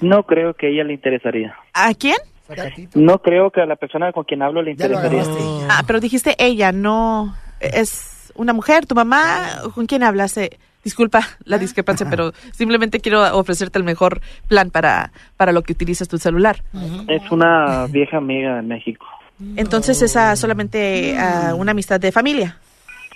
[0.00, 1.54] No creo que a ella le interesaría.
[1.72, 2.16] ¿A quién?
[2.94, 5.22] No creo que a la persona con quien hablo le interesaría.
[5.68, 7.34] Ah, pero dijiste ella, no.
[7.60, 9.62] ¿Es una mujer, tu mamá?
[9.74, 10.36] ¿Con quién hablas?
[10.36, 15.72] Eh, disculpa la discrepancia, pero simplemente quiero ofrecerte el mejor plan para, para lo que
[15.72, 16.62] utilizas tu celular.
[17.08, 19.06] Es una vieja amiga de México.
[19.56, 22.58] Entonces, ¿esa solamente ah, una amistad de familia?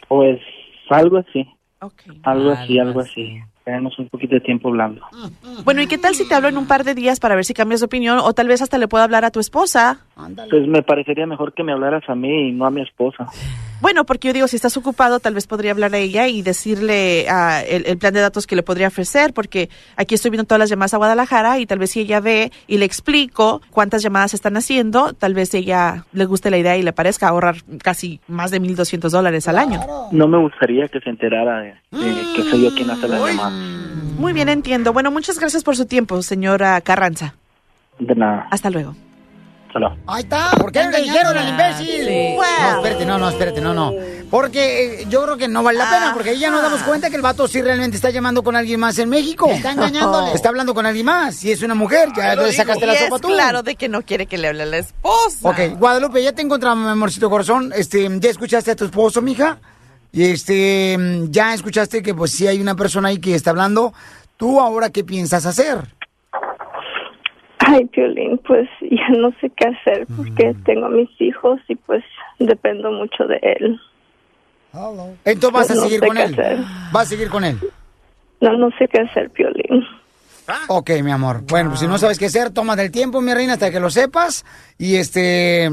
[0.08, 0.40] Pues
[0.88, 1.46] algo así.
[2.24, 3.40] Algo así, algo así.
[3.68, 5.02] Tenemos un poquito de tiempo hablando.
[5.62, 7.52] Bueno, ¿y qué tal si te hablo en un par de días para ver si
[7.52, 8.18] cambias de opinión?
[8.18, 10.06] O tal vez hasta le puedo hablar a tu esposa.
[10.50, 13.26] Pues me parecería mejor que me hablaras a mí y no a mi esposa.
[13.80, 17.26] Bueno, porque yo digo, si estás ocupado, tal vez podría hablar a ella y decirle
[17.30, 20.58] ah, el, el plan de datos que le podría ofrecer, porque aquí estoy viendo todas
[20.58, 24.34] las llamadas a Guadalajara y tal vez si ella ve y le explico cuántas llamadas
[24.34, 28.50] están haciendo, tal vez ella le guste la idea y le parezca ahorrar casi más
[28.50, 29.80] de 1.200 dólares al año.
[30.10, 33.50] No me gustaría que se enterara de, de que soy yo quien hace la llamada.
[34.18, 34.92] Muy bien, entiendo.
[34.92, 37.34] Bueno, muchas gracias por su tiempo, señora Carranza.
[38.00, 38.48] De nada.
[38.50, 38.94] Hasta luego.
[40.06, 42.06] Ahí está, ¿por qué le dijeron al imbécil?
[42.06, 42.36] Sí.
[42.36, 43.92] No, espérate, no, no, espérate, no, no.
[44.30, 47.08] Porque eh, yo creo que no vale la pena, porque ahí ya nos damos cuenta
[47.08, 49.48] que el vato sí realmente está llamando con alguien más en México.
[49.50, 50.32] Está engañándole.
[50.32, 51.36] Está hablando con alguien más.
[51.36, 53.28] Si es una mujer, ya le sacaste la Y sopa es tú.
[53.28, 55.48] claro de que no quiere que le hable a la esposa.
[55.48, 57.72] Ok, Guadalupe, ya te encontramos, mi amorcito corazón.
[57.74, 59.58] Este, ¿ya escuchaste a tu esposo, mija?
[60.12, 60.98] Y este,
[61.30, 63.92] ya escuchaste que pues sí hay una persona ahí que está hablando.
[64.36, 65.94] ¿Tú ahora qué piensas hacer?
[67.58, 72.02] Ay, Piolín, pues ya no sé qué hacer porque tengo a mis hijos y pues
[72.38, 73.80] dependo mucho de él.
[75.24, 76.32] Entonces vas a Pues no seguir sé con qué él.
[76.32, 76.58] hacer.
[76.92, 77.58] Vas a seguir con él.
[78.40, 79.84] No, no sé qué hacer, Piolín.
[80.68, 81.42] Ok, mi amor.
[81.46, 83.90] Bueno, pues si no sabes qué hacer, toma del tiempo, mi reina, hasta que lo
[83.90, 84.44] sepas.
[84.78, 85.70] Y este.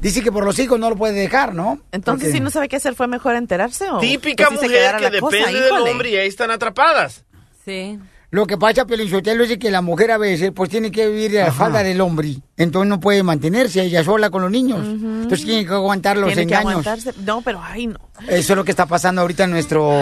[0.00, 1.78] Dice que por los hijos no lo puede dejar, ¿no?
[1.92, 3.98] Entonces, Porque- si no sabe qué hacer, ¿fue mejor enterarse o...?
[3.98, 7.24] Típica se mujer que depende del hombre y ahí están atrapadas.
[7.64, 7.98] Sí.
[8.32, 11.40] Lo que pasa, Pelinchotelo, es de que la mujer a veces pues tiene que vivir
[11.40, 12.36] a la falda del hombre.
[12.56, 14.86] Entonces no puede mantenerse ella sola con los niños.
[14.86, 16.86] Entonces tiene que aguantar los Tiene que engaños.
[16.86, 17.12] aguantarse.
[17.24, 17.98] No, pero ay, no.
[18.28, 19.92] Eso es lo que está pasando ahorita en nuestro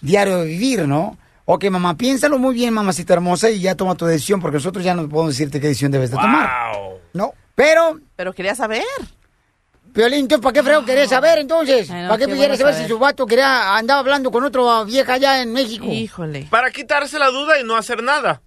[0.00, 1.18] diario de vivir, ¿no?
[1.44, 4.94] Ok, mamá, piénsalo muy bien, mamacita hermosa, y ya toma tu decisión, porque nosotros ya
[4.94, 6.48] no podemos decirte qué decisión debes de tomar.
[7.12, 7.98] No, pero...
[8.16, 8.84] Pero quería saber.
[9.92, 11.90] Piolín, entonces, ¿para qué frego quería saber entonces?
[11.90, 12.74] Ay, no, ¿Para qué qué saber saber.
[12.74, 15.86] si su vato quería, andaba hablando con otra vieja allá en México?
[15.86, 16.46] Híjole.
[16.50, 18.40] Para quitarse la duda y no hacer nada.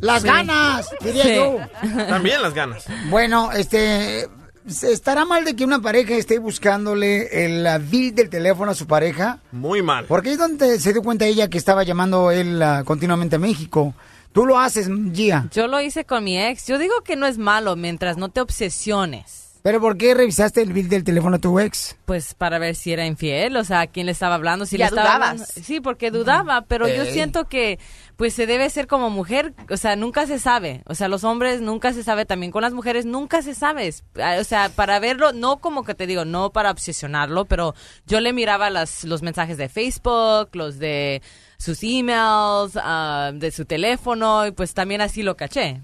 [0.00, 0.28] Las Sí.
[0.28, 1.34] ganas, diría Sí.
[1.34, 1.58] yo.
[2.08, 2.84] También las ganas.
[3.08, 4.28] Bueno, este,
[4.68, 8.86] ¿se ¿estará mal de que una pareja esté buscándole el bill del teléfono a su
[8.86, 9.38] pareja?
[9.50, 10.04] Muy mal.
[10.04, 13.94] Porque es donde se dio cuenta ella que estaba llamando él uh, continuamente a México.
[14.32, 15.46] Tú lo haces, Gia.
[15.52, 16.66] Yo lo hice con mi ex.
[16.66, 19.43] Yo digo que no es malo mientras no te obsesiones.
[19.64, 21.96] ¿Pero por qué revisaste el bill del teléfono a tu ex?
[22.04, 24.84] Pues para ver si era infiel, o sea, a quién le estaba hablando, si Ya
[24.84, 25.30] le estaba dudabas.
[25.30, 27.78] hablando- Sí, porque dudaba, pero yo siento que
[28.16, 30.82] pues se debe ser como mujer, o sea, nunca se sabe.
[30.84, 33.90] O sea, los hombres nunca se sabe, también con las mujeres nunca se sabe.
[34.22, 37.74] Ah, O sea, para verlo, no como que te digo, no para obsesionarlo, pero
[38.06, 41.22] yo le miraba las, los mensajes de Facebook, los de
[41.56, 45.80] sus emails, ah, de su teléfono, y pues también así lo caché.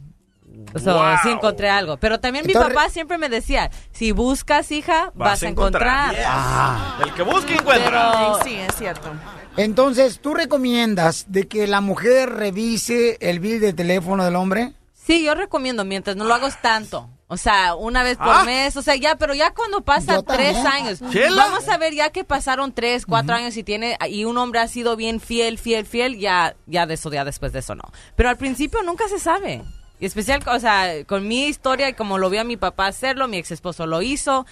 [0.74, 1.16] O sea, Wow.
[1.23, 1.97] sí encontré algo.
[1.97, 6.15] Pero también mi Entonces- papá siempre me decía, si buscas, hija, vas, a encontrar.
[6.15, 6.24] yes.
[6.27, 6.99] Ah.
[7.05, 8.35] El que busque encuentra.
[8.45, 9.11] Sí, sí, es cierto.
[9.57, 14.74] Entonces, ¿tú recomiendas de que la mujer revise el bill de teléfono del hombre?
[14.95, 17.09] Sí, yo recomiendo mientras no lo hagas tanto.
[17.32, 18.43] O sea, una vez por Ah.
[18.45, 20.66] mes, o sea, ya, pero ya cuando pasa Yo tres también.
[20.87, 21.45] años, Chela.
[21.47, 24.66] vamos a ver ya que pasaron tres, cuatro años y tiene y un hombre ha
[24.69, 27.85] sido bien fiel, fiel, fiel, ya, ya de eso, ya después de eso no.
[28.16, 29.62] Pero al principio nunca se sabe.
[30.01, 33.28] Y especial, o sea, con mi historia y como lo vio a mi papá hacerlo,
[33.28, 34.47] mi ex esposo lo hizo.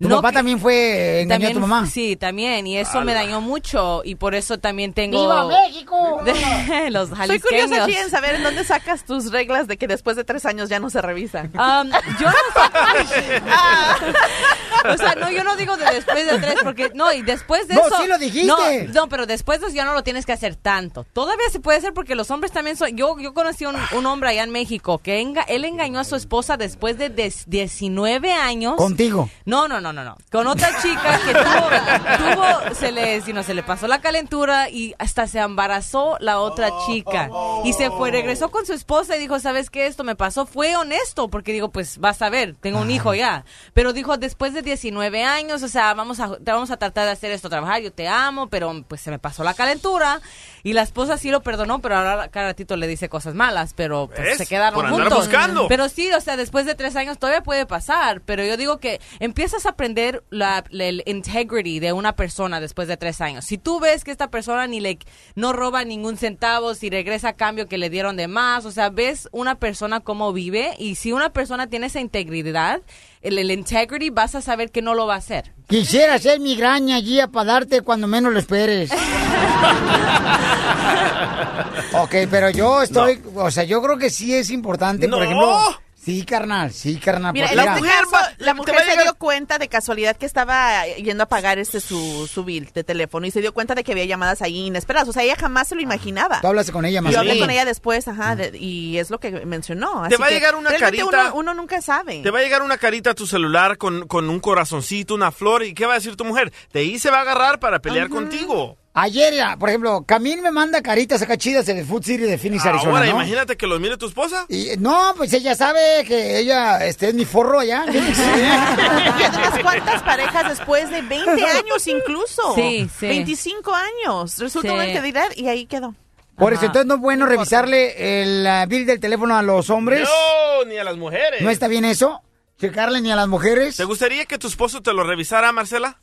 [0.00, 1.86] ¿Tu No papá que- también fue engañó a tu también- mamá?
[1.86, 2.68] Sí, también.
[2.68, 4.02] Y eso me dañó mucho.
[4.04, 5.20] Y por eso también tengo...
[5.20, 6.20] ¡Viva México!
[6.24, 6.32] De-
[6.92, 7.64] los Soy jalisqueños.
[7.66, 10.68] curiosa aquí en saber en dónde sacas tus reglas de que después de tres años
[10.68, 11.48] ya no se revisa.
[11.58, 12.32] Um, yo no
[14.92, 17.74] O sea, no, yo no digo de después de tres, porque no, y después de
[17.74, 17.96] No, eso.
[18.00, 18.46] sí lo dijiste.
[18.46, 18.56] No,
[18.94, 21.04] no, pero después de eso ya no lo tienes que hacer tanto.
[21.12, 22.96] Todavía se puede hacer porque los hombres también son.
[22.96, 26.14] Yo, yo conocí un, un hombre allá en México que enga- él engañó a su
[26.16, 28.76] esposa después de des- 19 años.
[28.76, 29.28] ¿Contigo?
[29.44, 29.87] No, no, no.
[29.92, 30.16] No, no, no.
[30.30, 34.68] Con otra chica que tuvo, tuvo se le, si no, se le pasó la calentura
[34.70, 37.30] y hasta se embarazó la otra chica.
[37.64, 39.86] Y se fue, regresó con su esposa y dijo, ¿sabes qué?
[39.86, 40.46] Esto me pasó.
[40.46, 43.44] Fue honesto, porque digo, pues vas a ver, tengo un hijo ya.
[43.74, 47.12] Pero dijo, después de 19 años, o sea, vamos a, te vamos a tratar de
[47.12, 50.20] hacer esto, trabajar, yo te amo, pero pues se me pasó la calentura.
[50.62, 54.08] Y la esposa sí lo perdonó, pero ahora cada ratito le dice cosas malas, pero
[54.14, 55.18] pues, se quedaron Por juntos.
[55.18, 55.68] buscando.
[55.68, 59.00] Pero sí, o sea, después de tres años todavía puede pasar, pero yo digo que
[59.20, 63.44] empiezas a aprender la, la- el integrity de una persona después de tres años.
[63.44, 64.98] Si tú ves que esta persona ni le
[65.36, 68.90] no roba ningún centavo, si regresa a cambio que le dieron de más, o sea,
[68.90, 72.80] ves una persona cómo vive y si una persona tiene esa integridad,
[73.22, 75.52] el, el integrity vas a saber que no lo va a hacer.
[75.68, 78.90] Quisiera ser migraña allí para darte cuando menos lo esperes.
[81.92, 85.24] ok, pero yo estoy, o sea, yo creo que sí es importante, por No.
[85.24, 85.60] ejemplo.
[86.08, 87.34] Sí, carnal, sí, carnal.
[87.34, 91.58] Mira, caso, la mujer se llegar- dio cuenta de casualidad que estaba yendo a pagar
[91.58, 94.66] este su, su bill de teléfono y se dio cuenta de que había llamadas ahí
[94.68, 95.06] inesperadas.
[95.08, 96.40] O sea, ella jamás se lo imaginaba.
[96.40, 97.44] Tú hablaste con ella más yo hablé bien.
[97.44, 100.00] con ella después, ajá, de- y es lo que mencionó.
[100.08, 102.22] Te Así va a que llegar una carita- Uno, uno nunca sabe.
[102.22, 105.62] Te va a llegar una carita a tu celular con, con un corazoncito, una flor,
[105.62, 106.52] ¿y qué va a decir tu mujer?
[106.72, 108.78] De ahí se va a agarrar para pelear contigo.
[109.00, 112.36] Ayer, ya, por ejemplo, Camil me manda caritas acá chidas en el Food City de
[112.36, 113.12] Phoenix, Arizona, Ahora, ¿no?
[113.12, 114.44] imagínate que los mire tu esposa.
[114.48, 117.84] Y, no, pues ella sabe que ella este, es mi forro allá.
[117.86, 118.22] Yo no sé.
[118.22, 122.54] Y unas cuantas parejas después de 20 años incluso.
[122.56, 123.06] Sí, sí.
[123.06, 124.36] 25 años.
[124.38, 124.74] Resulta Sí.
[124.74, 125.94] una integridad y ahí quedó.
[126.36, 130.08] Por eso, entonces no es bueno revisarle el bill del teléfono a los hombres.
[130.08, 131.40] No, ni a las mujeres.
[131.40, 132.20] ¿No está bien eso?
[132.60, 133.76] ¿Checarle ni a las mujeres?
[133.76, 135.98] ¿Te gustaría que tu esposo te lo revisara, Marcela?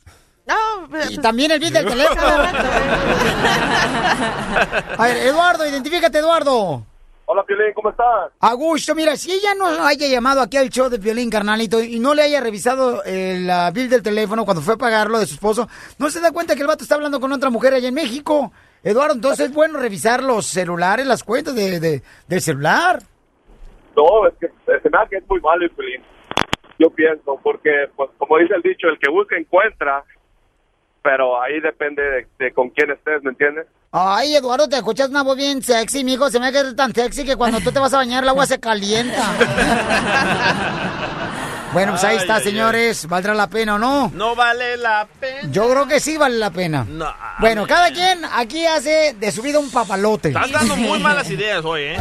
[0.46, 2.20] No, pues, Y también el bill del teléfono.
[4.98, 6.84] A ver, Eduardo, identifícate, Eduardo.
[7.28, 8.30] Hola, Piolín, ¿cómo estás?
[8.38, 11.98] A gusto, mira, si ella no haya llamado aquí al show de Violín, carnalito, y
[11.98, 15.34] no le haya revisado el ah, bill del teléfono cuando fue a pagarlo de su
[15.34, 15.68] esposo,
[15.98, 18.52] no se da cuenta que el vato está hablando con otra mujer allá en México.
[18.84, 23.02] Eduardo, entonces es bueno revisar los celulares, las cuentas de, de- del celular.
[23.96, 26.02] No, es que eh, se me hace que es muy malo, Piolín.
[26.78, 30.04] Yo pienso, porque, pues, como dice el dicho, el que busca encuentra,
[31.06, 33.64] pero ahí depende de, de con quién estés, ¿me entiendes?
[33.92, 36.28] Ay, Eduardo, te escuchas una voz bien sexy, mijo.
[36.30, 38.58] Se me hace tan sexy que cuando tú te vas a bañar el agua se
[38.58, 39.22] calienta.
[41.72, 43.06] bueno, pues ahí Ay, está, ay, señores.
[43.06, 44.10] ¿Valdrá la pena o no?
[44.14, 45.48] No vale la pena.
[45.50, 46.86] Yo creo que sí vale la pena.
[46.88, 47.06] No,
[47.38, 50.28] Bueno, cada quien aquí hace de su vida un papalote.
[50.28, 51.96] Estás dando muy malas ideas hoy, ¿eh?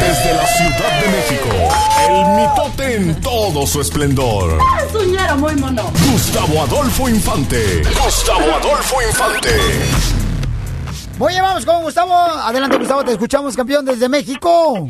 [0.00, 1.48] Desde la Ciudad de México,
[2.08, 4.58] el mitote en todo su esplendor.
[5.36, 5.90] Muy mono.
[6.12, 7.82] Gustavo Adolfo Infante.
[8.04, 9.50] Gustavo Adolfo Infante.
[11.18, 12.14] Muy bien, vamos con Gustavo.
[12.14, 14.88] Adelante, Gustavo, te escuchamos, campeón, desde México.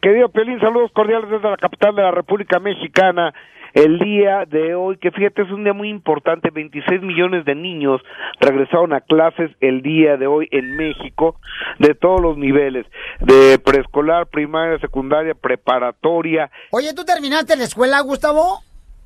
[0.00, 3.34] Querido Pelín, saludos cordiales desde la capital de la República Mexicana.
[3.74, 8.00] El día de hoy, que fíjate, es un día muy importante, 26 millones de niños
[8.40, 11.36] regresaron a clases el día de hoy en México,
[11.78, 12.86] de todos los niveles,
[13.20, 16.50] de preescolar, primaria, secundaria, preparatoria.
[16.70, 18.60] Oye, ¿tú terminaste la escuela, Gustavo?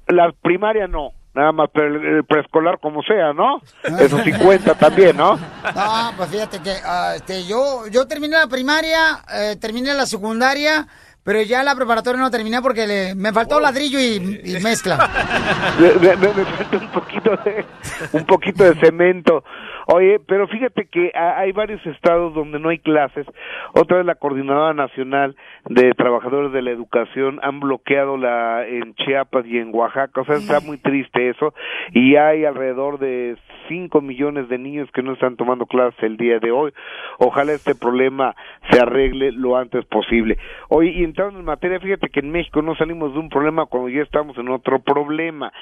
[0.07, 3.61] La primaria no, nada más, pero el- el preescolar como sea, ¿no?
[3.99, 5.37] Eso sí cuenta también, ¿no?
[5.37, 10.87] No, pues fíjate que ah, este, yo, yo terminé la primaria, eh, terminé la secundaria,
[11.25, 15.09] pero ya la preparatoria no terminé porque le- me faltó ladrillo y, y mezcla.
[15.81, 17.65] me, me- me- me falta un poquito de
[18.13, 19.45] un poquito de cemento
[19.87, 23.27] oye pero fíjate que ha- hay varios estados donde no hay clases.
[23.75, 25.37] Otra vez la coordinadora nacional
[25.67, 30.21] de trabajadores de la educación han bloqueado la en Chiapas y en Oaxaca.
[30.21, 31.55] O sea está muy triste eso.
[31.93, 33.37] Y hay alrededor de
[33.69, 36.73] 5 millones de niños que no están tomando clases el día de hoy.
[37.19, 38.35] Ojalá este problema
[38.71, 40.37] se arregle lo antes posible.
[40.69, 43.89] Oye y entrando en materia fíjate que en México no salimos de un problema cuando
[43.89, 45.53] ya estamos en otro problema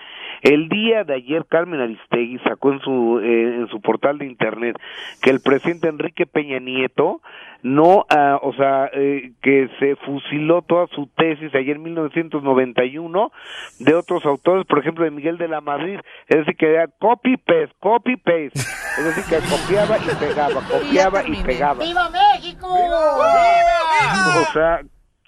[0.43, 4.77] el día de ayer Carmen Aristegui sacó en su eh, en su portal de internet
[5.23, 7.21] que el presidente Enrique Peña Nieto
[7.63, 13.33] no, ah, o sea, eh, que se fusiló toda su tesis ayer en 1991
[13.81, 15.99] de otros autores, por ejemplo de Miguel de la Madrid,
[16.29, 21.29] es decir que era copy paste, copy paste, es decir que copiaba y pegaba, copiaba
[21.29, 21.85] y pegaba.
[21.85, 22.67] ¡Viva México!
[22.67, 24.81] O sea,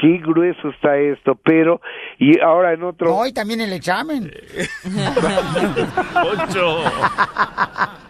[0.02, 1.80] qué grueso está esto, pero
[2.18, 4.32] y ahora en otro No, y también el examen.
[6.12, 6.78] Poncho.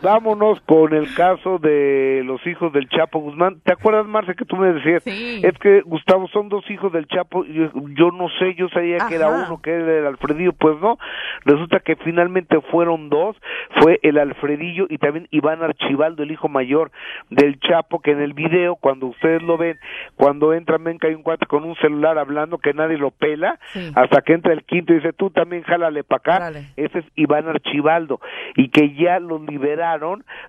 [0.02, 3.60] Vámonos con el caso de los hijos del Chapo Guzmán.
[3.64, 5.06] ¿Te acuerdas, Marce, que tú me decías?
[5.06, 7.44] Es que, Gustavo, son dos hijos del Chapo.
[7.44, 10.52] y Yo, yo no sé, yo sabía que era uno, que era el Alfredillo.
[10.52, 10.98] Pues no,
[11.44, 13.36] resulta que finalmente fueron dos.
[13.80, 16.90] Fue el Alfredillo y también Iván Archibaldo, el hijo mayor
[17.30, 19.78] del Chapo, que en el video, cuando ustedes lo ven,
[20.16, 23.58] cuando entra, que hay un cuate con un celular hablando que nadie lo pela,
[23.94, 26.58] hasta que entra el quinto y dice, tú también jálale para acá.
[26.76, 28.20] Ese es Iván Archibaldo.
[28.56, 29.91] Y que ya los liberaron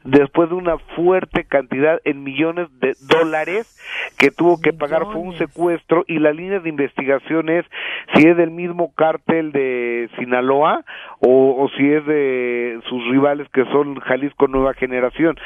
[0.04, 3.68] después de una fuerte cantidad en millones de dólares
[4.18, 5.04] que tuvo que pagar.
[5.06, 7.66] Fue un secuestro y la línea de investigación es
[8.14, 10.84] si es del mismo cártel de Sinaloa
[11.20, 15.38] o, o si es de sus rivales que son Jalisco Nueva Generación.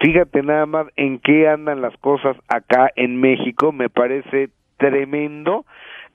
[0.00, 3.72] Fíjate nada más en qué andan las cosas acá en México.
[3.72, 5.64] Me parece tremendo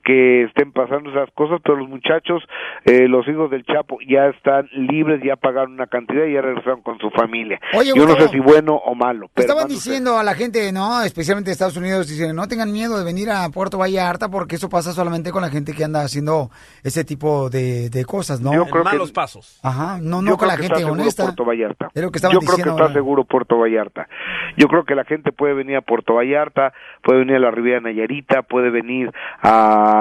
[0.04, 2.42] que estén pasando esas cosas, pero los muchachos,
[2.84, 6.82] eh, los hijos del Chapo, ya están libres, ya pagaron una cantidad y ya regresaron
[6.82, 7.60] con su familia.
[7.74, 11.02] Oye, Yo no sé si bueno o malo, pero Estaban diciendo a la gente, ¿no?
[11.02, 14.68] Especialmente de Estados Unidos, dicen, no tengan miedo de venir a Puerto Vallarta porque eso
[14.68, 16.50] pasa solamente con la gente que anda haciendo
[16.82, 18.52] ese tipo de, de cosas, ¿no?
[18.54, 19.60] Yo creo que- malos pasos.
[19.62, 21.22] Ajá, no, no Yo con la que gente está honesta.
[21.24, 21.88] Puerto Vallarta.
[21.94, 22.94] Es lo que estaban Yo creo que diciendo está ahora.
[22.94, 24.08] seguro Puerto Vallarta.
[24.56, 26.72] Yo creo que la gente puede venir a Puerto Vallarta,
[27.02, 29.10] puede venir a la Riviera Nayarita, puede venir
[29.42, 29.91] a,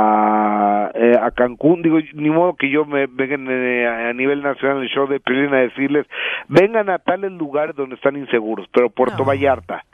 [0.93, 1.81] eh, a Cancún.
[1.81, 5.53] Digo, ni modo que yo me vengan eh, a nivel nacional el show de Piolín
[5.53, 6.05] a decirles,
[6.47, 9.85] vengan a tales lugares donde están inseguros, pero Puerto Vallarta,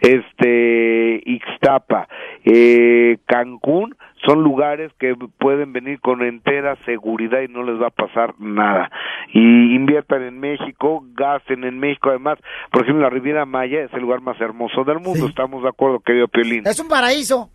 [0.00, 2.08] este, Ixtapa,
[2.44, 7.90] eh, Cancún, son lugares que pueden venir con entera seguridad y no les va a
[7.90, 8.90] pasar nada.
[9.32, 12.10] Y inviertan en México, gasten en México.
[12.10, 12.38] Además,
[12.72, 15.26] por ejemplo, la Riviera Maya es el lugar más hermoso del mundo.
[15.26, 16.66] Estamos de acuerdo, querido Piolín.
[16.66, 17.50] Es un paraíso,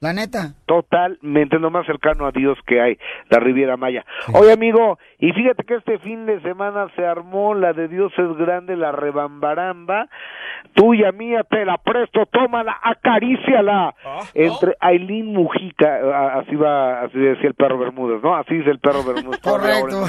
[0.00, 0.54] la neta.
[0.66, 2.98] Totalmente, lo más cercano a Dios que hay,
[3.30, 4.04] la Riviera Maya.
[4.34, 8.36] Oye, amigo, y fíjate que este fin de semana se armó la de Dios es
[8.36, 10.08] grande, la rebambaramba.
[10.74, 13.94] Tuya, mía, te la presto, tómala, acaríciala.
[14.34, 18.36] Entre Aileen Mujica, así va, así decía el perro Bermúdez, ¿no?
[18.36, 19.40] Así dice el perro Bermúdez.
[19.42, 20.04] Correcto.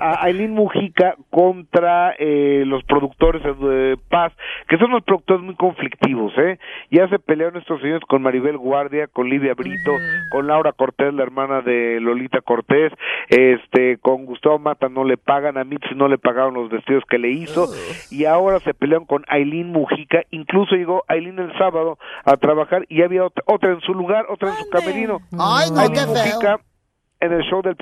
[0.00, 4.32] A Aileen Mujica contra eh, los productores de Paz,
[4.68, 6.58] que son unos productores muy conflictivos, ¿eh?
[6.90, 9.92] Ya se pelearon estos señores con Maribel Guardia, con Livia Brito,
[10.30, 12.92] con Laura Cortés, la hermana de Lolita Cortés,
[13.28, 17.18] este, con Gustavo Mata no le pagan, a Mitzi no le pagaron los vestidos que
[17.18, 17.66] le hizo,
[18.10, 23.02] y ahora se pelearon con Aileen Mujica, incluso llegó Aileen el sábado a trabajar y
[23.02, 25.18] había otra, otra en su lugar, otra en su camerino.
[25.32, 26.08] Ay, no, Aileen qué feo.
[26.08, 26.60] Mujica
[27.20, 27.76] en el show del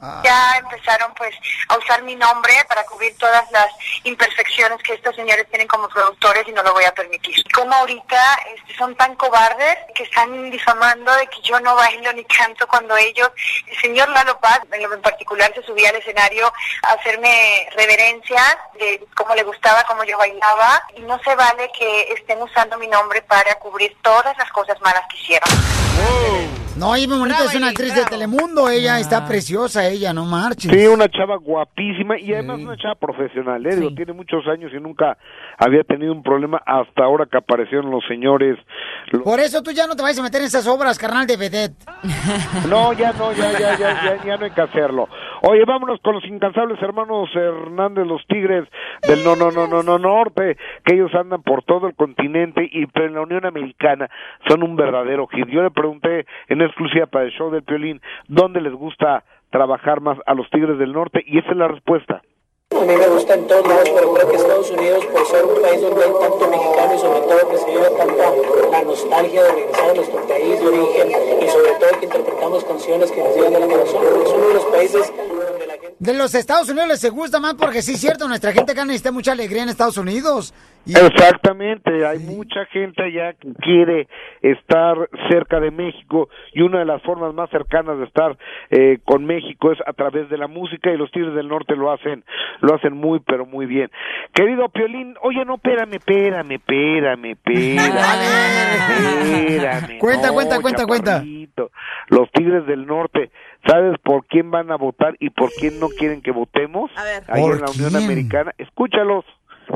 [0.00, 0.22] Piolín.
[0.22, 1.34] Ya empezaron pues
[1.68, 3.68] a usar mi nombre para cubrir todas las
[4.04, 7.36] imperfecciones que estos señores tienen como productores y no lo voy a permitir.
[7.52, 12.24] Como ahorita este, son tan cobardes que están difamando de que yo no bailo ni
[12.24, 13.30] canto cuando ellos,
[13.66, 16.52] el señor Lalo Paz en lo en particular se subía al escenario
[16.82, 18.42] a hacerme reverencia
[18.74, 22.86] de cómo le gustaba, cómo yo bailaba y no se vale que estén usando mi
[22.86, 26.63] nombre para cubrir todas las cosas malas que hicieron.
[26.76, 30.72] No, y muy bonita, es una actriz de Telemundo, ella está preciosa, ella, no marches.
[30.72, 33.76] Sí, una chava guapísima y además una chava profesional, ¿eh?
[33.76, 35.16] Digo, tiene muchos años y nunca
[35.56, 38.58] había tenido un problema hasta ahora que aparecieron los señores.
[39.12, 41.36] los- Por eso tú ya no te vas a meter en esas obras, carnal de
[41.36, 41.76] vedette.
[42.68, 45.08] No, ya no, ya, ya, ya, ya, ya no hay que hacerlo.
[45.46, 48.66] Oye, vámonos con los incansables hermanos Hernández, los Tigres
[49.06, 50.56] del no, no, no, no, no, norte,
[50.86, 54.08] que ellos andan por todo el continente y en la Unión Americana
[54.48, 55.46] son un verdadero hit.
[55.48, 60.16] Yo le pregunté en exclusiva para el show del Piolín dónde les gusta trabajar más
[60.24, 62.22] a los Tigres del Norte y esa es la respuesta.
[62.72, 65.62] A mí me gusta en todos lados, pero creo que Estados Unidos, por ser un
[65.62, 68.32] país donde hay tanto mexicano y sobre todo que se vive tanta
[68.70, 71.08] la nostalgia de regresar a nuestro país de origen
[71.40, 74.64] y sobre todo que interpretamos canciones que nos llegan al corazón, es uno de los
[74.64, 75.12] países
[75.98, 79.12] De los Estados Unidos les gusta más porque sí es cierto, nuestra gente acá necesita
[79.12, 80.52] mucha alegría en Estados Unidos.
[80.86, 84.06] Y- Exactamente, hay mucha gente allá que quiere
[84.42, 84.96] estar
[85.30, 88.36] cerca de México y una de las formas más cercanas de estar
[88.70, 91.90] eh, con México es a través de la música y los Tigres del Norte lo
[91.90, 92.24] hacen,
[92.60, 93.90] lo hacen muy pero muy bien.
[94.34, 97.78] Querido Piolín, oye no, espérame, espérame, espérame, espérame,
[99.22, 99.98] espérame.
[99.98, 101.24] Cuenta, no, cuenta, cuenta, cuenta.
[102.08, 103.30] Los Tigres del Norte,
[103.66, 106.90] ¿sabes por quién van a votar y por quién no quieren que votemos?
[107.28, 108.04] Ahí ¿Por en la Unión quién?
[108.04, 109.24] Americana, escúchalos.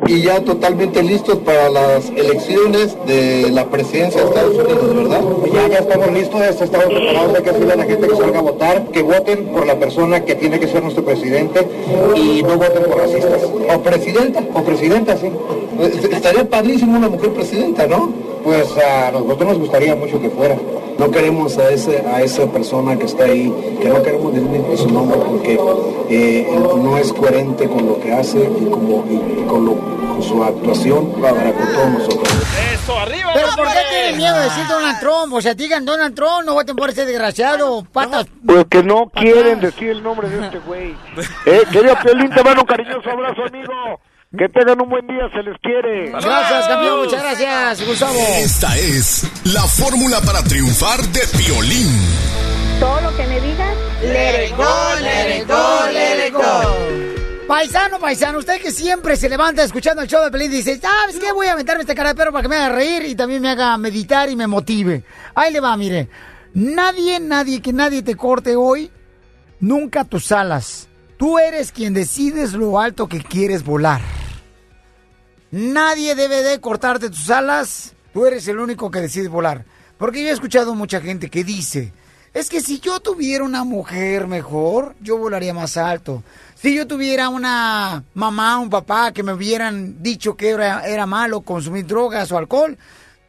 [0.06, 5.20] Y ya totalmente listos para las elecciones de la presidencia de Estados Unidos, ¿verdad?
[5.52, 8.38] Ya, ya estamos listos, ya estamos preparados, hay que decirle a la gente que salga
[8.38, 11.66] a votar, que voten por la persona que tiene que ser nuestro presidente
[12.14, 13.42] y no voten por racistas.
[13.44, 15.30] O presidenta, o presidenta, sí.
[15.76, 18.27] Pues, Estaría padrísimo una mujer presidenta, ¿no?
[18.42, 20.56] Pues a nosotros nos gustaría mucho que fuera.
[20.98, 24.76] no queremos a ese a esa persona que está ahí, que no queremos decir ni
[24.76, 25.58] su nombre porque
[26.10, 26.48] eh,
[26.82, 31.12] no es coherente con lo que hace y, como, y con, lo, con su actuación
[31.20, 32.28] para con todos nosotros.
[32.74, 33.30] ¡Eso, arriba!
[33.34, 35.34] Pero ¿por qué tienen miedo de decir Donald Trump?
[35.34, 38.26] O sea, digan Donald Trump, no voten por ese desgraciado, patas.
[38.44, 40.94] Porque no quieren decir el nombre de este güey.
[41.46, 44.00] Eh, querido Piolín, te mando un cariñoso abrazo, amigo.
[44.36, 46.10] Que tengan un buen día, se les quiere.
[46.10, 48.18] Gracias, campeón, muchas gracias, Gustavo.
[48.36, 51.88] Esta es la fórmula para triunfar de Piolín.
[52.78, 54.64] Todo lo que me digas, it go,
[55.00, 57.46] it go, it go.
[57.48, 61.32] Paisano, paisano, usted que siempre se levanta escuchando el show de Pelín dice, ¿sabes qué?
[61.32, 63.48] Voy a aventarme este cara de perro para que me haga reír y también me
[63.48, 65.04] haga meditar y me motive.
[65.34, 66.10] Ahí le va, mire.
[66.52, 68.90] Nadie, nadie, que nadie te corte hoy,
[69.60, 70.87] nunca tus alas.
[71.18, 74.00] Tú eres quien decides lo alto que quieres volar.
[75.50, 77.94] Nadie debe de cortarte tus alas.
[78.12, 79.64] Tú eres el único que decide volar.
[79.98, 81.92] Porque yo he escuchado mucha gente que dice,
[82.32, 86.22] es que si yo tuviera una mujer mejor, yo volaría más alto.
[86.54, 91.40] Si yo tuviera una mamá, un papá que me hubieran dicho que era, era malo
[91.40, 92.78] consumir drogas o alcohol,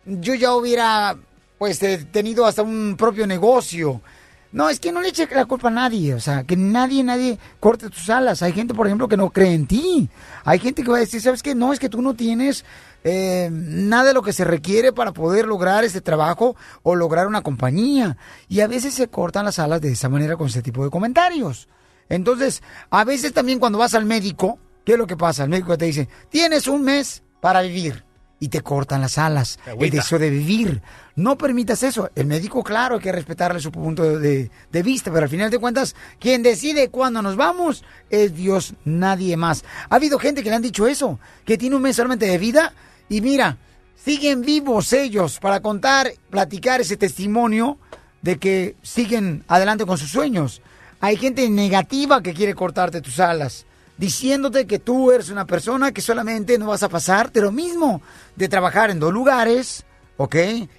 [0.05, 1.17] yo ya hubiera
[1.57, 4.01] pues eh, tenido hasta un propio negocio.
[4.51, 7.37] No, es que no le eche la culpa a nadie, o sea, que nadie, nadie
[7.59, 8.41] corte tus alas.
[8.41, 10.09] Hay gente, por ejemplo, que no cree en ti.
[10.43, 11.53] Hay gente que va a decir, ¿sabes qué?
[11.53, 12.65] No, es que tú no tienes
[13.03, 17.41] eh, nada de lo que se requiere para poder lograr este trabajo o lograr una
[17.41, 18.17] compañía.
[18.47, 21.67] Y a veces se cortan las alas de esa manera con ese tipo de comentarios.
[22.09, 25.43] Entonces, a veces también cuando vas al médico, ¿qué es lo que pasa?
[25.43, 28.08] El médico te dice, tienes un mes para vivir.
[28.39, 30.81] Y te cortan las alas, el deseo de vivir.
[31.15, 32.09] No permitas eso.
[32.15, 35.59] El médico, claro, hay que respetarle su punto de, de vista, pero al final de
[35.59, 39.65] cuentas, quien decide cuándo nos vamos es Dios, nadie más.
[39.89, 42.73] Ha habido gente que le han dicho eso, que tiene un mes solamente de vida
[43.09, 43.57] y mira,
[43.95, 47.77] siguen vivos ellos para contar, platicar ese testimonio
[48.21, 50.61] de que siguen adelante con sus sueños.
[51.01, 53.65] Hay gente negativa que quiere cortarte tus alas,
[53.99, 58.01] diciéndote que tú eres una persona que solamente no vas a pasar de lo mismo,
[58.37, 59.83] de trabajar en dos lugares,
[60.15, 60.35] ¿ok?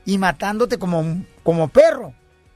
[0.06, 2.14] Y matándote como, como perro.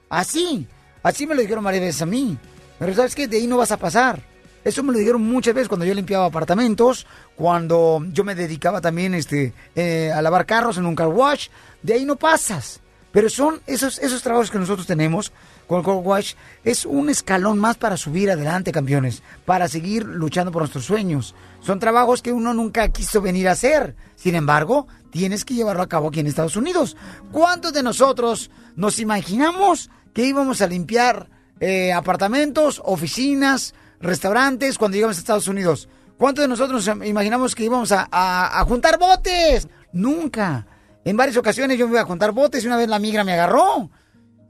[0.09, 0.67] Así,
[1.03, 2.39] así me lo dijeron varias veces a mí.
[2.79, 4.23] Pero sabes que de ahí no vas a pasar.
[4.65, 9.13] Eso me lo dijeron muchas veces cuando yo limpiaba apartamentos, cuando yo me dedicaba también
[9.13, 11.49] este, eh, a lavar carros en un car wash.
[11.83, 12.81] De ahí no pasas.
[13.13, 15.31] Pero son esos, esos trabajos que nosotros tenemos
[15.67, 16.35] con el car wash,
[16.65, 21.35] es un escalón más para subir adelante, campeones, para seguir luchando por nuestros sueños.
[21.61, 23.97] Son trabajos que uno nunca quiso venir a hacer.
[24.17, 26.97] Sin embargo, tienes que llevarlo a cabo aquí en Estados Unidos.
[27.33, 31.29] ¿Cuántos de nosotros nos imaginamos que íbamos a limpiar
[31.61, 35.89] eh, apartamentos, oficinas, restaurantes cuando llegamos a Estados Unidos?
[36.19, 39.67] ¿Cuántos de nosotros nos imaginamos que íbamos a, a- a juntar botes?
[39.93, 40.67] Nunca.
[41.05, 43.33] En varias ocasiones yo me iba a juntar botes y una vez la migra me
[43.33, 43.91] agarró.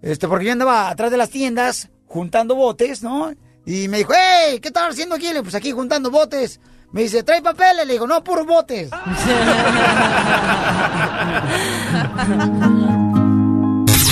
[0.05, 3.33] Este, porque yo andaba atrás de las tiendas juntando botes, ¿no?
[3.65, 5.33] Y me dijo, hey, ¿qué estás haciendo aquí?
[5.33, 6.61] Le pues aquí juntando botes.
[6.93, 7.87] Me dice, trae papeles.
[7.87, 8.91] Le digo, no, puros botes.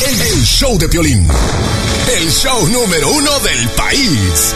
[0.07, 1.29] El, el show de Piolín.
[2.17, 4.55] El show número uno del país.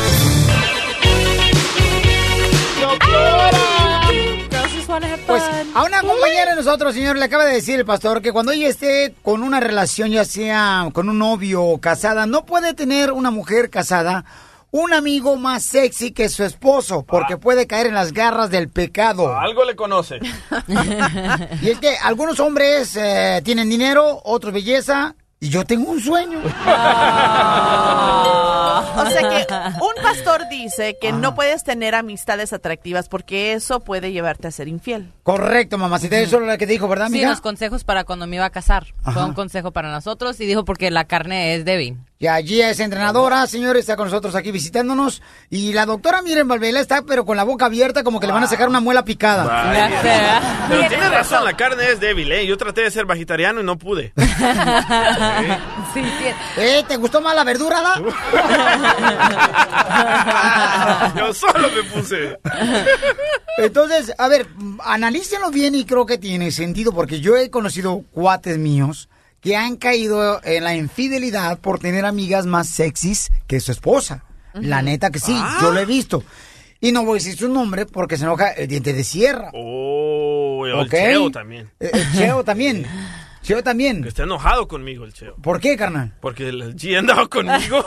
[5.26, 5.42] Pues
[5.74, 8.68] a una compañera de nosotros, señor, le acaba de decir el pastor que cuando ella
[8.68, 13.30] esté con una relación, ya sea con un novio o casada, no puede tener una
[13.30, 14.24] mujer casada
[14.70, 19.34] un amigo más sexy que su esposo, porque puede caer en las garras del pecado.
[19.36, 20.18] Algo le conoce.
[21.62, 25.14] Y es que algunos hombres eh, tienen dinero, otros belleza,
[25.46, 26.40] y yo tengo un sueño.
[28.96, 29.46] O sea que
[29.82, 34.68] un pastor dice que no puedes tener amistades atractivas porque eso puede llevarte a ser
[34.68, 35.12] infiel.
[35.22, 37.30] Correcto, mamacita, eso es lo que dijo, ¿verdad, Sí, amiga?
[37.30, 38.86] los consejos para cuando me iba a casar.
[39.12, 41.98] Fue un consejo para nosotros y dijo porque la carne es débil.
[42.18, 45.20] Y allí es entrenadora, señores, está con nosotros aquí visitándonos.
[45.50, 48.42] Y la doctora Miren Valvela está, pero con la boca abierta, como que le van
[48.42, 49.44] a sacar una muela picada.
[49.44, 50.66] Vaya.
[50.68, 52.46] Pero tiene razón, la carne es débil, ¿eh?
[52.46, 54.14] Yo traté de ser vegetariano y no pude.
[56.56, 56.84] ¿Eh?
[56.88, 58.00] ¿Te gustó más la verdura, da?
[61.16, 62.38] Yo solo me puse.
[63.58, 64.46] Entonces, a ver,
[64.84, 69.10] analícenlo bien y creo que tiene sentido porque yo he conocido cuates míos
[69.46, 74.24] que han caído en la infidelidad por tener amigas más sexys que su esposa.
[74.54, 76.24] La neta que sí, yo lo he visto.
[76.80, 79.52] Y no voy a decir su nombre porque se enoja el diente de sierra.
[79.54, 80.90] Oh, el ¿Ok?
[80.90, 81.70] Cheo también.
[81.78, 82.88] Eh, El Cheo también.
[83.42, 84.02] Cheo también.
[84.02, 85.36] Que está enojado conmigo el Cheo.
[85.36, 86.12] ¿Por qué, carnal?
[86.20, 87.86] Porque el G andaba conmigo.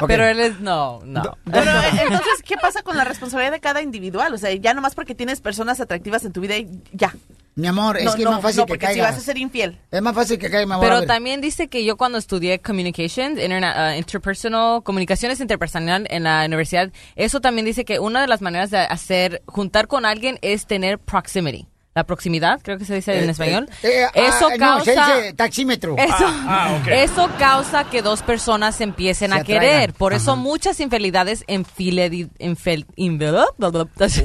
[0.08, 1.38] Pero él es no, no.
[1.44, 4.34] Pero eh, entonces, ¿qué pasa con la responsabilidad de cada individual?
[4.34, 7.14] O sea, ya nomás porque tienes personas atractivas en tu vida y ya.
[7.60, 9.20] Mi amor, es No, que no, es más fácil no, que porque si vas a
[9.20, 9.78] ser infiel.
[9.90, 10.86] Es más fácil que caiga, mi amor.
[10.86, 16.44] Pero también dice que yo cuando estudié communications, interna- ah, interpersonal, comunicaciones interpersonal en la
[16.46, 20.66] universidad, eso también dice que una de las maneras de hacer, juntar con alguien es
[20.66, 21.66] tener proximity.
[22.00, 23.68] La proximidad, creo que se dice en Eh, español.
[23.82, 25.16] eh, eh, eso ah, no, se causa...
[25.16, 25.96] dice taxímetro.
[25.98, 29.62] Eso, Ah, ah, eso causa que dos personas se empiecen Se a atraigan.
[29.66, 29.92] querer.
[29.92, 32.86] Por eso muchas infidelidades en file, infel,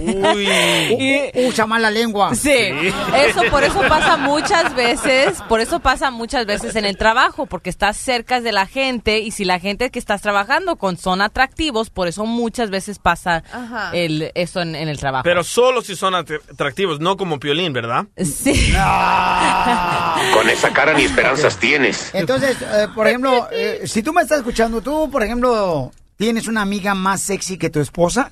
[0.05, 1.31] Uy.
[1.47, 2.33] Usa mal la lengua.
[2.35, 2.49] Sí.
[2.51, 7.69] Eso por eso pasa muchas veces, por eso pasa muchas veces en el trabajo, porque
[7.69, 11.89] estás cerca de la gente y si la gente que estás trabajando con son atractivos,
[11.89, 13.91] por eso muchas veces pasa Ajá.
[13.93, 15.23] el, eso en, en el trabajo.
[15.23, 18.05] Pero solo si son at- atractivos, no como Piolín, ¿verdad?
[18.17, 18.73] Sí.
[20.33, 22.09] Con esa cara ni esperanzas tienes.
[22.13, 26.61] Entonces, eh, por ejemplo, eh, si tú me estás escuchando, tú, por ejemplo, tienes una
[26.61, 28.31] amiga más sexy que tu esposa,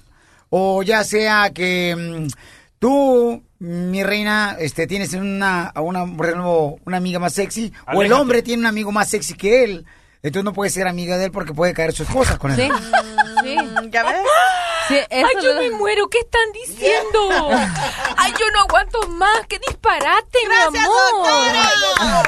[0.50, 2.28] o ya sea que mm,
[2.80, 8.04] tú, mi reina, este, tienes una, a una, por ejemplo, una amiga más sexy, o
[8.04, 9.86] el hombre tiene un amigo más sexy que él,
[10.22, 12.58] entonces no puede ser amiga de él porque puede caer su esposa con él.
[12.58, 12.70] Sí.
[13.44, 13.58] Sí.
[13.92, 14.22] ¿Ya ves?
[14.88, 17.30] Sí, eso Ay, yo lo- me muero, ¿qué están diciendo?
[18.18, 22.28] Ay, yo no aguanto más, qué disparate, mi amor.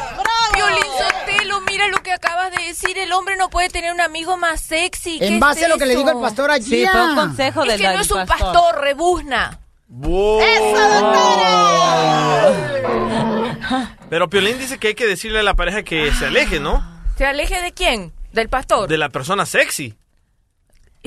[0.54, 4.38] Violín Sotelo, mira lo que acabas de decir, el hombre no puede tener un amigo
[4.38, 5.20] más sexy.
[5.20, 6.04] ¿Qué En es base a lo que le eso?
[6.04, 6.70] dijo el pastor allí.
[6.70, 8.54] Sí, fue un consejo Es del- que no es un pastor.
[8.54, 9.60] pastor, rebuzna.
[14.10, 16.84] Pero Piolín dice que hay que decirle a la pareja que se aleje, ¿no?
[17.18, 18.14] ¿Se aleje de quién?
[18.32, 18.88] ¿Del pastor?
[18.90, 19.96] De la persona sexy.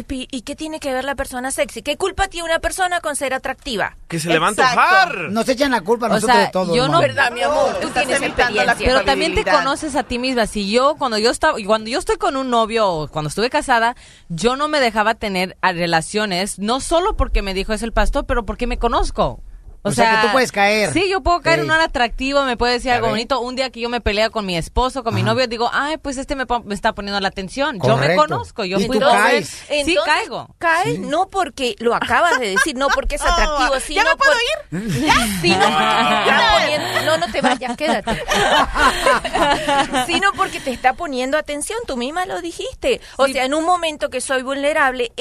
[0.07, 1.83] ¿Y, qué tiene que ver la persona sexy?
[1.83, 3.97] ¿Qué culpa tiene una persona con ser atractiva?
[4.07, 5.19] Que se le va a antojar.
[5.31, 6.75] Nos echan la culpa a O nosotros sea, de todo.
[6.77, 7.01] yo no-.
[7.01, 7.77] ¿Verdad, mi amor?
[7.81, 8.77] Tú tienes experiencia.
[8.79, 10.47] Pero también te conoces a ti misma.
[10.47, 13.97] Si yo, cuando yo estaba, cuando yo estoy con un novio o cuando estuve casada,
[14.29, 18.45] yo no me dejaba tener relaciones, no solo porque me dijo es el pastor, pero
[18.45, 19.41] porque me conozco.
[19.89, 20.93] O sea, que tú puedes caer.
[20.93, 21.65] Sí, yo puedo caer Sí.
[21.67, 23.41] en un atractivo, me puede decir Ya algo bonito.
[23.41, 25.31] Un día que yo me pelea con mi esposo, con mi Ajá.
[25.31, 27.79] novio, digo, ay, pues este me, está poniendo la atención.
[27.85, 29.49] Yo me conozco, yo fui caes.
[29.49, 30.49] Sí, Entonces, caigo.
[30.59, 34.33] Cae no porque lo acabas de decir, no porque es atractivo, ¿Ya sino me puedo
[34.33, 35.03] por- ir?
[35.41, 38.23] sino porque te está poniendo- no, no te vayas, quédate.
[40.07, 43.01] sino porque te está poniendo atención, tú misma lo dijiste.
[43.17, 45.13] O sea, en un momento que soy vulnerable,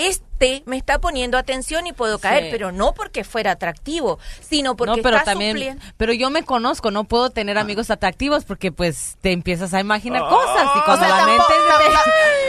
[0.65, 2.49] me está poniendo atención y puedo caer, Sí.
[2.51, 5.83] pero no porque fuera atractivo, sino porque no, pero está también, supliendo.
[5.97, 10.21] pero yo me conozco, no puedo tener amigos atractivos porque pues te empiezas a imaginar
[10.29, 11.43] cosas y cuando O sea, la mente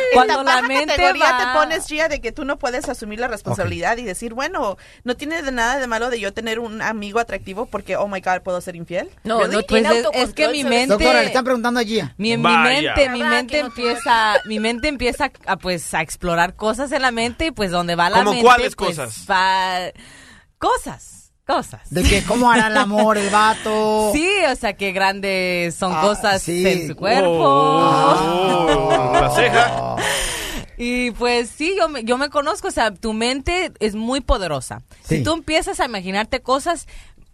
[0.15, 3.29] cuando la mente categoría va- te pones, Gia, de que tú no puedes asumir la
[3.29, 7.19] responsabilidad y decir, bueno, no tiene de nada de malo de yo tener un amigo
[7.19, 9.11] atractivo porque, oh my God, puedo ser infiel.
[9.25, 9.53] No, Really?
[9.57, 12.01] no Pues tiene es, es que mi mente Doctora, le están preguntando allí.
[12.17, 16.55] mi, mi mente mi ¿Verdad mente no empieza mi mente empieza a pues a explorar
[16.55, 19.27] cosas en la mente y pues donde va la ¿Cómo mente cuáles pues, cosas?
[19.31, 19.93] va-
[20.59, 21.18] cosas
[21.49, 24.11] cosas De que cómo hará el amor el vato.
[24.15, 26.65] sí o sea qué grandes son Ah, cosas sí.
[26.69, 29.97] en su cuerpo Oh, la ceja.
[30.81, 34.83] Y pues sí, yo me, yo me conozco, o sea, tu mente es muy poderosa.
[35.03, 35.17] Sí.
[35.17, 36.87] Si tú empiezas a imaginarte cosas,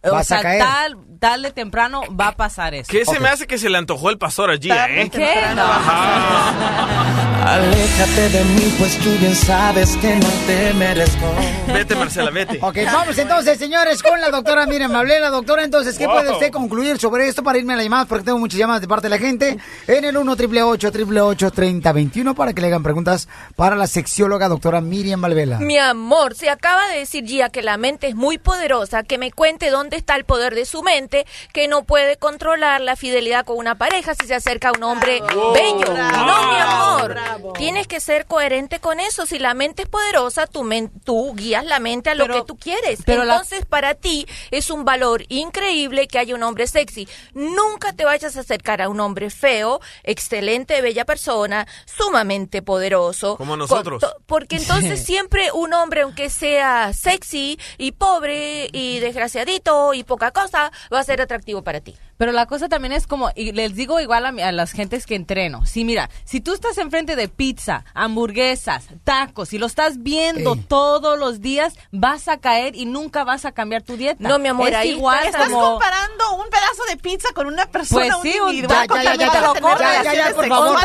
[0.03, 0.61] o Vas a sea, caer.
[0.63, 2.89] tal, tal de temprano va a pasar eso.
[2.91, 5.11] ¿Qué se me hace que se le antojó el pastor allí, eh?
[5.13, 5.35] ¿Qué?
[5.55, 5.65] No.
[7.45, 11.27] Aléjate de mí, pues tú bien sabes que no te merezco.
[11.67, 12.59] Vete, Marcela, vete.
[12.63, 15.29] Ok, vamos entonces, señores, con la doctora Miriam Mablena.
[15.29, 16.17] Doctora, entonces, ¿qué Wow.
[16.17, 18.07] puede usted concluir sobre esto para irme a la llamada?
[18.07, 19.59] Porque tengo muchas llamadas de parte de la gente.
[19.87, 25.21] En el 1 888 3021 para que le hagan preguntas para la sexióloga doctora Miriam
[25.21, 25.59] Valvela.
[25.59, 29.31] Mi amor, se acaba de decir Gia que la mente es muy poderosa, que me
[29.33, 31.04] cuente dónde está el poder de su mente,
[31.53, 35.21] que no puede controlar la fidelidad con una pareja si se acerca a un hombre
[35.53, 35.95] bello.
[35.95, 37.17] No, mi amor.
[37.57, 39.27] Tienes que ser coherente con eso.
[39.27, 42.57] Si la mente es poderosa, men- tú guías la mente a lo Pero- que tú
[42.59, 43.01] quieres.
[43.05, 47.09] pero la- Entonces, para ti es un valor increíble que haya un hombre sexy.
[47.35, 53.37] Nunca te vayas a acercar a un hombre feo, excelente, bella persona, sumamente poderoso.
[53.37, 54.03] Como nosotros.
[54.27, 60.71] porque entonces siempre un hombre, aunque sea sexy y pobre y desgraciadito y poca cosa,
[60.95, 61.97] va a ser atractivo para ti.
[62.17, 65.05] Pero la cosa también es como, y les digo igual a, mi- a las gentes
[65.07, 65.67] que entreno.
[65.67, 70.61] Sí, mira, si tú estás enfrente de pizza, hamburguesas, tacos, y lo estás viendo Ey.
[70.69, 74.29] todos los días, vas a caer y nunca vas a cambiar tu dieta.
[74.29, 75.73] No, mi amor, es ahí igual Estás como...
[75.73, 79.31] comparando un pedazo de pizza con una persona, Pues sí, un- individual, Ya, ya, ya,
[79.33, 80.79] también ya, por favor.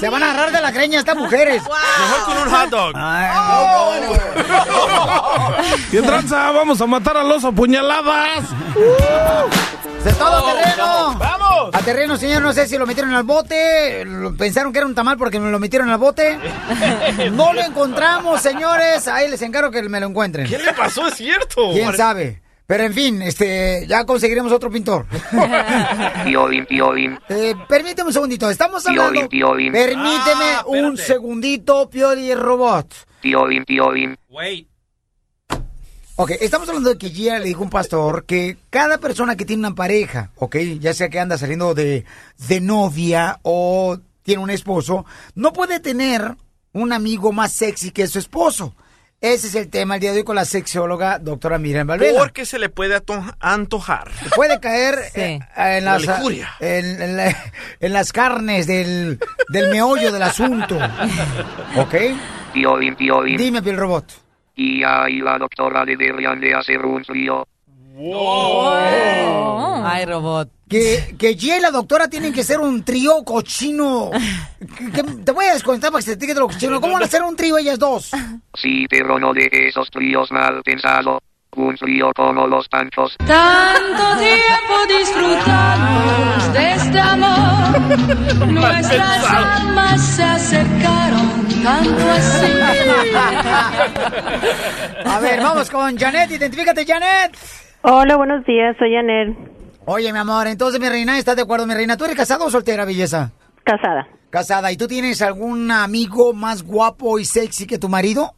[0.00, 1.62] Se van a agarrar de la greña estas mujeres.
[1.62, 2.92] Mejor con un hot dog.
[2.96, 4.02] Ay,
[5.90, 6.50] ¿Qué tranza?
[6.52, 8.44] Vamos a matar al oso a puñaladas.
[10.06, 11.14] ¡De todo terreno!
[11.18, 11.70] ¡Vamos!
[11.72, 14.06] A terreno, señor, no sé si lo metieron al bote.
[14.38, 16.38] Pensaron que era un tamal porque me lo metieron al bote.
[17.32, 19.08] No lo encontramos, señores.
[19.08, 20.46] Ahí les encargo que me lo encuentren.
[20.46, 21.08] ¿Qué le pasó?
[21.08, 21.72] Es cierto.
[21.72, 22.40] ¿Quién sabe?
[22.66, 25.06] Pero en fin, este, ya conseguiremos otro pintor.
[26.24, 27.18] Piolín, piolín.
[27.28, 29.28] Eh, permíteme un segundito, estamos hablando.
[29.28, 29.72] Piolín, piolín.
[29.72, 32.92] Permíteme Ah, un segundito, Pioli Robot.
[33.20, 34.16] Piolín, piolín.
[34.28, 34.68] Wait.
[36.18, 39.44] Ok, estamos hablando de que Gia le dijo a un pastor que cada persona que
[39.44, 42.04] tiene una pareja, ok, ya sea que anda saliendo de,
[42.48, 46.34] de novia o tiene un esposo, no puede tener
[46.72, 48.74] un amigo más sexy que su esposo.
[49.20, 52.18] Ese es el tema el día de hoy con la sexóloga doctora Miriam Valverde.
[52.18, 52.98] Porque se le puede
[53.40, 54.10] antojar.
[54.34, 56.50] Puede caer eh, en, La las, lujuria.
[56.60, 57.36] en, en la-
[57.80, 59.18] en las carnes del,
[59.50, 60.78] del meollo del asunto.
[61.76, 61.94] ¿Ok?
[62.54, 63.36] Piolín, piolín.
[63.36, 64.25] Dime, Piel Robot.
[64.56, 67.46] Y ahí la doctora le deberían de hacer un trío.
[69.84, 70.50] Ay, robot.
[70.68, 74.10] Que, que Gia y la doctora tienen que ser un trío cochino.
[74.76, 76.80] Que- que- te voy a descontar para que se te quede lo cochino.
[76.80, 78.10] ¿Cómo van a ser un trío ellas dos?
[78.54, 81.20] Sí, pero no de esos tríos mal pensado.
[81.56, 83.16] Un trío como los panchos.
[83.26, 87.80] Tanto tiempo disfrutamos de este amor.
[88.48, 92.46] Nuestras almas se acercaron tanto así.
[95.06, 96.30] A ver, vamos con Janet.
[96.30, 97.34] Identifícate, Janet.
[97.80, 99.34] Hola, buenos días, soy Janet.
[99.86, 101.96] Oye, mi amor, entonces, mi reina, ¿estás de acuerdo, mi reina?
[101.96, 103.30] ¿Tú eres casada o soltera, belleza?
[103.64, 104.06] Casada.
[104.28, 104.72] Casada.
[104.72, 108.34] ¿Y tú tienes algún amigo más guapo y sexy que tu marido?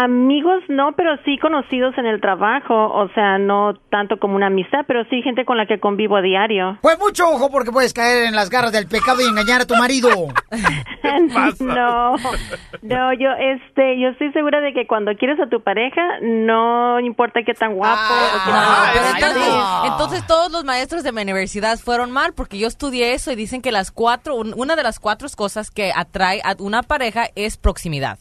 [0.00, 4.80] Amigos no, pero sí conocidos en el trabajo, o sea, no tanto como una amistad,
[4.86, 6.78] pero sí gente con la que convivo a diario.
[6.82, 9.74] Pues mucho ojo porque puedes caer en las garras del pecado y engañar a tu
[9.74, 10.08] marido.
[11.60, 12.14] no,
[12.82, 17.40] no, yo, este, yo estoy segura de que cuando quieres a tu pareja, no importa
[17.44, 21.12] qué tan guapo o qué tan No, pero guapa entonces, entonces todos los maestros de
[21.12, 24.76] mi universidad fueron mal porque yo estudié eso y dicen que las cuatro, un- una
[24.76, 28.18] de las cuatro cosas que atrae a una pareja es proximidad.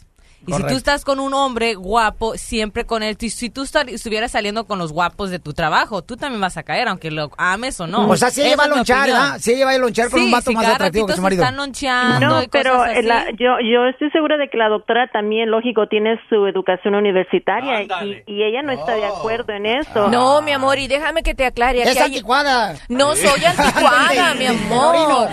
[0.48, 3.90] Y si tú estás con un hombre guapo, siempre con él, si- si tú sal-
[3.90, 7.30] estuvieras saliendo con los guapos de tu trabajo, tú también vas a caer, aunque lo
[7.38, 8.08] ames o no.
[8.08, 9.10] O sea, si ella va a lonchar.
[9.12, 9.38] ¿ah?
[9.40, 11.16] Si ella va a lonchar con Sí, un vato si más atractivo que ratito su
[11.18, 11.44] se marido.
[11.44, 13.02] están loncheando No, y pero cosas así.
[13.08, 17.84] la- yo, yo estoy segura de que la doctora también, lógico, tiene su educación universitaria
[17.84, 20.08] y, y ella no está de acuerdo en eso.
[20.08, 21.82] No, mi amor, y déjame que te aclare.
[21.84, 22.76] Es hay- anticuada.
[22.90, 25.30] No soy anticuada, mi amor.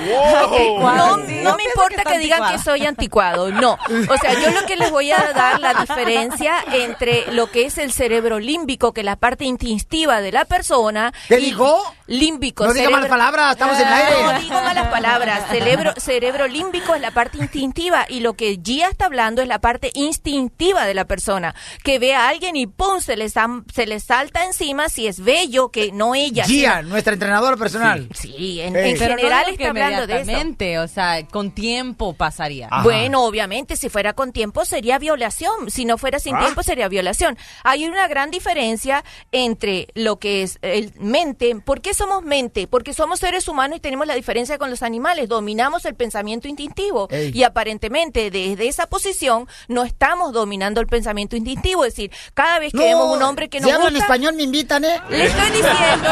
[0.80, 3.72] No, no me importa que digan que soy anticuado, no.
[4.08, 7.78] O sea, yo lo que les voy a dar la diferencia entre lo que es
[7.78, 11.12] el cerebro límbico, que es la parte instintiva de la persona.
[11.28, 11.80] ¿Qué dijo?
[12.06, 12.66] Límbico.
[12.66, 14.22] No diga malas palabras, estamos en el aire.
[14.22, 15.48] No digo malas palabras.
[15.50, 19.58] Cerebro, cerebro límbico es la parte instintiva y lo que Gia está hablando es la
[19.58, 21.54] parte instintiva de la persona.
[21.82, 23.00] Que ve a alguien y ¡pum!
[23.00, 26.44] se le, se le salta encima si es bello, que no ella.
[26.44, 28.08] Gia, sino- nuestra entrenadora personal.
[28.14, 30.82] Sí, en, no general que está hablando de eso.
[30.82, 32.68] o sea, con tiempo pasaría.
[32.82, 35.70] Bueno, obviamente, si fuera con tiempo sería violación.
[35.70, 36.40] Si no fuera sin Ah.
[36.40, 37.36] tiempo sería violación.
[37.62, 41.54] Hay una gran diferencia entre lo que es el mente.
[41.64, 42.66] ¿Por qué somos mente?
[42.66, 45.28] Porque somos seres humanos y tenemos la diferencia con los animales.
[45.28, 47.08] Dominamos el pensamiento instintivo.
[47.10, 47.30] Ey.
[47.34, 51.84] Y aparentemente, desde esa posición, no estamos dominando el pensamiento instintivo.
[51.84, 54.04] Es decir, cada vez que No, vemos un hombre que si nos hablan gusta...
[54.04, 55.00] español me invitan, ¿eh?
[55.08, 56.08] Le estoy diciendo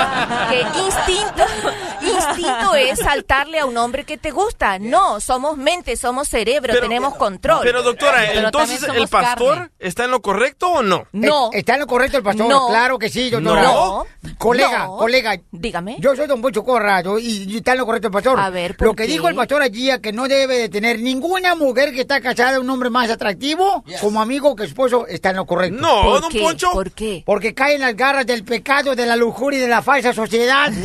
[0.50, 1.44] que instinto,
[2.02, 4.78] instinto es saltarle a un hombre que te gusta.
[4.78, 7.60] No, somos mente, somos cerebro, tenemos control.
[7.62, 9.70] Pero doctora, Pero entonces también el pastor carne.
[9.78, 11.06] está en lo correcto o no?
[11.12, 11.46] No.
[11.52, 12.48] Eh, ¿Está en lo correcto el pastor?
[12.48, 12.68] No.
[12.68, 13.62] Claro que sí, doctora.
[13.62, 14.04] No.
[14.38, 14.96] Colega, No.
[14.96, 15.36] colega.
[15.50, 15.96] Dígame.
[15.98, 18.38] Yo soy don Poncho Corra yo- y, y está en lo correcto el pastor.
[18.40, 19.08] A ver, ¿por Lo que qué?
[19.12, 22.58] dijo el pastor allí es que no debe de tener ninguna mujer que está casada
[22.60, 25.80] un hombre más atractivo como amigo que esposo está en lo correcto.
[25.80, 26.40] No, ¿Por don qué?
[26.40, 26.70] Poncho.
[26.72, 27.22] ¿Por qué?
[27.26, 30.68] Porque cae en las garras del pecado, de la lujuria y de la falsa sociedad.
[30.72, 30.78] Eso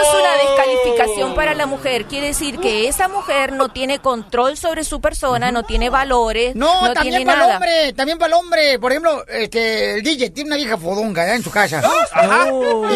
[0.00, 2.04] es una descalificación para la mujer.
[2.06, 6.86] Quiere decir que esa mujer no tiene control sobre su persona, no tiene valores, no,
[6.88, 8.78] No, también para el hombre, también para el hombre.
[8.78, 11.34] Por ejemplo, este, el DJ tiene una vieja fodonga ¿eh?
[11.36, 11.82] en su casa.
[12.12, 12.46] Ajá.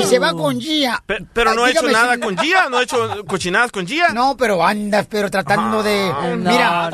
[0.01, 1.03] Y se va con Gia.
[1.07, 4.09] Pe- pero no ha hecho nada si- con Gia, no ha hecho cochinadas con Gia.
[4.11, 6.13] No, pero andas, pero tratando de...
[6.37, 6.91] Mira,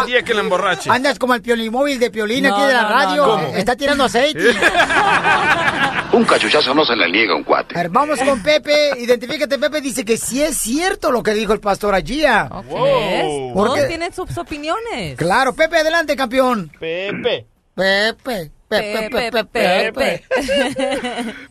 [0.00, 0.90] El día que la emborrache.
[0.90, 3.26] andas como el piolimóvil de Piolín No, aquí de la no, no, radio.
[3.26, 3.38] no.
[3.40, 4.40] Eh, Está tirando aceite.
[6.16, 7.78] Un cachuchazo no se le niega a un cuate.
[7.78, 8.98] A ver, vamos con Pepe.
[8.98, 9.82] Identifícate, Pepe.
[9.82, 12.44] Dice que sí es cierto lo que dijo el pastor a Gia.
[12.44, 13.52] ¿Ves?
[13.52, 13.84] ¿Por Todos qué?
[13.84, 15.18] tienen sus opiniones.
[15.18, 16.72] Claro, Pepe, adelante, campeón.
[16.80, 17.46] Pepe.
[17.74, 18.50] Pepe.
[18.66, 20.24] Pepe, Pepe, Pepe, Pepe.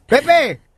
[0.07, 0.61] Pepe.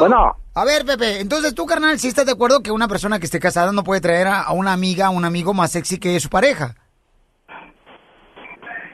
[0.00, 0.36] Bueno.
[0.54, 3.38] A ver, Pepe, entonces tú, carnal, si estás de acuerdo que una persona que esté
[3.38, 6.74] casada no puede traer a, una amiga, a un amigo más sexy que su pareja.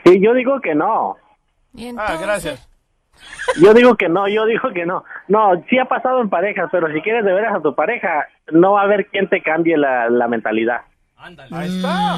[0.05, 1.17] Sí, yo digo que no.
[1.97, 2.69] Ah, gracias.
[3.61, 5.05] Yo digo que no, yo digo que no.
[5.29, 8.73] No, sí ha pasado en parejas, pero si quieres de veras a tu pareja, no
[8.73, 10.83] va a haber quien te cambie la, la mentalidad.
[11.17, 12.17] Ahí está.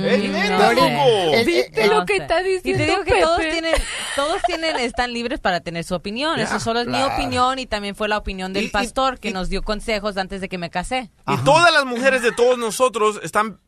[0.00, 0.74] ¡Ey, neta, no sé.
[0.76, 1.34] loco!
[1.34, 3.74] El- ¿Viste lo que está Y te diciendo digo que todos tienen,
[4.14, 6.38] todos tienen, están libres para tener su opinión.
[6.38, 7.14] Eso solo es mi claro.
[7.14, 10.40] opinión y también fue la opinión del Y- y- pastor que nos dio consejos antes
[10.40, 11.10] de que me casé.
[11.26, 13.58] Y todas las mujeres de todos nosotros están mm, mm,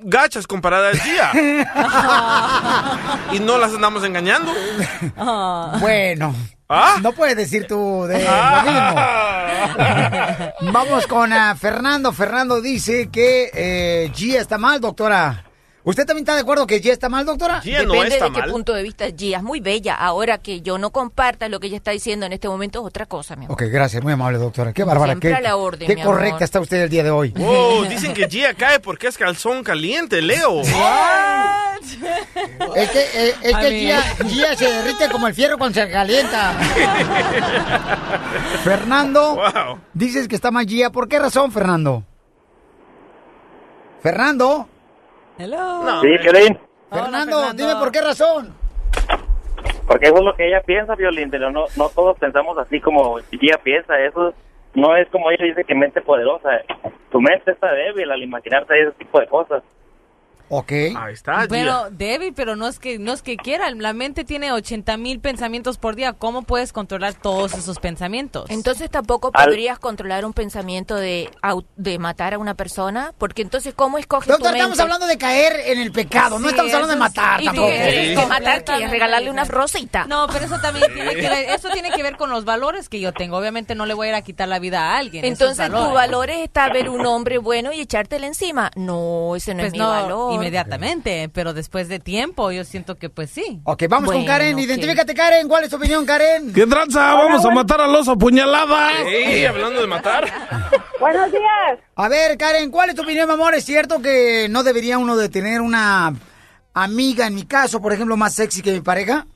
[0.00, 1.32] gachas comparadas a Gia.
[3.32, 4.52] y no las andamos engañando.
[5.80, 6.34] Bueno.
[6.68, 6.96] ¿Ah?
[7.02, 8.62] No puedes decir tú de Ah.
[10.58, 10.72] lo mismo.
[10.72, 12.12] Vamos con ah, Fernando.
[12.12, 15.44] Fernando dice que eh, Gia está mal, doctora.
[15.86, 17.60] ¿Usted también está de acuerdo que Gia está mal, doctora?
[17.60, 18.50] Gia no Depende está de qué mal.
[18.50, 19.94] punto de vista Gia es muy bella.
[19.94, 23.04] Ahora que yo no comparta lo que ella está diciendo en este momento es otra
[23.04, 23.52] cosa, mi amor.
[23.62, 24.72] Ok, gracias, muy amable, doctora.
[24.72, 25.12] Qué bárbara.
[25.12, 26.42] Siempre Qué, a la orden, qué mi correcta amor.
[26.42, 27.30] está usted el día de hoy.
[27.36, 30.62] Wow, dicen que Gia cae porque es calzón caliente, Leo.
[30.62, 30.70] Es
[32.90, 33.70] que, eh, es que.
[33.80, 36.54] Gia, Gia se derrite como el fierro cuando se calienta.
[38.64, 39.80] Fernando, Wow.
[39.92, 40.90] dices que está mal Gia.
[40.90, 42.04] ¿Por qué razón, Fernando?
[44.02, 44.68] Fernando,
[45.38, 45.82] Hello.
[45.84, 46.08] No, Sí.
[46.18, 46.58] Violín,
[46.90, 47.52] Fernando, Fernando.
[47.54, 48.54] dime por qué razón.
[49.86, 53.18] porque eso es lo que ella piensa, Violín, pero no, no todos pensamos así como
[53.18, 54.32] ella piensa, eso
[54.74, 56.48] no es como ella dice que mente poderosa,
[57.10, 59.62] tu mente está débil al imaginarte ese tipo de cosas.
[60.56, 60.72] Ok.
[60.96, 61.48] Ahí está, Gia.
[61.48, 63.70] Pero, Debbie, pero no es que no es que quiera.
[63.70, 66.12] La mente tiene 80 mil pensamientos por día.
[66.12, 68.48] ¿Cómo puedes controlar todos esos pensamientos?
[68.50, 71.30] Entonces tampoco Al- podrías controlar un pensamiento de,
[71.76, 74.58] de matar a una persona, porque entonces ¿cómo escoges Doctor, tu mente?
[74.60, 77.68] estamos hablando de caer en el pecado, no estamos hablando de es- matar tampoco.
[77.68, 78.14] Sí.
[78.14, 80.04] que matar que regalarle una rosita.
[80.06, 83.00] No, pero eso también tiene que ver, eso tiene que ver con los valores que
[83.00, 83.36] yo tengo.
[83.38, 85.24] Obviamente no le voy a ir a quitar la vida a alguien.
[85.24, 85.94] Entonces tu valores.
[85.94, 88.70] valor está ver un hombre bueno y echártele encima.
[88.76, 90.34] No, ese no Pues es mi no valor.
[90.44, 93.60] Inmediatamente, pero después de tiempo yo siento que pues sí.
[93.64, 94.54] Ok, vamos con Karen.
[94.54, 94.60] ok.
[94.60, 95.48] Identifícate, Karen.
[95.48, 96.52] ¿Cuál es tu opinión, Karen?
[96.52, 97.14] ¿Qué tranza?
[97.14, 98.92] Vamos a matar al oso a puñaladas.
[99.06, 100.24] Ey, hablando de matar.
[101.00, 101.78] Buenos días.
[101.96, 103.54] A ver, Karen, ¿cuál es tu opinión, mi amor?
[103.54, 106.12] ¿Es cierto que no debería uno de tener una
[106.72, 109.26] amiga, en mi caso, por ejemplo, más sexy que mi pareja?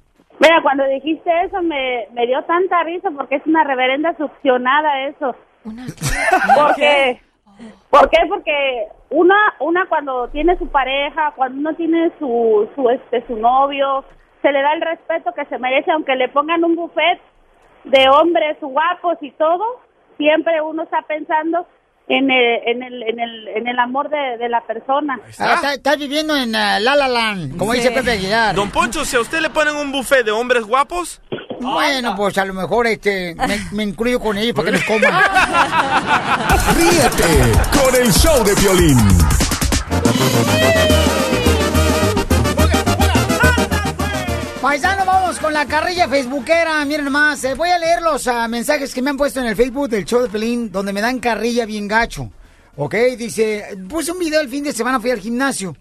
[0.41, 5.35] Mira, cuando dijiste eso me, me dio tanta risa porque es una reverenda succionada eso.
[6.57, 7.21] Porque,
[7.91, 8.19] ¿Por qué?
[8.29, 14.05] Porque una, una cuando tiene su pareja, cuando uno tiene su, su, este, su novio,
[14.43, 17.19] se le da el respeto que se merece, aunque le pongan un buffet
[17.85, 19.65] de hombres guapos y todo,
[20.17, 21.67] siempre uno está pensando
[22.09, 25.19] en el, en el, en el, en el amor de, de la persona.
[25.39, 28.55] Ah, está- viviendo en La La Land, como dice Pepe Aguilar.
[28.55, 31.21] Don Poncho, si a usted le ponen un buffet de hombres guapos,
[31.61, 35.13] Bueno, pues a lo mejor este me, me incluyo con ellos para que los coman.
[36.77, 38.99] Ríete con el show de violín.
[44.61, 46.85] Paisano, vamos con la carrilla facebookera.
[46.85, 49.57] Miren nomás, eh, voy a leer los ah, mensajes que me han puesto en el
[49.57, 52.31] Facebook del show de Pelín, donde me dan carrilla bien gacho.
[52.77, 55.77] Ok, dice, puse un video el fin de semana, fui al gimnasio.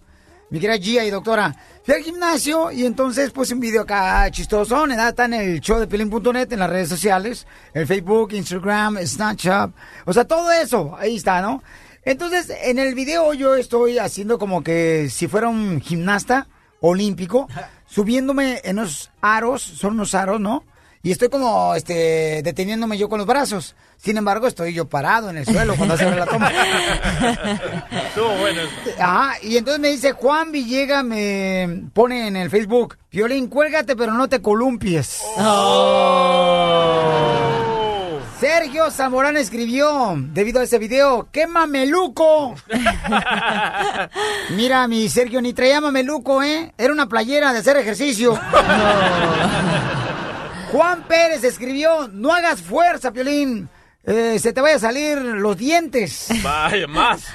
[0.49, 1.53] Mi querida Gia y doctora,
[1.87, 4.85] fui al gimnasio y entonces puse un video acá chistoso.
[4.85, 5.07] ¿verdad?
[5.07, 9.71] Está en el show de Pelín.net, en las redes sociales, el Facebook, Instagram, Snapchat.
[10.03, 11.63] O sea, todo eso, ahí está, ¿no?
[12.03, 16.47] Entonces, en el video yo estoy haciendo como que si fuera un gimnasta
[16.81, 17.47] olímpico,
[17.87, 20.65] subiéndome en unos aros, son unos aros, ¿no?
[21.03, 23.75] Y estoy como, este, deteniéndome yo con los brazos.
[23.97, 26.51] Sin embargo, estoy yo parado en el suelo cuando se la toma.
[28.07, 28.61] estuvo bueno.
[28.99, 34.13] Ajá, y entonces me dice, Juan Villega me pone en el Facebook, Violín, cuélgate pero
[34.13, 35.21] no te columpies.
[38.39, 42.53] Sergio Zamorán escribió, debido a ese video, ¡qué mameluco!
[44.51, 46.71] Mira, mi Sergio, ni traía mameluco, ¿eh?
[46.77, 48.39] Era una playera de hacer ejercicio.
[50.71, 53.69] Juan Pérez escribió, no hagas fuerza, Piolín.
[54.03, 56.27] Eh, se te vaya a salir los dientes.
[56.41, 57.25] Vaya, más.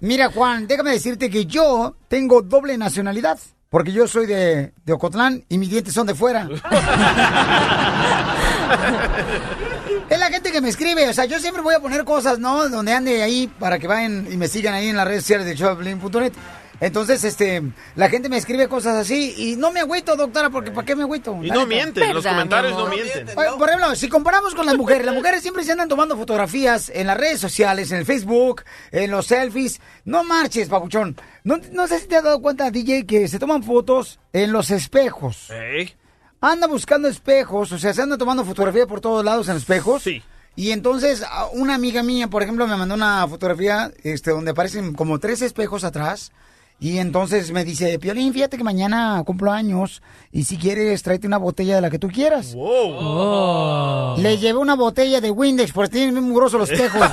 [0.00, 3.38] Mira, Juan, déjame decirte que yo tengo doble nacionalidad.
[3.70, 6.48] Porque yo soy de, de Ocotlán y mis dientes son de fuera.
[10.08, 11.06] es la gente que me escribe.
[11.08, 12.68] O sea, yo siempre voy a poner cosas, ¿no?
[12.70, 15.54] Donde ande ahí para que vayan y me sigan ahí en las redes sociales de
[15.54, 16.32] showblin.net.
[16.80, 17.62] Entonces, este,
[17.96, 21.02] la gente me escribe cosas así y no me agüito, doctora, porque ¿para qué me
[21.02, 21.36] agüito?
[21.42, 23.28] Y no mienten, los comentarios no mienten.
[23.36, 26.90] Oye, Por ejemplo, si comparamos con las mujeres, las mujeres siempre se andan tomando fotografías
[26.94, 29.80] en las redes sociales, en el Facebook, en los selfies.
[30.04, 31.16] No marches, papuchón.
[31.42, 34.70] No, no sé si te has dado cuenta, DJ, que se toman fotos en los
[34.70, 35.50] espejos.
[35.50, 35.94] Ey.
[36.40, 40.04] Anda buscando espejos, o sea, se anda tomando fotografía por todos lados en espejos.
[40.04, 40.22] Sí.
[40.54, 45.18] Y entonces, una amiga mía, por ejemplo, me mandó una fotografía este, donde aparecen como
[45.18, 46.32] tres espejos atrás.
[46.80, 50.00] Y entonces me dice, Piolín, fíjate que mañana cumplo años
[50.30, 52.54] y si quieres tráete una botella de la que tú quieras.
[52.54, 57.02] Le llevé una botella de Windex porque tienen bien mugrosos los espejos.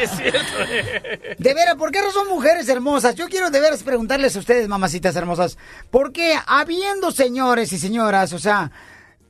[0.00, 0.40] es cierto.
[1.38, 3.14] De veras, ¿por qué no son mujeres hermosas?
[3.14, 5.58] Yo quiero de veras preguntarles a ustedes, mamacitas hermosas,
[5.90, 8.72] ¿por qué habiendo señores y señoras, o sea,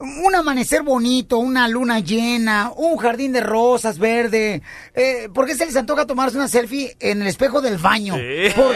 [0.02, 4.62] un amanecer bonito, una luna llena, un jardín de rosas verde,
[4.94, 8.14] eh, ¿por qué se les antoja tomarse una selfie en el espejo del baño?
[8.14, 8.20] ¿Por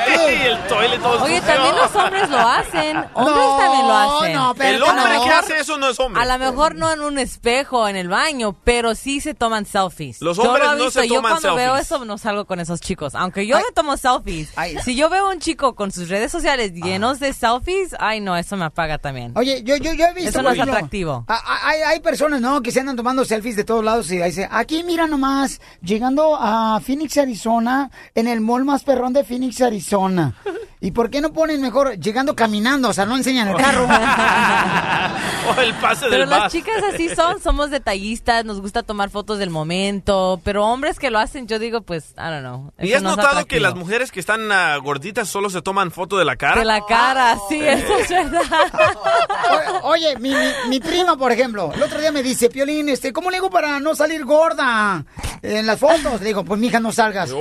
[0.04, 0.46] qué?
[0.46, 1.54] El toilet todo Oye, sucio.
[1.54, 2.96] también los hombres lo hacen.
[3.14, 4.32] Hombres No, también lo hacen.
[4.34, 6.22] no, pero El hombre A lo que mejor- hace eso no es hombre.
[6.22, 10.20] A lo mejor no en un espejo en el baño, pero sí se toman selfies.
[10.20, 11.86] Los Yo lo hombres no se Yo toman cuando veo selfies.
[11.92, 13.14] eso no salgo con esos chicos.
[13.14, 14.50] Aunque yo me tomo selfies.
[14.84, 18.36] Si yo veo a un chico con sus redes sociales llenos de selfies, ay no,
[18.36, 19.32] eso me apaga también.
[19.36, 20.30] Oye, yo, yo, yo he visto.
[20.30, 21.15] Eso no es atractivo.
[21.28, 22.62] Hay, hay personas, ¿no?
[22.62, 26.80] Que se andan tomando selfies de todos lados y dice, aquí mira nomás, llegando a
[26.80, 30.34] Phoenix, Arizona, en el mall más perrón de Phoenix, Arizona.
[30.86, 32.90] ¿Y por qué no ponen mejor llegando caminando?
[32.90, 33.88] O sea, no enseñan el carro.
[35.48, 36.52] O el pase Pero del las bus.
[36.52, 41.20] chicas así son, somos detallistas, nos gusta tomar fotos del momento, pero hombres que lo
[41.20, 42.72] hacen, yo digo, pues, I don't know.
[42.80, 45.92] ¿Y has no es notado que las mujeres que están ah, gorditas solo se toman
[45.92, 46.58] foto de la cara?
[46.58, 48.42] De la cara, sí, eso es verdad.
[49.82, 53.12] O- Oye, mi, mi, mi prima, por ejemplo, el otro día me dice, Piolín, este,
[53.12, 55.04] ¿cómo le hago para no salir gorda
[55.42, 56.20] en las fotos?
[56.20, 57.30] Le digo, pues mija, no salgas.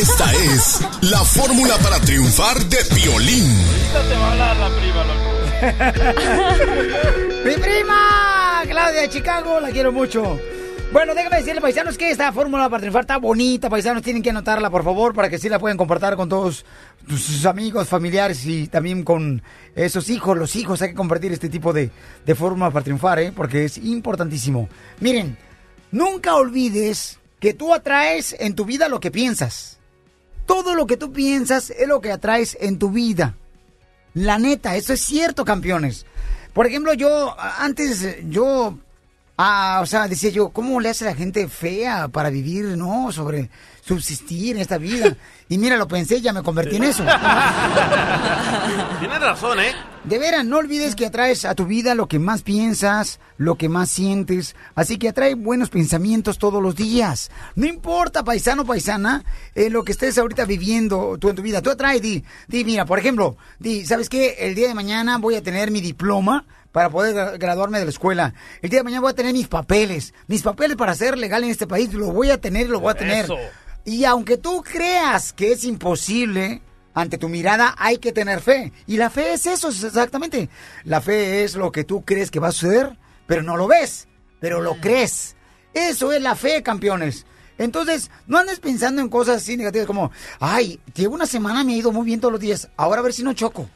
[0.00, 3.56] Esta es la fórmula para triunfar de Piolín.
[3.92, 5.04] te va a hablar la prima,
[7.44, 8.62] ¡Mi prima!
[8.68, 10.38] Claudia de Chicago, la quiero mucho.
[10.92, 13.68] Bueno, déjame decirle, paisanos, que esta fórmula para triunfar está bonita.
[13.68, 16.64] Paisanos, tienen que anotarla, por favor, para que sí la puedan compartir con todos
[17.08, 19.42] sus amigos, familiares y también con
[19.74, 20.38] esos hijos.
[20.38, 21.90] Los hijos hay que compartir este tipo de,
[22.24, 23.32] de fórmula para triunfar, ¿eh?
[23.34, 24.68] Porque es importantísimo.
[25.00, 25.36] Miren,
[25.90, 29.78] nunca olvides que tú atraes en tu vida lo que piensas.
[30.46, 33.34] Todo lo que tú piensas es lo que atraes en tu vida.
[34.14, 36.06] La neta, eso es cierto, campeones.
[36.52, 38.78] Por ejemplo, yo antes, yo,
[39.36, 43.12] ah, o sea, decía yo, ¿cómo le hace la gente fea para vivir, no?
[43.12, 43.50] Sobre
[43.84, 45.14] subsistir en esta vida.
[45.50, 47.02] Y mira, lo pensé, ya me convertí en eso.
[49.00, 49.72] Tienes razón, ¿eh?
[50.08, 53.68] De veras, no olvides que atraes a tu vida lo que más piensas, lo que
[53.68, 54.56] más sientes.
[54.74, 57.30] Así que atrae buenos pensamientos todos los días.
[57.56, 59.22] No importa, paisano o paisana,
[59.54, 61.60] eh, lo que estés ahorita viviendo tú en tu vida.
[61.60, 64.36] Tú atrae, di, di, mira, por ejemplo, di, ¿sabes qué?
[64.38, 67.90] El día de mañana voy a tener mi diploma para poder gra- graduarme de la
[67.90, 68.32] escuela.
[68.62, 70.14] El día de mañana voy a tener mis papeles.
[70.26, 72.94] Mis papeles para ser legal en este país, lo voy a tener, lo voy a
[72.94, 73.26] tener.
[73.26, 73.36] Eso.
[73.84, 76.62] Y aunque tú creas que es imposible,
[76.94, 78.72] ante tu mirada hay que tener fe.
[78.86, 80.48] Y la fe es eso, es exactamente.
[80.84, 82.96] La fe es lo que tú crees que va a suceder,
[83.26, 84.08] pero no lo ves,
[84.40, 85.36] pero lo crees.
[85.74, 87.26] Eso es la fe, campeones.
[87.58, 91.76] Entonces, no andes pensando en cosas así negativas como, ay, llevo una semana, me ha
[91.76, 93.68] ido muy bien todos los días, ahora a ver si no choco.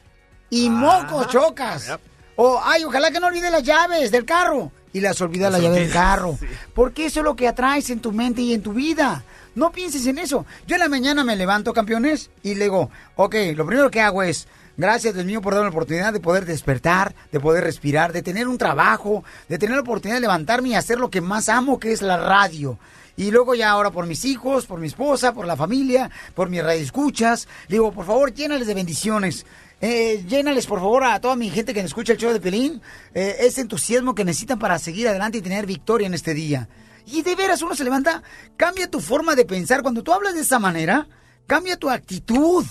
[0.51, 1.99] Y moco chocas.
[2.37, 4.71] O, ay, ojalá que no olvides las llaves del carro.
[4.93, 6.39] Y las olvidas la Las llave del carro.
[6.75, 9.25] Porque eso es lo que atraes en tu mente y en tu vida.
[9.55, 10.47] No pienses en eso.
[10.67, 14.23] Yo en la mañana me levanto, campeones, y le digo, ok, lo primero que hago
[14.23, 14.49] es,
[14.79, 18.49] gracias Dios mío por darme la oportunidad de poder despertar, de poder respirar, de tener
[18.49, 21.93] un trabajo, de tener la oportunidad de levantarme y hacer lo que más amo, que
[21.93, 22.79] es la radio.
[23.15, 26.65] Y luego ya ahora por mis hijos, por mi esposa, por la familia, por mis
[26.65, 29.45] radioescuchas, le digo, por favor, llénales de bendiciones.
[29.83, 32.81] Eh, llénales, por favor, a toda mi gente que escucha el show de Pelín,
[33.13, 36.69] eh, ese entusiasmo que necesitan para seguir adelante y tener victoria en este día.
[37.07, 38.23] Y de veras uno se levanta,
[38.57, 39.83] cambia tu forma de pensar.
[39.83, 41.09] Cuando tú hablas de esa manera,
[41.47, 42.65] cambia tu actitud.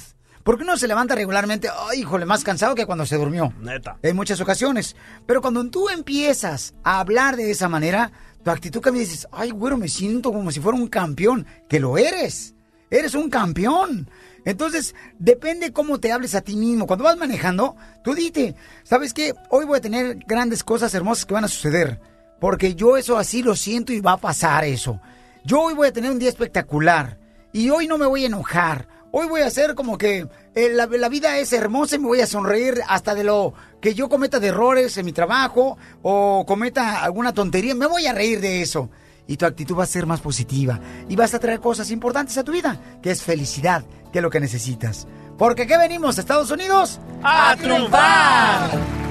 [0.43, 3.53] Porque uno se levanta regularmente, ay, híjole, más cansado que cuando se durmió.
[3.59, 3.97] Neta.
[4.01, 4.95] En muchas ocasiones.
[5.27, 8.11] Pero cuando tú empiezas a hablar de esa manera,
[8.43, 11.45] tu actitud cambia y dices, ay, güero, me siento como si fuera un campeón.
[11.69, 12.55] Que lo eres.
[12.89, 14.09] Eres un campeón.
[14.43, 16.87] Entonces, depende cómo te hables a ti mismo.
[16.87, 19.33] Cuando vas manejando, tú dite, ¿sabes qué?
[19.49, 21.99] Hoy voy a tener grandes cosas hermosas que van a suceder.
[22.41, 24.99] Porque yo eso así lo siento y va a pasar eso.
[25.45, 27.19] Yo hoy voy a tener un día espectacular.
[27.53, 28.87] Y hoy no me voy a enojar.
[29.11, 32.25] Hoy voy a hacer como que eh, la, vida es hermosa y me voy a
[32.25, 37.31] sonreír hasta de lo que yo cometa de errores en mi trabajo o cometa alguna
[37.31, 37.75] tontería.
[37.75, 38.89] Me voy a reír de eso.
[39.27, 40.79] Y tu actitud va a ser más positiva.
[41.09, 44.31] Y vas a traer cosas importantes a tu vida, que es felicidad, que es lo
[44.31, 45.07] que necesitas.
[45.37, 46.99] Porque ¿qué venimos, Estados Unidos?
[47.21, 49.10] ¡A triunfar!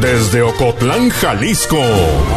[0.00, 1.78] Desde Ocotlán, Jalisco.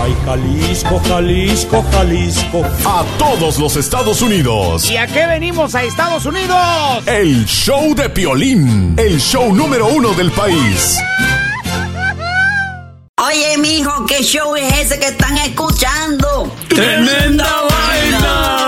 [0.03, 2.63] Ay, Jalisco, Jalisco, Jalisco.
[2.85, 4.89] A todos los Estados Unidos.
[4.89, 6.57] ¿Y a qué venimos a Estados Unidos?
[7.05, 8.95] El show de Piolín.
[8.97, 10.97] El show número uno del país.
[13.18, 16.51] Oye, mijo, ¿qué show es ese que están escuchando?
[16.68, 18.68] ¡Tremenda vaina!